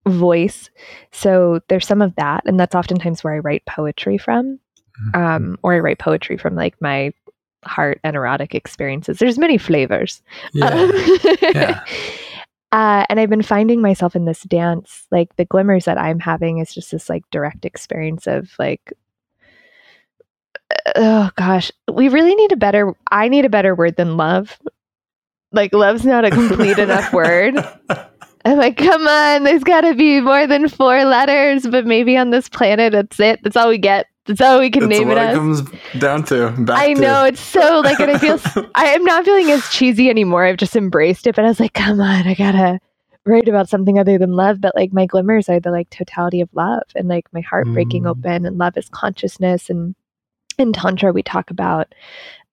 voice. 0.07 0.69
So 1.11 1.59
there's 1.67 1.87
some 1.87 2.01
of 2.01 2.15
that 2.15 2.43
and 2.45 2.59
that's 2.59 2.75
oftentimes 2.75 3.23
where 3.23 3.33
I 3.33 3.39
write 3.39 3.65
poetry 3.65 4.17
from. 4.17 4.59
Mm-hmm. 5.13 5.21
Um 5.21 5.59
or 5.63 5.73
I 5.73 5.79
write 5.79 5.99
poetry 5.99 6.37
from 6.37 6.55
like 6.55 6.75
my 6.81 7.11
heart 7.65 7.99
and 8.03 8.15
erotic 8.15 8.55
experiences. 8.55 9.19
There's 9.19 9.37
many 9.37 9.57
flavors. 9.57 10.21
Yeah. 10.53 10.67
Um, 10.67 10.91
yeah. 11.41 11.83
Uh, 12.71 13.05
and 13.09 13.19
I've 13.19 13.29
been 13.29 13.41
finding 13.41 13.81
myself 13.81 14.15
in 14.15 14.25
this 14.25 14.43
dance, 14.43 15.07
like 15.11 15.35
the 15.35 15.45
glimmers 15.45 15.85
that 15.85 15.97
I'm 15.97 16.19
having 16.19 16.59
is 16.59 16.73
just 16.73 16.91
this 16.91 17.09
like 17.09 17.23
direct 17.31 17.65
experience 17.65 18.27
of 18.27 18.51
like, 18.59 18.93
oh 20.95 21.31
gosh, 21.35 21.71
we 21.91 22.09
really 22.09 22.35
need 22.35 22.51
a 22.51 22.57
better, 22.57 22.93
I 23.11 23.27
need 23.27 23.45
a 23.45 23.49
better 23.49 23.73
word 23.73 23.95
than 23.95 24.17
love. 24.17 24.59
Like, 25.51 25.73
love's 25.73 26.05
not 26.05 26.25
a 26.25 26.29
complete 26.29 26.77
enough 26.77 27.11
word. 27.11 27.55
I'm 28.45 28.57
like, 28.57 28.77
come 28.77 29.07
on, 29.07 29.43
there's 29.43 29.63
got 29.63 29.81
to 29.81 29.95
be 29.95 30.21
more 30.21 30.45
than 30.45 30.69
four 30.69 31.03
letters, 31.05 31.65
but 31.67 31.87
maybe 31.87 32.15
on 32.17 32.29
this 32.29 32.47
planet, 32.47 32.93
that's 32.93 33.19
it. 33.19 33.41
That's 33.43 33.57
all 33.57 33.69
we 33.69 33.79
get. 33.79 34.05
That's 34.29 34.41
all 34.41 34.59
we 34.59 34.69
can 34.69 34.87
That's 34.87 34.99
name 34.99 35.09
it 35.09 35.17
as. 35.17 35.35
It 35.35 35.39
comes 35.39 35.61
down 35.97 36.23
to. 36.25 36.53
I 36.69 36.93
to. 36.93 37.01
know 37.01 37.23
it's 37.25 37.41
so 37.41 37.79
like, 37.79 37.99
and 37.99 38.11
I 38.11 38.19
feel 38.19 38.39
I 38.75 38.89
am 38.89 39.03
not 39.03 39.25
feeling 39.25 39.49
as 39.49 39.67
cheesy 39.69 40.07
anymore. 40.07 40.45
I've 40.45 40.57
just 40.57 40.75
embraced 40.75 41.25
it, 41.25 41.35
but 41.35 41.45
I 41.45 41.47
was 41.47 41.59
like, 41.59 41.73
come 41.73 41.99
on, 41.99 42.27
I 42.27 42.35
gotta 42.35 42.79
write 43.25 43.47
about 43.47 43.69
something 43.69 43.97
other 43.97 44.19
than 44.19 44.33
love. 44.33 44.61
But 44.61 44.75
like, 44.75 44.93
my 44.93 45.07
glimmers 45.07 45.49
are 45.49 45.59
the 45.59 45.71
like 45.71 45.89
totality 45.89 46.41
of 46.41 46.49
love, 46.53 46.83
and 46.95 47.07
like 47.07 47.25
my 47.33 47.41
heart 47.41 47.65
mm. 47.65 47.73
breaking 47.73 48.05
open, 48.05 48.45
and 48.45 48.59
love 48.59 48.77
is 48.77 48.87
consciousness. 48.89 49.67
And 49.67 49.95
in 50.59 50.73
tantra, 50.73 51.11
we 51.11 51.23
talk 51.23 51.49
about 51.49 51.95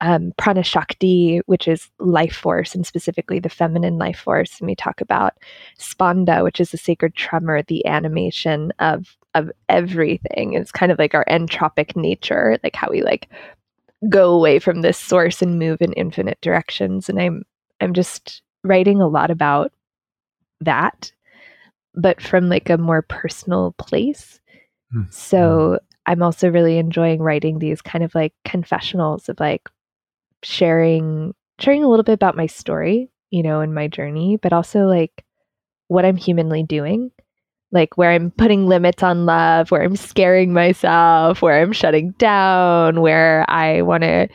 um, 0.01 0.33
prana 0.39 0.63
shakti, 0.63 1.43
which 1.45 1.69
is 1.69 1.91
life 1.99 2.37
force, 2.37 2.75
and 2.75 2.87
specifically 2.87 3.39
the 3.39 3.51
feminine 3.51 3.99
life 3.99 4.21
force. 4.21 4.61
And 4.61 4.67
we 4.67 4.75
talk 4.75 5.03
about 5.03 5.35
spanda, 5.79 6.43
which 6.43 6.59
is 6.59 6.71
the 6.71 6.79
sacred 6.79 7.15
tremor, 7.15 7.63
the 7.63 7.85
animation 7.85 8.73
of 8.79 9.15
of 9.37 9.51
everything. 9.69 10.55
It's 10.55 10.73
kind 10.73 10.91
of 10.91 10.99
like 10.99 11.15
our 11.15 11.25
entropic 11.27 11.95
nature, 11.97 12.59
like 12.65 12.75
how 12.75 12.89
we 12.91 13.03
like 13.03 13.29
go 14.09 14.33
away 14.33 14.59
from 14.59 14.83
this 14.83 14.99
source 14.99 15.43
and 15.43 15.59
move 15.59 15.81
in 15.81 15.93
infinite 15.95 16.39
directions. 16.43 17.09
And 17.09 17.21
I'm 17.21 17.43
I'm 17.81 17.95
just 17.95 18.43
writing 18.65 19.01
a 19.01 19.09
lot 19.09 19.31
about 19.31 19.73
that. 20.61 21.13
but 21.95 22.21
from 22.21 22.49
like 22.49 22.71
a 22.71 22.79
more 22.79 23.03
personal 23.03 23.73
place. 23.79 24.39
Mm. 24.95 25.13
So 25.13 25.79
I'm 26.07 26.23
also 26.23 26.51
really 26.51 26.79
enjoying 26.79 27.21
writing 27.21 27.59
these 27.59 27.83
kind 27.83 28.05
of 28.05 28.15
like 28.15 28.35
confessionals 28.45 29.29
of 29.29 29.41
like 29.41 29.69
sharing 30.43 31.35
sharing 31.59 31.83
a 31.83 31.89
little 31.89 32.05
bit 32.05 32.13
about 32.13 32.37
my 32.37 32.47
story, 32.47 33.11
you 33.31 33.43
know, 33.43 33.61
and 33.61 33.75
my 33.75 33.89
journey, 33.89 34.37
but 34.41 34.53
also 34.53 34.81
like 34.87 35.25
what 35.89 36.05
I'm 36.05 36.17
humanly 36.17 36.63
doing. 36.63 37.11
Like 37.77 37.97
where 37.97 38.11
I'm 38.11 38.31
putting 38.33 38.67
limits 38.67 39.03
on 39.03 39.27
love, 39.27 39.71
where 39.71 39.83
I'm 39.83 39.97
scaring 39.97 40.53
myself, 40.53 41.43
where 41.43 41.61
I'm 41.61 41.73
shutting 41.73 42.13
down, 42.13 43.01
where 43.01 43.45
I 43.49 43.83
want 43.83 44.03
to 44.03 44.29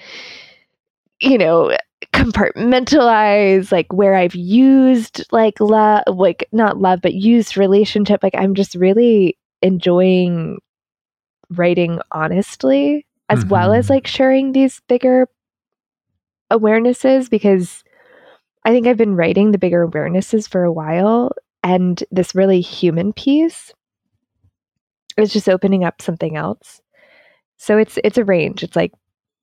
you 1.22 1.38
know, 1.38 1.76
compartmentalize 2.14 3.72
like 3.72 3.94
where 3.94 4.16
I've 4.16 4.36
used 4.36 5.24
like 5.32 5.60
love, 5.60 6.04
like 6.08 6.48
not 6.52 6.78
love, 6.78 7.00
but 7.02 7.14
used 7.14 7.56
relationship. 7.56 8.22
Like 8.24 8.36
I'm 8.36 8.56
just 8.56 8.76
really 8.76 9.38
enjoying 9.62 10.58
writing 11.52 12.00
honestly 12.12 13.06
as 13.30 13.42
mm-hmm. 13.42 13.50
well 13.50 13.74
as 13.74 13.90
like 13.90 14.08
sharing 14.08 14.52
these 14.52 14.82
bigger 14.88 15.28
awarenesses 16.52 17.30
because 17.30 17.84
I 18.66 18.72
think 18.72 18.88
I've 18.88 18.98
been 18.98 19.16
writing 19.16 19.52
the 19.52 19.58
bigger 19.58 19.88
awarenesses 19.88 20.50
for 20.50 20.64
a 20.64 20.72
while 20.72 21.32
and 21.64 22.04
this 22.12 22.36
really 22.36 22.62
human 22.62 23.14
piece 23.14 23.74
is 25.18 25.34
just 25.34 25.50
opening 25.50 25.84
up 25.84 26.02
something 26.02 26.36
else. 26.36 26.82
So 27.58 27.78
it's 27.78 28.00
it's 28.04 28.18
a 28.18 28.26
range. 28.26 28.64
It's 28.64 28.76
like 28.76 28.94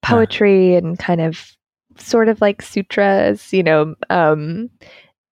poetry 0.02 0.72
yeah. 0.72 0.78
and 0.78 0.98
kind 0.98 1.20
of 1.20 1.56
sort 1.98 2.28
of 2.28 2.40
like 2.40 2.62
sutras, 2.62 3.52
you 3.52 3.62
know, 3.62 3.94
um, 4.10 4.70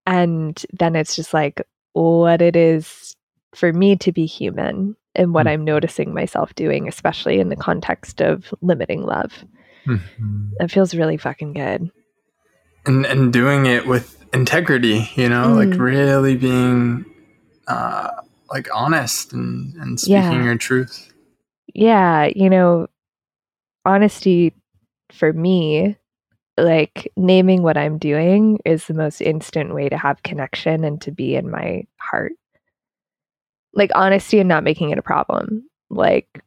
and 0.07 0.65
then 0.73 0.97
it's 0.97 1.17
just 1.17 1.35
like 1.35 1.61
what 1.93 2.43
it 2.43 2.57
is 2.57 3.17
for 3.55 3.73
me 3.73 3.97
to 3.97 4.13
be 4.13 4.27
human 4.27 4.97
and 5.15 5.33
what 5.33 5.47
mm-hmm. 5.47 5.55
I'm 5.55 5.65
noticing 5.65 6.15
myself 6.15 6.55
doing, 6.55 6.87
especially 6.87 7.41
in 7.41 7.49
the 7.49 7.57
context 7.57 8.21
of 8.21 8.55
limiting 8.61 9.03
love. 9.03 9.45
Mm-hmm. 9.87 10.49
It 10.61 10.71
feels 10.71 10.95
really 10.95 11.17
fucking 11.17 11.55
good. 11.55 11.91
And 12.87 13.05
and 13.05 13.33
doing 13.33 13.67
it 13.67 13.87
with 13.87 14.25
integrity, 14.33 15.11
you 15.15 15.29
know, 15.29 15.49
mm. 15.49 15.71
like 15.71 15.79
really 15.79 16.37
being 16.37 17.05
uh 17.67 18.11
like 18.49 18.69
honest 18.73 19.33
and, 19.33 19.75
and 19.75 19.99
speaking 19.99 20.15
yeah. 20.15 20.45
your 20.45 20.57
truth. 20.57 21.13
Yeah, 21.75 22.31
you 22.35 22.49
know, 22.49 22.87
honesty 23.85 24.53
for 25.13 25.33
me 25.33 25.97
like 26.57 27.13
naming 27.17 27.63
what 27.63 27.77
I'm 27.77 27.99
doing 27.99 28.59
is 28.65 28.87
the 28.87 28.95
most 28.95 29.21
instant 29.21 29.75
way 29.75 29.89
to 29.89 29.99
have 29.99 30.23
connection 30.23 30.85
and 30.85 31.01
to 31.03 31.11
be 31.11 31.35
in 31.35 31.51
my 31.51 31.87
heart. 31.99 32.33
Like 33.75 33.91
honesty 33.95 34.39
and 34.39 34.49
not 34.49 34.65
making 34.65 34.91
it 34.91 34.99
a 34.99 35.03
problem. 35.03 35.69
Like, 35.91 36.43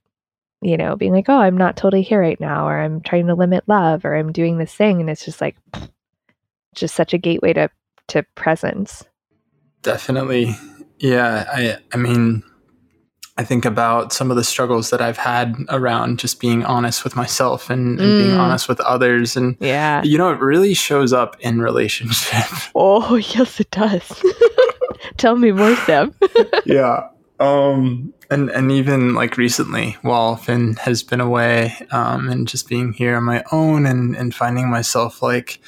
you 0.61 0.77
know, 0.77 0.95
being 0.95 1.13
like, 1.13 1.29
oh, 1.29 1.37
I'm 1.37 1.57
not 1.57 1.77
totally 1.77 2.01
here 2.01 2.19
right 2.19 2.39
now, 2.39 2.67
or 2.67 2.79
I'm 2.79 3.01
trying 3.01 3.27
to 3.27 3.35
limit 3.35 3.65
love, 3.67 4.03
or 4.03 4.15
I'm 4.15 4.31
doing 4.31 4.57
this 4.57 4.73
thing. 4.73 4.99
And 4.99 5.09
it's 5.09 5.23
just 5.23 5.41
like, 5.41 5.55
just 6.75 6.95
such 6.95 7.13
a 7.13 7.17
gateway 7.17 7.53
to, 7.53 7.69
to 8.09 8.23
presence. 8.35 9.05
Definitely. 9.81 10.55
Yeah. 10.99 11.45
I, 11.51 11.77
I 11.93 11.97
mean, 11.97 12.43
I 13.39 13.45
think 13.45 13.63
about 13.63 14.11
some 14.11 14.31
of 14.31 14.35
the 14.35 14.43
struggles 14.43 14.89
that 14.89 15.01
I've 15.01 15.17
had 15.17 15.55
around 15.69 16.19
just 16.19 16.41
being 16.41 16.65
honest 16.65 17.05
with 17.05 17.15
myself 17.15 17.69
and, 17.69 17.97
and 17.97 18.09
mm. 18.09 18.25
being 18.25 18.37
honest 18.37 18.67
with 18.67 18.81
others. 18.81 19.37
And, 19.37 19.55
yeah, 19.61 20.03
you 20.03 20.17
know, 20.17 20.29
it 20.31 20.41
really 20.41 20.73
shows 20.73 21.13
up 21.13 21.37
in 21.39 21.61
relationship. 21.61 22.43
Oh, 22.75 23.15
yes, 23.35 23.61
it 23.61 23.71
does. 23.71 24.21
Tell 25.17 25.37
me 25.37 25.53
more, 25.53 25.73
Sam. 25.77 26.13
yeah. 26.65 27.07
Um, 27.39 28.13
and, 28.29 28.49
and 28.49 28.73
even 28.73 29.13
like 29.13 29.37
recently 29.37 29.95
while 30.01 30.35
Finn 30.35 30.75
has 30.75 31.01
been 31.01 31.21
away, 31.21 31.75
um, 31.91 32.27
and 32.27 32.45
just 32.45 32.67
being 32.67 32.91
here 32.91 33.15
on 33.15 33.23
my 33.23 33.43
own 33.53 33.85
and, 33.85 34.17
and 34.17 34.35
finding 34.35 34.69
myself 34.69 35.21
like 35.21 35.61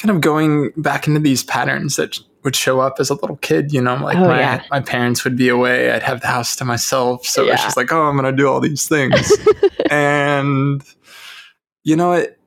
kind 0.00 0.10
of 0.10 0.22
going 0.22 0.72
back 0.76 1.06
into 1.06 1.20
these 1.20 1.44
patterns 1.44 1.96
that 1.96 2.18
would 2.42 2.56
show 2.56 2.80
up 2.80 2.96
as 2.98 3.10
a 3.10 3.14
little 3.14 3.36
kid, 3.36 3.70
you 3.70 3.82
know, 3.82 3.96
like 3.96 4.16
oh, 4.16 4.26
my, 4.26 4.40
yeah. 4.40 4.62
my 4.70 4.80
parents 4.80 5.24
would 5.24 5.36
be 5.36 5.50
away. 5.50 5.90
I'd 5.90 6.02
have 6.02 6.22
the 6.22 6.26
house 6.26 6.56
to 6.56 6.64
myself. 6.64 7.26
So 7.26 7.44
yeah. 7.44 7.52
it's 7.52 7.62
just 7.62 7.76
like, 7.76 7.92
oh, 7.92 8.02
I'm 8.02 8.16
going 8.16 8.24
to 8.24 8.36
do 8.36 8.48
all 8.48 8.60
these 8.60 8.88
things. 8.88 9.36
and, 9.90 10.82
you 11.84 11.96
know, 11.96 12.12
it, 12.12 12.40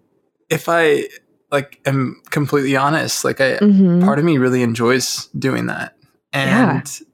if 0.49 0.68
I 0.68 1.08
like 1.51 1.80
am 1.86 2.22
completely 2.32 2.76
honest, 2.76 3.24
like 3.24 3.39
I, 3.39 3.58
mm-hmm. 3.58 4.04
part 4.04 4.18
of 4.18 4.26
me 4.26 4.39
really 4.39 4.64
enjoys 4.64 5.28
doing 5.38 5.68
that. 5.68 5.95
And 6.32 6.89
yeah. 6.89 7.08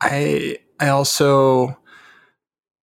I, 0.00 0.58
I 0.80 0.88
also 0.88 1.78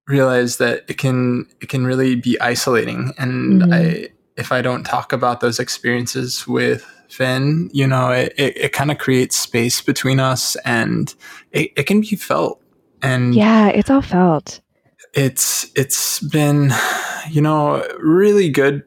realize 0.07 0.57
that 0.57 0.85
it 0.87 0.97
can, 0.97 1.45
it 1.61 1.67
can 1.67 1.85
really 1.85 2.15
be 2.15 2.39
isolating. 2.39 3.13
And 3.17 3.63
mm-hmm. 3.63 3.73
I, 3.73 4.07
if 4.39 4.51
I 4.51 4.61
don't 4.61 4.83
talk 4.83 5.11
about 5.13 5.41
those 5.41 5.59
experiences 5.59 6.47
with 6.47 6.85
Finn, 7.09 7.69
you 7.73 7.85
know, 7.85 8.11
it, 8.11 8.33
it, 8.37 8.57
it 8.57 8.73
kind 8.73 8.91
of 8.91 8.97
creates 8.97 9.37
space 9.37 9.81
between 9.81 10.19
us 10.19 10.55
and 10.57 11.13
it, 11.51 11.71
it 11.75 11.83
can 11.83 12.01
be 12.01 12.15
felt. 12.15 12.61
And 13.01 13.35
yeah, 13.35 13.67
it's 13.67 13.89
all 13.89 14.01
felt. 14.01 14.61
It's 15.13 15.69
it's 15.75 16.19
been, 16.19 16.71
you 17.29 17.41
know, 17.41 17.85
really 17.99 18.49
good 18.49 18.83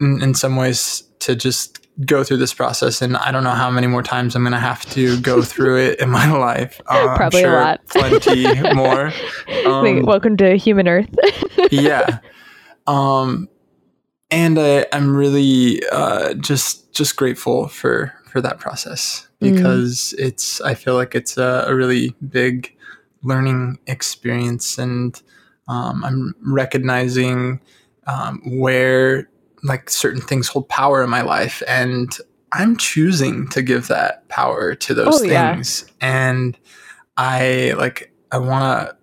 in, 0.00 0.22
in 0.22 0.34
some 0.34 0.56
ways 0.56 1.04
to 1.20 1.36
just 1.36 1.78
go 2.06 2.24
through 2.24 2.38
this 2.38 2.54
process 2.54 3.02
and 3.02 3.16
I 3.18 3.30
don't 3.30 3.44
know 3.44 3.50
how 3.50 3.70
many 3.70 3.86
more 3.86 4.02
times 4.02 4.34
I'm 4.34 4.42
going 4.42 4.52
to 4.52 4.58
have 4.58 4.84
to 4.92 5.20
go 5.20 5.42
through 5.50 5.78
it 5.78 6.00
in 6.00 6.10
my 6.10 6.30
life. 6.30 6.80
Uh, 6.86 7.14
Probably 7.16 7.42
sure 7.42 7.58
a 7.60 7.64
lot. 7.64 7.80
plenty 7.88 8.60
more. 8.74 9.12
Um, 9.66 10.02
Welcome 10.02 10.36
to 10.38 10.56
human 10.56 10.88
earth. 10.88 11.08
yeah. 11.70 12.18
Um, 12.86 13.48
and 14.32 14.58
I, 14.58 14.86
I'm 14.92 15.14
really 15.14 15.82
uh, 15.92 16.34
just 16.34 16.92
just 16.92 17.16
grateful 17.16 17.68
for 17.68 18.12
for 18.26 18.40
that 18.40 18.58
process 18.58 19.28
mm-hmm. 19.40 19.54
because 19.54 20.14
mm. 20.18 20.24
it's 20.24 20.60
I 20.62 20.74
feel 20.74 20.94
like 20.94 21.14
it's 21.14 21.36
a, 21.36 21.66
a 21.68 21.74
really 21.74 22.16
big 22.28 22.74
learning 23.22 23.78
experience, 23.86 24.78
and 24.78 25.20
um, 25.68 26.02
I'm 26.04 26.34
recognizing 26.44 27.60
um, 28.06 28.40
where 28.58 29.28
like 29.62 29.90
certain 29.90 30.22
things 30.22 30.48
hold 30.48 30.68
power 30.68 31.04
in 31.04 31.10
my 31.10 31.22
life, 31.22 31.62
and 31.68 32.16
I'm 32.52 32.76
choosing 32.76 33.48
to 33.48 33.62
give 33.62 33.88
that 33.88 34.26
power 34.28 34.74
to 34.74 34.94
those 34.94 35.22
oh, 35.22 35.28
things, 35.28 35.84
yeah. 35.86 36.34
and 36.34 36.58
I 37.18 37.74
like 37.76 38.12
I 38.32 38.38
want 38.38 38.88
to 38.88 38.96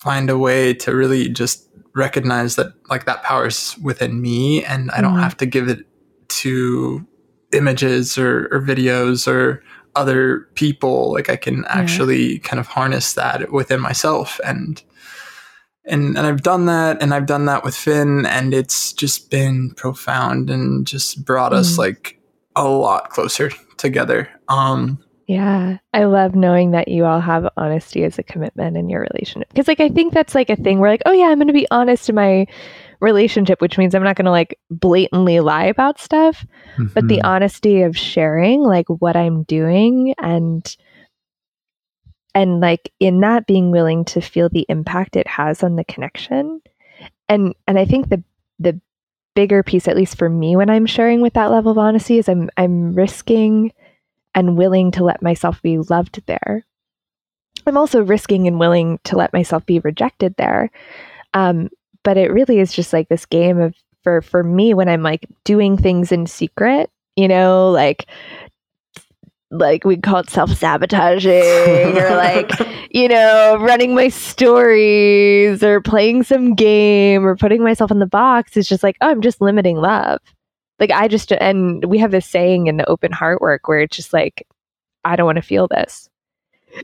find 0.00 0.30
a 0.30 0.38
way 0.38 0.74
to 0.74 0.94
really 0.94 1.28
just 1.28 1.67
recognize 1.98 2.56
that 2.56 2.72
like 2.88 3.04
that 3.04 3.22
power 3.22 3.46
is 3.46 3.76
within 3.82 4.22
me 4.22 4.64
and 4.64 4.90
I 4.92 5.00
don't 5.00 5.14
mm-hmm. 5.14 5.22
have 5.22 5.36
to 5.38 5.46
give 5.46 5.68
it 5.68 5.84
to 6.28 7.06
images 7.52 8.16
or, 8.16 8.48
or, 8.52 8.60
videos 8.60 9.26
or 9.26 9.62
other 9.96 10.48
people. 10.54 11.12
Like 11.12 11.28
I 11.28 11.36
can 11.36 11.64
actually 11.66 12.34
yeah. 12.34 12.38
kind 12.40 12.60
of 12.60 12.66
harness 12.66 13.14
that 13.14 13.50
within 13.50 13.80
myself 13.80 14.40
and 14.44 14.82
and 15.84 16.18
and 16.18 16.26
I've 16.26 16.42
done 16.42 16.66
that 16.66 17.02
and 17.02 17.14
I've 17.14 17.26
done 17.26 17.46
that 17.46 17.64
with 17.64 17.74
Finn 17.74 18.26
and 18.26 18.52
it's 18.52 18.92
just 18.92 19.30
been 19.30 19.72
profound 19.76 20.50
and 20.50 20.86
just 20.86 21.24
brought 21.24 21.52
mm. 21.52 21.56
us 21.56 21.78
like 21.78 22.20
a 22.54 22.68
lot 22.68 23.10
closer 23.10 23.50
together. 23.78 24.28
Um 24.48 25.02
yeah. 25.28 25.76
I 25.92 26.04
love 26.04 26.34
knowing 26.34 26.70
that 26.70 26.88
you 26.88 27.04
all 27.04 27.20
have 27.20 27.46
honesty 27.58 28.02
as 28.02 28.18
a 28.18 28.22
commitment 28.22 28.78
in 28.78 28.88
your 28.88 29.02
relationship. 29.02 29.50
Because, 29.50 29.68
like, 29.68 29.78
I 29.78 29.90
think 29.90 30.14
that's 30.14 30.34
like 30.34 30.48
a 30.48 30.56
thing 30.56 30.78
where, 30.78 30.90
like, 30.90 31.02
oh, 31.04 31.12
yeah, 31.12 31.26
I'm 31.26 31.36
going 31.36 31.48
to 31.48 31.52
be 31.52 31.68
honest 31.70 32.08
in 32.08 32.14
my 32.14 32.46
relationship, 33.00 33.60
which 33.60 33.76
means 33.76 33.94
I'm 33.94 34.02
not 34.02 34.16
going 34.16 34.24
to 34.24 34.30
like 34.30 34.58
blatantly 34.70 35.40
lie 35.40 35.66
about 35.66 36.00
stuff. 36.00 36.46
Mm-hmm. 36.78 36.86
But 36.94 37.08
the 37.08 37.18
mm-hmm. 37.18 37.26
honesty 37.26 37.82
of 37.82 37.94
sharing, 37.94 38.62
like, 38.62 38.86
what 38.88 39.16
I'm 39.16 39.42
doing 39.42 40.14
and, 40.16 40.76
and 42.34 42.60
like 42.60 42.90
in 42.98 43.20
that 43.20 43.46
being 43.46 43.70
willing 43.70 44.06
to 44.06 44.22
feel 44.22 44.48
the 44.48 44.64
impact 44.70 45.14
it 45.14 45.26
has 45.26 45.62
on 45.62 45.76
the 45.76 45.84
connection. 45.84 46.62
And, 47.28 47.54
and 47.66 47.78
I 47.78 47.84
think 47.84 48.08
the, 48.08 48.24
the 48.58 48.80
bigger 49.34 49.62
piece, 49.62 49.88
at 49.88 49.96
least 49.96 50.16
for 50.16 50.30
me, 50.30 50.56
when 50.56 50.70
I'm 50.70 50.86
sharing 50.86 51.20
with 51.20 51.34
that 51.34 51.50
level 51.50 51.70
of 51.70 51.76
honesty, 51.76 52.16
is 52.16 52.30
I'm, 52.30 52.48
I'm 52.56 52.94
risking 52.94 53.72
and 54.38 54.56
willing 54.56 54.92
to 54.92 55.02
let 55.02 55.20
myself 55.20 55.60
be 55.62 55.78
loved 55.78 56.22
there. 56.26 56.64
I'm 57.66 57.76
also 57.76 58.04
risking 58.04 58.46
and 58.46 58.60
willing 58.60 59.00
to 59.02 59.16
let 59.16 59.32
myself 59.32 59.66
be 59.66 59.80
rejected 59.80 60.36
there. 60.36 60.70
Um, 61.34 61.70
but 62.04 62.16
it 62.16 62.30
really 62.30 62.60
is 62.60 62.72
just 62.72 62.92
like 62.92 63.08
this 63.08 63.26
game 63.26 63.58
of 63.58 63.74
for 64.04 64.22
for 64.22 64.44
me 64.44 64.74
when 64.74 64.88
I'm 64.88 65.02
like 65.02 65.26
doing 65.42 65.76
things 65.76 66.12
in 66.12 66.28
secret, 66.28 66.88
you 67.16 67.26
know, 67.26 67.72
like 67.72 68.06
like 69.50 69.84
we 69.84 69.96
call 69.96 70.18
it 70.20 70.30
self 70.30 70.52
sabotaging 70.52 71.98
or 71.98 72.10
like, 72.10 72.52
you 72.92 73.08
know, 73.08 73.56
running 73.58 73.92
my 73.92 74.08
stories 74.08 75.64
or 75.64 75.80
playing 75.80 76.22
some 76.22 76.54
game 76.54 77.26
or 77.26 77.34
putting 77.34 77.64
myself 77.64 77.90
in 77.90 77.98
the 77.98 78.06
box 78.06 78.56
It's 78.56 78.68
just 78.68 78.84
like, 78.84 78.96
oh, 79.00 79.08
I'm 79.08 79.20
just 79.20 79.40
limiting 79.40 79.78
love 79.78 80.20
like 80.80 80.90
I 80.90 81.08
just 81.08 81.32
and 81.32 81.84
we 81.84 81.98
have 81.98 82.10
this 82.10 82.26
saying 82.26 82.66
in 82.66 82.76
the 82.76 82.88
open 82.88 83.12
heart 83.12 83.40
work 83.40 83.68
where 83.68 83.80
it's 83.80 83.96
just 83.96 84.12
like 84.12 84.46
I 85.04 85.16
don't 85.16 85.26
want 85.26 85.36
to 85.36 85.42
feel 85.42 85.68
this. 85.68 86.08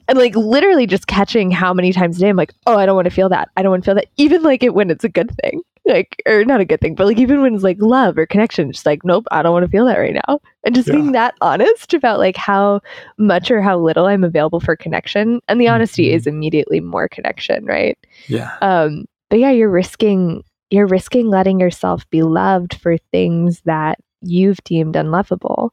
and 0.08 0.16
like 0.18 0.34
literally 0.34 0.86
just 0.86 1.06
catching 1.06 1.50
how 1.50 1.74
many 1.74 1.92
times 1.92 2.16
a 2.16 2.20
day 2.20 2.28
I'm 2.30 2.36
like, 2.36 2.54
oh, 2.66 2.76
I 2.78 2.86
don't 2.86 2.96
want 2.96 3.04
to 3.06 3.10
feel 3.14 3.28
that. 3.28 3.50
I 3.56 3.62
don't 3.62 3.70
want 3.70 3.84
to 3.84 3.88
feel 3.88 3.94
that. 3.96 4.06
Even 4.16 4.42
like 4.42 4.62
it 4.62 4.74
when 4.74 4.90
it's 4.90 5.04
a 5.04 5.08
good 5.08 5.30
thing, 5.42 5.60
like 5.84 6.22
or 6.26 6.44
not 6.44 6.60
a 6.60 6.64
good 6.64 6.80
thing, 6.80 6.94
but 6.94 7.06
like 7.06 7.18
even 7.18 7.42
when 7.42 7.54
it's 7.54 7.62
like 7.64 7.76
love 7.80 8.16
or 8.16 8.24
connection, 8.26 8.72
just 8.72 8.86
like 8.86 9.04
nope, 9.04 9.26
I 9.30 9.42
don't 9.42 9.52
want 9.52 9.64
to 9.66 9.70
feel 9.70 9.84
that 9.86 9.98
right 9.98 10.18
now. 10.26 10.40
And 10.64 10.74
just 10.74 10.88
Yeah. 10.88 10.94
being 10.94 11.12
that 11.12 11.34
honest 11.42 11.92
about 11.92 12.18
like 12.18 12.36
how 12.36 12.80
much 13.18 13.50
or 13.50 13.60
how 13.60 13.78
little 13.78 14.06
I'm 14.06 14.24
available 14.24 14.60
for 14.60 14.74
connection, 14.76 15.40
and 15.48 15.60
the 15.60 15.68
honesty 15.68 16.12
is 16.12 16.26
immediately 16.26 16.80
more 16.80 17.08
connection, 17.08 17.66
right? 17.66 17.98
Yeah. 18.28 18.56
Um, 18.62 19.04
but 19.28 19.38
yeah, 19.38 19.50
you're 19.50 19.70
risking 19.70 20.42
you're 20.74 20.86
risking 20.86 21.28
letting 21.28 21.60
yourself 21.60 22.08
be 22.10 22.22
loved 22.22 22.74
for 22.80 22.96
things 23.12 23.60
that 23.64 23.98
you've 24.22 24.62
deemed 24.64 24.96
unlovable 24.96 25.72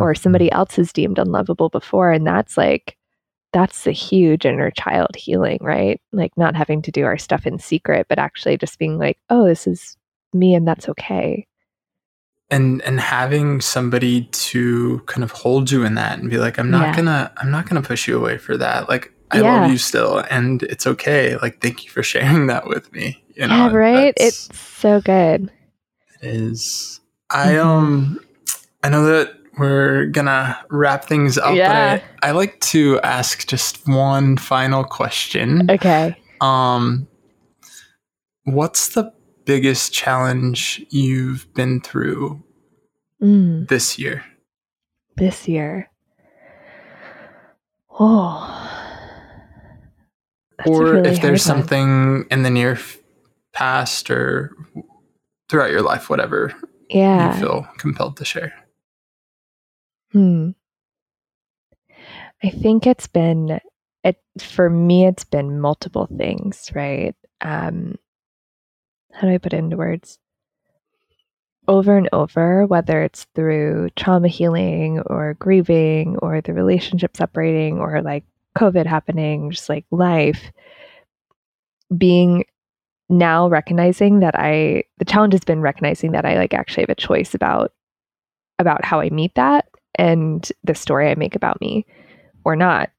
or 0.00 0.12
Mhm. 0.14 0.18
somebody 0.18 0.52
else 0.52 0.76
has 0.76 0.92
deemed 0.92 1.18
unlovable 1.18 1.68
before 1.70 2.10
and 2.12 2.26
that's 2.26 2.56
like 2.58 2.96
that's 3.52 3.84
the 3.84 3.92
huge 3.92 4.44
inner 4.44 4.70
child 4.72 5.14
healing 5.16 5.58
right 5.62 6.00
like 6.12 6.32
not 6.36 6.56
having 6.56 6.82
to 6.82 6.90
do 6.90 7.04
our 7.04 7.16
stuff 7.16 7.46
in 7.46 7.58
secret 7.58 8.06
but 8.08 8.18
actually 8.18 8.56
just 8.58 8.78
being 8.78 8.98
like 8.98 9.16
oh 9.30 9.44
this 9.46 9.66
is 9.66 9.96
me 10.32 10.54
and 10.54 10.66
that's 10.66 10.88
okay 10.88 11.46
and 12.50 12.82
and 12.82 12.98
having 13.00 13.60
somebody 13.60 14.22
to 14.32 14.98
kind 15.06 15.22
of 15.24 15.30
hold 15.30 15.70
you 15.70 15.84
in 15.84 15.94
that 15.94 16.18
and 16.18 16.28
be 16.30 16.38
like 16.38 16.58
i'm 16.58 16.70
not 16.70 16.88
Yeah. 16.88 16.96
gonna 16.96 17.32
i'm 17.38 17.50
not 17.52 17.68
gonna 17.68 17.80
push 17.82 18.08
you 18.08 18.18
away 18.18 18.36
for 18.38 18.56
that 18.56 18.88
like 18.88 19.12
i 19.34 19.40
Yeah. 19.40 19.60
love 19.62 19.70
you 19.70 19.78
still 19.78 20.18
and 20.30 20.62
it's 20.64 20.86
okay. 20.86 21.36
Like 21.42 21.60
thank 21.60 21.84
you 21.84 21.90
for 21.90 22.02
sharing 22.02 22.46
that 22.52 22.66
with 22.66 22.92
me 22.92 23.22
you 23.36 23.46
know 23.46 23.68
yeah 23.68 23.72
right? 23.72 24.14
it's 24.16 24.48
so 24.56 25.00
good. 25.00 25.50
It 26.22 26.28
is. 26.28 27.00
I 27.30 27.54
Mhm. 27.54 27.64
um 27.64 28.20
i 28.82 28.88
know 28.88 29.04
that 29.04 29.34
we're 29.58 30.06
gonna 30.06 30.58
wrap 30.70 31.04
things 31.04 31.38
up 31.38 31.54
Yeah. 31.56 31.68
but 31.68 31.76
I, 32.22 32.28
I 32.28 32.32
like 32.32 32.58
to 32.74 33.00
ask 33.02 33.46
just 33.46 33.86
one 33.88 34.36
final 34.36 34.84
question. 34.84 35.70
Okay. 35.70 36.16
Um 36.40 37.06
what's 38.44 38.88
the 38.94 39.12
biggest 39.46 39.92
challenge 39.92 40.84
you've 40.90 41.46
been 41.54 41.80
through 41.80 42.42
mm, 43.22 43.68
this 43.68 43.98
year? 43.98 44.24
This 45.16 45.46
year. 45.48 45.88
Oh 47.98 48.83
That's 50.58 50.70
or 50.70 50.84
really 50.84 51.10
if 51.10 51.20
there's 51.20 51.44
hard 51.44 51.58
one. 51.58 51.68
something 51.68 52.26
in 52.30 52.42
the 52.42 52.50
near 52.50 52.78
past 53.52 54.10
or 54.10 54.56
throughout 55.48 55.70
your 55.70 55.82
life, 55.82 56.08
whatever 56.10 56.54
yeah 56.90 57.34
you 57.34 57.40
feel 57.40 57.66
compelled 57.78 58.16
to 58.18 58.24
share. 58.24 58.52
Hmm. 60.12 60.50
I 62.42 62.50
think 62.50 62.86
it's 62.86 63.06
been 63.06 63.58
it 64.04 64.16
for 64.38 64.68
me 64.68 65.06
it's 65.06 65.24
been 65.24 65.60
multiple 65.60 66.08
things, 66.16 66.70
right? 66.74 67.16
Um 67.40 67.96
how 69.12 69.28
do 69.28 69.34
I 69.34 69.38
put 69.38 69.52
it 69.54 69.58
into 69.58 69.76
words? 69.76 70.18
Over 71.66 71.96
and 71.96 72.08
over, 72.12 72.66
whether 72.66 73.02
it's 73.02 73.24
through 73.34 73.88
trauma 73.96 74.28
healing 74.28 75.00
or 75.06 75.34
grieving 75.34 76.18
or 76.18 76.40
the 76.42 76.52
relationship 76.52 77.16
separating 77.16 77.78
or 77.78 78.02
like 78.02 78.24
COVID 78.56 78.86
happening, 78.86 79.50
just 79.50 79.68
like 79.68 79.84
life, 79.90 80.50
being 81.96 82.44
now 83.08 83.48
recognizing 83.48 84.20
that 84.20 84.34
I 84.34 84.84
the 84.98 85.04
challenge 85.04 85.34
has 85.34 85.44
been 85.44 85.60
recognizing 85.60 86.12
that 86.12 86.24
I 86.24 86.36
like 86.36 86.54
actually 86.54 86.84
have 86.84 86.90
a 86.90 86.94
choice 86.94 87.34
about 87.34 87.72
about 88.58 88.84
how 88.84 89.00
I 89.00 89.10
meet 89.10 89.34
that 89.34 89.68
and 89.96 90.50
the 90.62 90.74
story 90.74 91.10
I 91.10 91.14
make 91.14 91.34
about 91.36 91.60
me 91.60 91.84
or 92.44 92.56
not. 92.56 92.90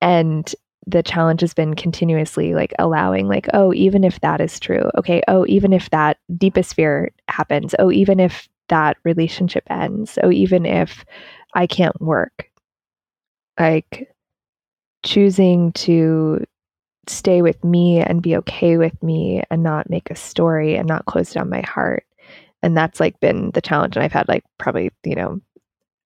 And 0.00 0.52
the 0.86 1.02
challenge 1.02 1.42
has 1.42 1.52
been 1.52 1.74
continuously 1.74 2.54
like 2.54 2.72
allowing, 2.78 3.28
like, 3.28 3.46
oh, 3.52 3.74
even 3.74 4.04
if 4.04 4.20
that 4.20 4.40
is 4.40 4.58
true, 4.58 4.90
okay, 4.96 5.22
oh, 5.28 5.44
even 5.46 5.72
if 5.72 5.90
that 5.90 6.16
deepest 6.36 6.74
fear 6.74 7.10
happens, 7.28 7.74
oh, 7.78 7.90
even 7.90 8.18
if 8.18 8.48
that 8.68 8.96
relationship 9.04 9.64
ends, 9.68 10.18
oh, 10.22 10.30
even 10.30 10.64
if 10.64 11.04
I 11.54 11.66
can't 11.66 12.00
work, 12.00 12.50
like 13.60 14.08
choosing 15.04 15.72
to 15.72 16.44
stay 17.06 17.42
with 17.42 17.62
me 17.64 18.00
and 18.00 18.22
be 18.22 18.36
okay 18.36 18.76
with 18.76 19.02
me 19.02 19.42
and 19.50 19.62
not 19.62 19.88
make 19.88 20.10
a 20.10 20.14
story 20.14 20.76
and 20.76 20.86
not 20.86 21.06
close 21.06 21.32
down 21.32 21.48
my 21.48 21.62
heart. 21.62 22.04
And 22.62 22.76
that's 22.76 23.00
like 23.00 23.18
been 23.20 23.50
the 23.52 23.60
challenge. 23.62 23.96
And 23.96 24.04
I've 24.04 24.12
had 24.12 24.28
like 24.28 24.44
probably, 24.58 24.90
you 25.04 25.14
know, 25.14 25.40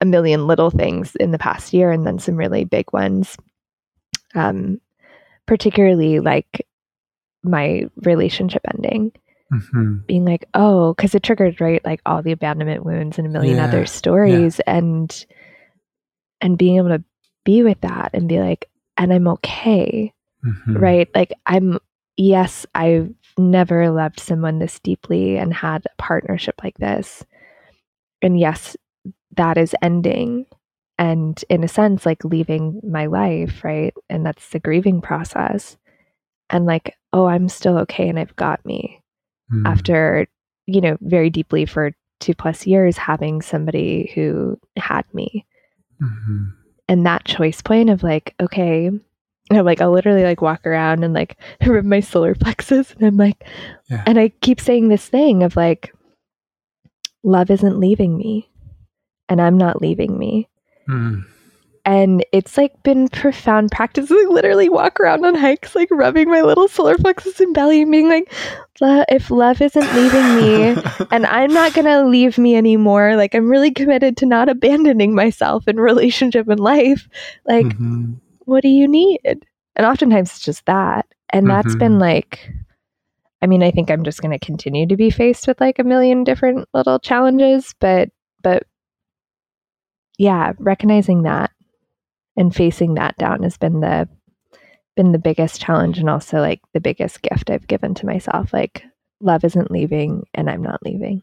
a 0.00 0.04
million 0.04 0.46
little 0.46 0.70
things 0.70 1.16
in 1.16 1.30
the 1.30 1.38
past 1.38 1.72
year 1.72 1.90
and 1.90 2.06
then 2.06 2.18
some 2.18 2.36
really 2.36 2.64
big 2.64 2.92
ones. 2.92 3.36
Um, 4.34 4.80
particularly 5.46 6.20
like 6.20 6.66
my 7.42 7.84
relationship 7.96 8.62
ending, 8.74 9.12
Mm-hmm. 9.52 9.96
being 10.06 10.24
like, 10.24 10.46
oh, 10.54 10.94
because 10.94 11.14
it 11.14 11.22
triggered 11.22 11.60
right 11.60 11.84
like 11.84 12.00
all 12.06 12.22
the 12.22 12.32
abandonment 12.32 12.86
wounds 12.86 13.18
and 13.18 13.26
a 13.26 13.30
million 13.30 13.58
Yeah, 13.58 13.64
other 13.64 13.84
stories, 13.84 14.60
and 14.60 15.26
and 16.40 16.56
being 16.56 16.78
able 16.78 16.88
to 16.88 17.04
be 17.44 17.62
with 17.62 17.78
that 17.82 18.12
and 18.14 18.28
be 18.30 18.40
like, 18.40 18.70
and 18.96 19.12
I'm 19.12 19.28
okay, 19.28 20.12
Mm-hmm. 20.44 20.76
right? 20.76 21.08
Like 21.14 21.32
I'm 21.46 21.78
yes, 22.16 22.66
I've 22.74 23.10
never 23.38 23.90
loved 23.90 24.18
someone 24.18 24.58
this 24.58 24.80
deeply 24.80 25.36
and 25.38 25.54
had 25.54 25.84
a 25.86 26.02
partnership 26.02 26.56
like 26.64 26.76
this. 26.78 27.24
And 28.22 28.38
yes, 28.38 28.76
that 29.36 29.56
is 29.56 29.74
ending 29.82 30.46
and 30.98 31.42
in 31.48 31.62
a 31.64 31.68
sense 31.68 32.04
like 32.04 32.24
leaving 32.24 32.80
my 32.82 33.06
life, 33.06 33.62
right? 33.64 33.94
And 34.10 34.26
that's 34.26 34.48
the 34.50 34.58
grieving 34.58 35.00
process. 35.00 35.76
And 36.50 36.66
like, 36.66 36.96
oh, 37.12 37.26
I'm 37.26 37.48
still 37.48 37.78
okay 37.78 38.08
and 38.08 38.18
I've 38.18 38.36
got 38.36 38.64
me 38.66 38.98
Mm-hmm. 39.52 39.66
after, 39.66 40.26
you 40.66 40.80
know, 40.80 40.96
very 41.02 41.30
deeply 41.30 41.66
for 41.66 41.92
2 42.20 42.34
plus 42.34 42.66
years 42.66 42.96
having 42.96 43.42
somebody 43.42 44.10
who 44.14 44.58
had 44.76 45.04
me 45.14 45.46
Mm-hmm. 46.02 46.44
And 46.92 47.06
that 47.06 47.24
choice 47.24 47.62
point 47.62 47.88
of 47.88 48.02
like, 48.02 48.34
okay, 48.38 48.86
and 48.86 49.00
I'm 49.50 49.64
like, 49.64 49.80
I'll 49.80 49.90
literally 49.92 50.24
like 50.24 50.42
walk 50.42 50.66
around 50.66 51.04
and 51.04 51.14
like 51.14 51.38
rub 51.66 51.86
my 51.86 52.00
solar 52.00 52.34
plexus. 52.34 52.92
And 52.92 53.06
I'm 53.06 53.16
like, 53.16 53.42
Yeah. 53.90 54.02
and 54.06 54.18
I 54.18 54.28
keep 54.42 54.60
saying 54.60 54.88
this 54.88 55.08
thing 55.08 55.42
of 55.42 55.56
like, 55.56 55.94
love 57.24 57.50
isn't 57.50 57.80
leaving 57.80 58.18
me 58.18 58.50
and 59.30 59.40
I'm 59.40 59.56
not 59.56 59.80
leaving 59.80 60.18
me. 60.18 60.48
Mm. 60.86 61.24
And 61.84 62.24
it's 62.32 62.56
like 62.56 62.80
been 62.84 63.08
profound 63.08 63.72
practice. 63.72 64.08
I 64.12 64.26
literally 64.30 64.68
walk 64.68 65.00
around 65.00 65.24
on 65.24 65.34
hikes, 65.34 65.74
like 65.74 65.88
rubbing 65.90 66.30
my 66.30 66.40
little 66.40 66.68
solar 66.68 66.96
plexus 66.96 67.40
and 67.40 67.52
belly 67.52 67.82
and 67.82 67.90
being 67.90 68.08
like, 68.08 68.32
if 68.80 69.30
love 69.30 69.60
isn't 69.60 69.92
leaving 69.92 70.32
me, 70.32 70.76
and 71.10 71.26
I'm 71.26 71.52
not 71.52 71.72
going 71.72 71.86
to 71.86 72.04
leave 72.04 72.38
me 72.38 72.54
anymore. 72.54 73.16
Like, 73.16 73.34
I'm 73.34 73.48
really 73.48 73.72
committed 73.72 74.16
to 74.18 74.26
not 74.26 74.48
abandoning 74.48 75.14
myself 75.14 75.66
in 75.66 75.78
relationship 75.78 76.48
and 76.48 76.60
life. 76.60 77.08
Like, 77.46 77.66
Mhm. 77.76 78.20
what 78.44 78.62
do 78.62 78.68
you 78.68 78.86
need? 78.86 79.20
And 79.74 79.86
oftentimes 79.86 80.30
it's 80.30 80.40
just 80.44 80.64
that. 80.66 81.06
And 81.30 81.48
that's 81.48 81.74
Mhm. 81.74 81.78
been 81.78 81.98
like, 81.98 82.48
I 83.40 83.46
mean, 83.48 83.62
I 83.64 83.72
think 83.72 83.90
I'm 83.90 84.04
just 84.04 84.20
going 84.22 84.38
to 84.38 84.44
continue 84.44 84.86
to 84.86 84.96
be 84.96 85.10
faced 85.10 85.48
with 85.48 85.60
like 85.60 85.80
a 85.80 85.84
million 85.84 86.22
different 86.22 86.68
little 86.74 87.00
challenges, 87.00 87.74
but, 87.80 88.10
but 88.42 88.64
yeah, 90.18 90.52
recognizing 90.58 91.22
that 91.22 91.50
and 92.36 92.54
facing 92.54 92.94
that 92.94 93.16
down 93.18 93.42
has 93.42 93.56
been 93.56 93.80
the, 93.80 94.08
been 94.96 95.12
the 95.12 95.18
biggest 95.18 95.60
challenge 95.60 95.98
and 95.98 96.08
also 96.10 96.38
like 96.40 96.60
the 96.74 96.80
biggest 96.80 97.22
gift 97.22 97.50
I've 97.50 97.66
given 97.66 97.94
to 97.94 98.06
myself. 98.06 98.52
Like, 98.52 98.84
love 99.20 99.44
isn't 99.44 99.70
leaving 99.70 100.24
and 100.34 100.50
I'm 100.50 100.62
not 100.62 100.82
leaving. 100.82 101.22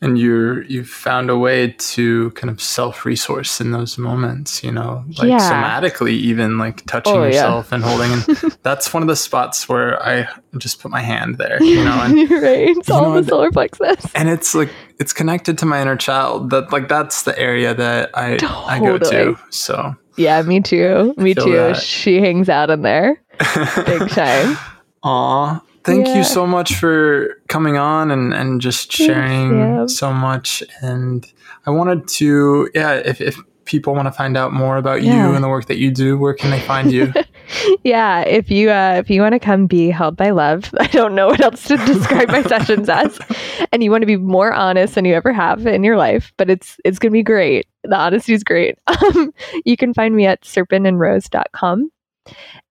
and 0.00 0.18
you're 0.18 0.62
you've 0.64 0.88
found 0.88 1.30
a 1.30 1.36
way 1.38 1.68
to 1.78 2.30
kind 2.32 2.50
of 2.50 2.60
self-resource 2.60 3.60
in 3.60 3.70
those 3.70 3.96
moments 3.96 4.62
you 4.64 4.72
know 4.72 5.04
like 5.18 5.28
Yeah. 5.28 5.38
somatically 5.52 6.10
even 6.12 6.58
like 6.58 6.84
touching 6.86 7.14
Oh, 7.14 7.22
yeah. 7.22 7.28
yourself 7.28 7.70
and 7.72 7.82
holding 7.84 8.10
and 8.12 8.22
that's 8.62 8.92
one 8.92 9.02
of 9.04 9.08
the 9.08 9.14
spots 9.16 9.68
where 9.68 10.02
i 10.02 10.26
just 10.58 10.80
put 10.80 10.90
my 10.90 11.00
hand 11.00 11.38
there 11.38 11.62
you 11.62 11.84
know 11.84 11.92
and 12.04 12.14
right? 12.30 12.68
It's 12.76 12.90
all 12.90 13.02
know 13.12 13.20
the 13.20 13.28
solar 13.28 13.50
plexus. 13.52 14.10
and 14.14 14.28
it's 14.28 14.54
like 14.54 14.70
it's 14.98 15.12
connected 15.12 15.58
to 15.58 15.66
my 15.66 15.80
inner 15.80 15.96
child 15.96 16.50
that 16.50 16.72
like 16.72 16.88
that's 16.88 17.22
the 17.22 17.38
area 17.38 17.72
that 17.74 18.10
i 18.14 18.34
i 18.66 18.78
go 18.80 18.98
to 18.98 19.38
so 19.50 19.94
Yeah, 20.16 20.42
me 20.42 20.60
too. 20.60 21.14
Me 21.16 21.34
too. 21.34 21.52
that. 21.52 21.76
She 21.76 22.20
hangs 22.20 22.48
out 22.48 22.70
in 22.70 22.82
there. 22.82 23.20
Big 23.86 24.08
time. 24.10 24.56
Aw. 25.02 25.60
Thank 25.84 26.06
Yeah. 26.06 26.16
you 26.18 26.24
so 26.24 26.46
much 26.46 26.76
for 26.76 27.36
coming 27.48 27.76
on 27.76 28.10
and, 28.10 28.32
and 28.32 28.60
just 28.60 28.92
Thanks, 28.96 29.12
sharing 29.12 29.88
so 29.88 30.12
much. 30.12 30.62
And 30.80 31.30
I 31.66 31.70
wanted 31.70 32.08
to, 32.08 32.70
yeah, 32.74 32.94
if, 32.94 33.20
if 33.20 33.36
people 33.64 33.94
want 33.94 34.06
to 34.06 34.12
find 34.12 34.36
out 34.36 34.52
more 34.52 34.76
about 34.76 35.02
Yeah. 35.02 35.28
you 35.28 35.34
and 35.34 35.42
the 35.42 35.48
work 35.48 35.66
that 35.66 35.78
you 35.78 35.90
do, 35.90 36.18
where 36.18 36.34
can 36.34 36.50
they 36.50 36.60
find 36.60 36.92
you? 36.92 37.12
yeah, 37.84 38.20
if 38.20 38.50
you 38.50 38.70
uh, 38.70 38.94
if 38.98 39.10
you 39.10 39.20
want 39.20 39.32
to 39.34 39.38
come 39.38 39.66
be 39.66 39.90
held 39.90 40.16
by 40.16 40.30
love, 40.30 40.70
I 40.80 40.86
don't 40.88 41.14
know 41.14 41.28
what 41.28 41.40
else 41.40 41.64
to 41.64 41.76
describe 41.78 42.28
my 42.28 42.42
sessions 42.42 42.88
as, 42.88 43.18
and 43.72 43.82
you 43.82 43.90
want 43.90 44.02
to 44.02 44.06
be 44.06 44.16
more 44.16 44.52
honest 44.52 44.94
than 44.94 45.04
you 45.04 45.14
ever 45.14 45.32
have 45.32 45.66
in 45.66 45.84
your 45.84 45.96
life, 45.96 46.32
but 46.36 46.50
it's 46.50 46.76
it's 46.84 46.98
gonna 46.98 47.12
be 47.12 47.22
great. 47.22 47.66
The 47.84 47.96
honesty 47.96 48.32
is 48.32 48.42
great. 48.44 48.78
Um, 48.86 49.32
you 49.64 49.76
can 49.76 49.92
find 49.92 50.16
me 50.16 50.26
at 50.26 50.42
serpentandrose.com. 50.42 51.90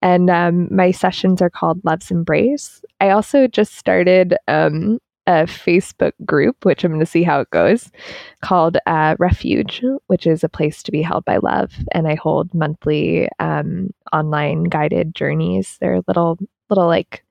And 0.01 0.29
um, 0.31 0.67
my 0.71 0.89
sessions 0.89 1.39
are 1.41 1.49
called 1.49 1.79
Love's 1.83 2.09
Embrace. 2.09 2.81
I 2.99 3.11
also 3.11 3.47
just 3.47 3.75
started 3.75 4.35
um, 4.47 4.97
a 5.25 5.43
Facebook 5.43 6.13
group, 6.25 6.65
which 6.65 6.83
I'm 6.83 6.91
going 6.91 6.99
to 6.99 7.05
see 7.05 7.23
how 7.23 7.39
it 7.39 7.49
goes, 7.49 7.91
called 8.41 8.77
uh, 8.85 9.15
Refuge, 9.19 9.81
which 10.07 10.27
is 10.27 10.43
a 10.43 10.49
place 10.49 10.83
to 10.83 10.91
be 10.91 11.01
held 11.01 11.25
by 11.25 11.37
love. 11.37 11.73
And 11.93 12.07
I 12.07 12.15
hold 12.15 12.53
monthly 12.53 13.29
um, 13.39 13.91
online 14.11 14.65
guided 14.65 15.15
journeys. 15.15 15.77
They're 15.79 16.01
little, 16.07 16.37
little 16.69 16.87
like 16.87 17.23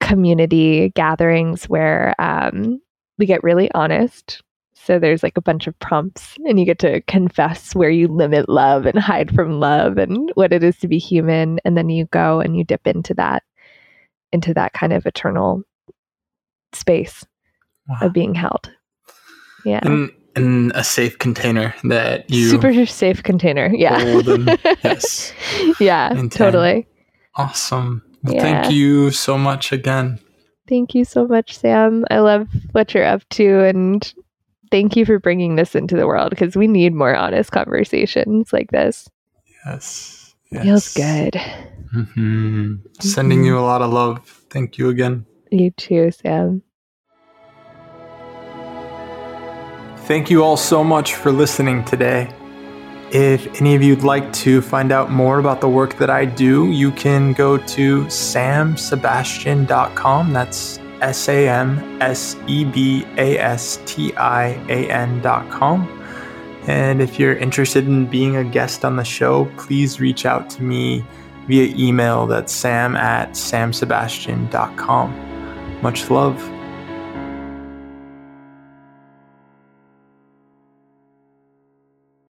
community 0.00 0.90
gatherings 0.94 1.68
where 1.68 2.14
um, 2.18 2.80
we 3.18 3.26
get 3.26 3.44
really 3.44 3.70
honest. 3.72 4.42
So 4.74 4.98
there's 4.98 5.22
like 5.22 5.36
a 5.36 5.42
bunch 5.42 5.66
of 5.66 5.78
prompts, 5.78 6.36
and 6.46 6.58
you 6.58 6.64
get 6.64 6.78
to 6.78 7.02
confess 7.02 7.74
where 7.74 7.90
you 7.90 8.08
limit 8.08 8.48
love 8.48 8.86
and 8.86 8.98
hide 8.98 9.34
from 9.34 9.60
love 9.60 9.98
and 9.98 10.32
what 10.34 10.54
it 10.54 10.64
is 10.64 10.78
to 10.78 10.88
be 10.88 10.98
human. 10.98 11.60
And 11.66 11.76
then 11.76 11.90
you 11.90 12.06
go 12.06 12.40
and 12.40 12.56
you 12.56 12.64
dip 12.64 12.86
into 12.86 13.12
that, 13.14 13.42
into 14.32 14.54
that 14.54 14.72
kind 14.72 14.94
of 14.94 15.04
eternal 15.04 15.62
space 16.74 17.24
Wow. 17.88 17.96
of 18.02 18.12
being 18.12 18.34
held. 18.34 18.70
Yeah. 19.64 19.80
In, 19.84 20.10
in 20.36 20.70
a 20.76 20.84
safe 20.84 21.18
container 21.18 21.74
that 21.84 22.30
you 22.30 22.48
Super 22.48 22.86
safe 22.86 23.22
container. 23.22 23.66
Yeah. 23.74 23.98
and 24.00 24.58
yes. 24.84 25.32
yeah, 25.80 26.10
intend. 26.10 26.32
totally. 26.32 26.86
Awesome. 27.36 28.02
Well, 28.22 28.34
Yeah. 28.34 28.42
Thank 28.62 28.72
you 28.74 29.10
so 29.10 29.36
much 29.36 29.72
again. 29.72 30.20
Thank 30.68 30.94
you 30.94 31.04
so 31.04 31.26
much, 31.26 31.58
Sam. 31.58 32.04
I 32.10 32.20
love 32.20 32.46
what 32.72 32.94
you're 32.94 33.04
up 33.06 33.28
to 33.30 33.64
and 33.64 34.14
thank 34.70 34.94
you 34.94 35.04
for 35.04 35.18
bringing 35.18 35.56
this 35.56 35.74
into 35.74 35.96
the 35.96 36.06
world 36.06 36.30
because 36.30 36.54
we 36.54 36.68
need 36.68 36.94
more 36.94 37.16
honest 37.16 37.50
conversations 37.50 38.52
like 38.52 38.70
this. 38.70 39.08
Yes. 39.66 40.32
Feels 40.62 40.94
good. 40.94 41.34
hmm 41.92 42.74
Sending 43.00 43.44
you 43.44 43.58
a 43.58 43.66
lot 43.66 43.82
of 43.82 43.92
love. 43.92 44.24
Thank 44.50 44.78
you 44.78 44.90
again. 44.90 45.26
You 45.50 45.70
too, 45.72 46.10
Sam. 46.10 46.62
Thank 50.06 50.30
you 50.30 50.42
all 50.42 50.56
so 50.56 50.82
much 50.82 51.14
for 51.14 51.30
listening 51.30 51.84
today. 51.84 52.34
If 53.12 53.60
any 53.60 53.74
of 53.74 53.82
you'd 53.82 54.02
like 54.02 54.32
to 54.34 54.62
find 54.62 54.92
out 54.92 55.10
more 55.10 55.40
about 55.40 55.60
the 55.60 55.68
work 55.68 55.98
that 55.98 56.08
I 56.10 56.24
do, 56.24 56.70
you 56.70 56.92
can 56.92 57.32
go 57.32 57.58
to 57.58 58.04
samsebastian.com. 58.04 60.32
That's 60.32 60.78
S 61.00 61.28
A 61.28 61.48
M 61.48 62.00
S 62.00 62.36
E 62.46 62.64
B 62.64 63.04
A 63.16 63.36
S 63.38 63.80
T 63.86 64.14
I 64.16 64.48
A 64.68 64.88
N.com. 64.90 65.96
And 66.66 67.00
if 67.00 67.18
you're 67.18 67.36
interested 67.36 67.86
in 67.86 68.04
being 68.06 68.36
a 68.36 68.44
guest 68.44 68.84
on 68.84 68.96
the 68.96 69.04
show, 69.04 69.46
please 69.56 69.98
reach 69.98 70.26
out 70.26 70.50
to 70.50 70.62
me 70.62 71.02
via 71.46 71.74
email. 71.76 72.26
That's 72.26 72.52
sam 72.52 72.96
at 72.96 73.30
samsebastian.com. 73.30 75.29
Much 75.82 76.10
love. 76.10 76.59